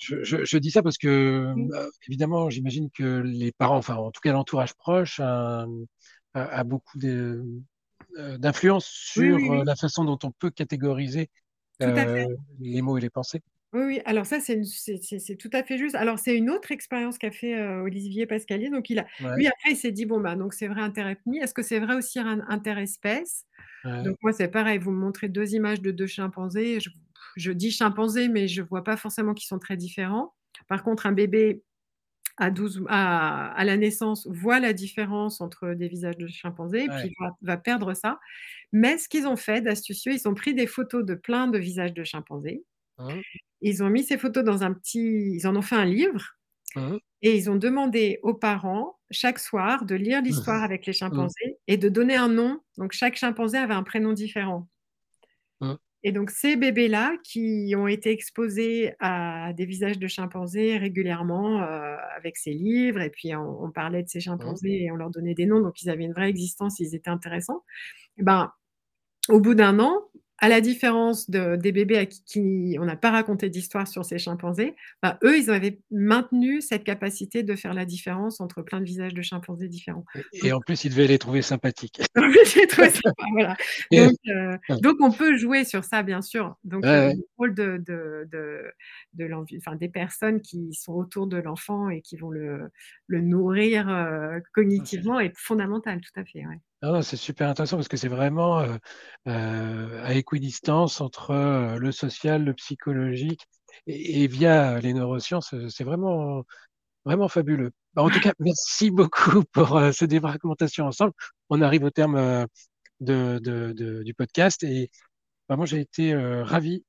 Je, 0.00 0.58
dis 0.58 0.70
ça 0.72 0.82
parce 0.82 0.98
que, 0.98 1.54
évidemment, 2.08 2.50
j'imagine 2.50 2.90
que 2.90 3.20
les 3.20 3.52
parents, 3.52 3.76
enfin 3.76 3.94
en 3.94 4.10
tout 4.10 4.20
cas 4.20 4.32
l'entourage 4.32 4.74
proche, 4.74 5.20
a, 5.20 5.66
beaucoup 6.64 6.98
d'influence 8.38 8.86
sur 8.86 9.38
la 9.64 9.76
façon 9.76 10.04
dont 10.04 10.18
on 10.24 10.32
peut 10.32 10.50
catégoriser 10.50 11.30
euh, 11.82 12.26
les 12.60 12.82
mots 12.82 12.98
et 12.98 13.00
les 13.00 13.10
pensées. 13.10 13.42
Oui, 13.74 13.82
oui. 13.84 14.00
alors 14.06 14.24
ça, 14.24 14.40
c'est 14.40 15.36
tout 15.36 15.50
à 15.52 15.62
fait 15.62 15.76
juste. 15.76 15.94
Alors, 15.94 16.18
c'est 16.18 16.34
une 16.34 16.48
autre 16.48 16.72
expérience 16.72 17.18
qu'a 17.18 17.30
fait 17.30 17.54
euh, 17.54 17.82
Olivier 17.82 18.26
Pascalier. 18.26 18.70
Donc, 18.70 18.88
il 18.88 18.98
a, 18.98 19.06
lui, 19.36 19.46
après, 19.46 19.72
il 19.72 19.76
s'est 19.76 19.92
dit, 19.92 20.06
bon, 20.06 20.20
bah, 20.20 20.36
donc 20.36 20.54
c'est 20.54 20.68
vrai 20.68 20.80
intérêt-ethnie. 20.80 21.38
Est-ce 21.38 21.52
que 21.52 21.62
c'est 21.62 21.78
vrai 21.78 21.94
aussi 21.94 22.18
interespèce? 22.18 23.44
Donc, 23.84 24.16
moi, 24.22 24.32
c'est 24.32 24.48
pareil. 24.48 24.78
Vous 24.78 24.90
me 24.90 24.98
montrez 24.98 25.28
deux 25.28 25.54
images 25.54 25.82
de 25.82 25.90
deux 25.90 26.06
chimpanzés. 26.06 26.80
Je, 26.80 26.90
je 27.36 27.52
dis 27.52 27.70
chimpanzés, 27.70 28.28
mais 28.28 28.48
je 28.48 28.62
ne 28.62 28.66
vois 28.66 28.84
pas 28.84 28.96
forcément 28.96 29.34
qu'ils 29.34 29.46
sont 29.48 29.58
très 29.58 29.76
différents. 29.76 30.34
Par 30.66 30.82
contre, 30.82 31.06
un 31.06 31.12
bébé 31.12 31.62
à, 32.38 32.50
12, 32.50 32.84
à, 32.88 33.52
à, 33.52 33.64
la 33.64 33.76
naissance 33.76 34.26
voit 34.30 34.60
la 34.60 34.72
différence 34.72 35.40
entre 35.40 35.74
des 35.74 35.88
visages 35.88 36.16
de 36.16 36.26
chimpanzés, 36.26 36.84
et 36.84 36.88
puis 36.88 37.14
va, 37.20 37.36
va, 37.42 37.56
perdre 37.56 37.94
ça. 37.94 38.18
Mais 38.72 38.98
ce 38.98 39.08
qu'ils 39.08 39.26
ont 39.26 39.36
fait 39.36 39.60
d'astucieux, 39.60 40.12
ils 40.12 40.28
ont 40.28 40.34
pris 40.34 40.54
des 40.54 40.66
photos 40.66 41.04
de 41.04 41.14
plein 41.14 41.48
de 41.48 41.58
visages 41.58 41.94
de 41.94 42.04
chimpanzés. 42.04 42.64
Hein. 42.98 43.20
Ils 43.60 43.82
ont 43.82 43.88
mis 43.88 44.04
ces 44.04 44.18
photos 44.18 44.44
dans 44.44 44.62
un 44.62 44.72
petit. 44.72 45.34
Ils 45.34 45.46
en 45.46 45.56
ont 45.56 45.62
fait 45.62 45.76
un 45.76 45.84
livre. 45.84 46.22
Hein. 46.76 46.98
Et 47.22 47.36
ils 47.36 47.50
ont 47.50 47.56
demandé 47.56 48.20
aux 48.22 48.34
parents 48.34 48.98
chaque 49.10 49.38
soir 49.38 49.84
de 49.84 49.94
lire 49.94 50.22
l'histoire 50.22 50.62
avec 50.62 50.86
les 50.86 50.92
chimpanzés 50.92 51.58
et 51.66 51.76
de 51.76 51.88
donner 51.88 52.14
un 52.14 52.28
nom. 52.28 52.60
Donc 52.76 52.92
chaque 52.92 53.16
chimpanzé 53.16 53.56
avait 53.58 53.74
un 53.74 53.82
prénom 53.82 54.12
différent. 54.12 54.68
Et 56.04 56.12
donc 56.12 56.30
ces 56.30 56.56
bébés-là 56.56 57.16
qui 57.24 57.74
ont 57.76 57.88
été 57.88 58.10
exposés 58.10 58.92
à 59.00 59.52
des 59.54 59.66
visages 59.66 59.98
de 59.98 60.06
chimpanzés 60.06 60.76
régulièrement 60.78 61.62
euh, 61.62 61.96
avec 62.16 62.36
ces 62.36 62.52
livres, 62.52 63.00
et 63.00 63.10
puis 63.10 63.34
on, 63.34 63.70
parlait 63.72 64.04
de 64.04 64.08
ces 64.08 64.20
chimpanzés 64.20 64.84
et 64.84 64.92
on 64.92 64.96
leur 64.96 65.10
donnait 65.10 65.34
des 65.34 65.46
noms, 65.46 65.60
donc 65.60 65.82
ils 65.82 65.90
avaient 65.90 66.04
une 66.04 66.12
vraie 66.12 66.28
existence, 66.28 66.78
ils 66.78 66.94
étaient 66.94 67.10
intéressants. 67.10 67.64
ben, 68.18 68.52
au 69.28 69.40
bout 69.40 69.54
d'un 69.54 69.78
an, 69.80 70.08
à 70.38 70.48
la 70.48 70.60
différence 70.60 71.30
de, 71.30 71.56
des 71.56 71.72
bébés 71.72 71.98
à 71.98 72.06
qui, 72.06 72.76
on 72.80 72.84
n'a 72.84 72.96
pas 72.96 73.10
raconté 73.10 73.50
d'histoire 73.50 73.88
sur 73.88 74.04
ces 74.04 74.18
chimpanzés, 74.18 74.76
bah, 75.02 75.18
eux, 75.24 75.36
ils 75.36 75.50
avaient 75.50 75.80
maintenu 75.90 76.60
cette 76.60 76.84
capacité 76.84 77.42
de 77.42 77.56
faire 77.56 77.74
la 77.74 77.84
différence 77.84 78.40
entre 78.40 78.62
plein 78.62 78.80
de 78.80 78.84
visages 78.84 79.14
de 79.14 79.22
chimpanzés 79.22 79.68
différents. 79.68 80.04
Et, 80.32 80.52
en 80.52 80.60
plus, 80.60 80.84
ils 80.84 80.90
devaient 80.90 81.08
les 81.08 81.18
trouver 81.18 81.42
sympathiques. 81.42 82.00
voilà. 83.32 83.56
donc, 83.92 84.14
euh, 84.28 84.56
donc, 84.80 84.96
on 85.00 85.10
peut 85.10 85.36
jouer 85.36 85.64
sur 85.64 85.84
ça, 85.84 86.02
bien 86.02 86.22
sûr. 86.22 86.56
Donc, 86.64 86.84
le 86.84 87.14
rôle 87.36 87.54
de, 87.54 87.82
de, 87.84 88.28
de, 88.30 88.62
de 89.14 89.56
enfin, 89.58 89.76
des 89.76 89.88
personnes 89.88 90.40
qui 90.40 90.72
sont 90.72 90.92
autour 90.92 91.26
de 91.26 91.38
l'enfant 91.38 91.90
et 91.90 92.00
qui 92.00 92.16
vont 92.16 92.30
le, 92.30 92.70
le 93.08 93.20
nourrir 93.20 93.88
euh, 93.88 94.38
cognitivement 94.54 95.18
est 95.18 95.36
fondamental, 95.36 96.00
tout 96.00 96.20
à 96.20 96.24
fait. 96.24 96.46
Ouais. 96.46 96.60
Ah 96.80 97.02
c'est 97.02 97.16
super 97.16 97.48
intéressant 97.48 97.76
parce 97.76 97.88
que 97.88 97.96
c'est 97.96 98.08
vraiment 98.08 98.60
euh, 98.60 98.76
euh, 99.26 100.04
à 100.04 100.14
équidistance 100.14 101.00
entre 101.00 101.32
euh, 101.32 101.76
le 101.76 101.90
social, 101.90 102.44
le 102.44 102.54
psychologique 102.54 103.48
et, 103.88 104.28
via 104.28 104.78
les 104.78 104.92
neurosciences, 104.92 105.54
c'est 105.70 105.84
vraiment 105.84 106.44
vraiment 107.04 107.28
fabuleux. 107.28 107.72
Bah, 107.94 108.02
en 108.02 108.10
tout 108.10 108.20
cas, 108.20 108.32
merci 108.38 108.90
beaucoup 108.92 109.42
pour 109.52 109.80
cette 109.92 110.10
défragmentation 110.10 110.86
ensemble. 110.86 111.12
On 111.50 111.62
arrive 111.62 111.84
au 111.84 111.90
terme 111.90 112.46
de, 113.00 114.02
du 114.04 114.14
podcast 114.14 114.62
et 114.62 114.90
moi 115.48 115.66
j'ai 115.66 115.80
été 115.80 116.14
ravi, 116.14 116.84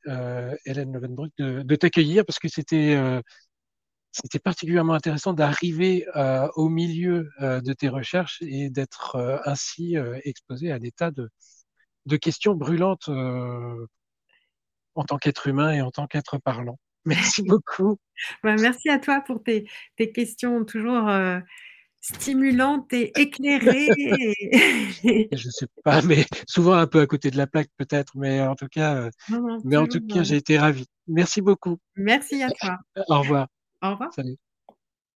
Hélène 0.65 0.93
Levenbruck, 0.93 1.31
de 1.37 1.75
t'accueillir 1.75 2.25
parce 2.25 2.39
que 2.39 2.49
c'était 2.49 3.21
c'était 4.11 4.39
particulièrement 4.39 4.93
intéressant 4.93 5.33
d'arriver 5.33 6.07
euh, 6.15 6.47
au 6.55 6.69
milieu 6.69 7.29
euh, 7.41 7.61
de 7.61 7.73
tes 7.73 7.89
recherches 7.89 8.41
et 8.41 8.69
d'être 8.69 9.15
euh, 9.15 9.37
ainsi 9.45 9.95
exposé 10.23 10.71
à 10.71 10.79
des 10.79 10.91
tas 10.91 11.11
de, 11.11 11.29
de 12.05 12.17
questions 12.17 12.55
brûlantes 12.55 13.09
en 14.95 15.03
tant 15.03 15.17
qu'être 15.17 15.47
humain 15.47 15.71
et 15.71 15.81
en 15.81 15.91
tant 15.91 16.07
qu'être 16.07 16.37
parlant. 16.39 16.79
Merci 17.05 17.43
beaucoup. 17.47 17.97
merci 18.43 18.89
à 18.89 18.99
toi 18.99 19.21
pour 19.21 19.41
tes, 19.41 19.67
tes 19.95 20.11
questions 20.11 20.65
toujours 20.65 21.09
stimulantes 22.01 22.91
et 22.93 23.11
éclairées. 23.19 23.89
Je 25.31 25.47
ne 25.47 25.51
sais 25.51 25.67
pas, 25.83 26.01
mais 26.01 26.25
souvent 26.45 26.73
un 26.73 26.87
peu 26.87 26.99
à 26.99 27.07
côté 27.07 27.31
de 27.31 27.37
la 27.37 27.47
plaque 27.47 27.69
peut-être, 27.77 28.13
mais 28.17 28.41
en 28.41 28.55
tout 28.55 28.67
cas, 28.67 29.09
mais 29.63 29.77
en 29.77 29.87
tout 29.87 30.05
cas, 30.05 30.23
j'ai 30.23 30.35
été 30.35 30.57
ravi. 30.57 30.85
Merci 31.07 31.41
beaucoup. 31.41 31.77
Merci 31.95 32.43
à 32.43 32.49
toi. 32.49 32.77
Au 33.07 33.21
revoir. 33.21 33.47
Au 33.81 33.91
revoir. 33.91 34.13
Salut. 34.13 34.37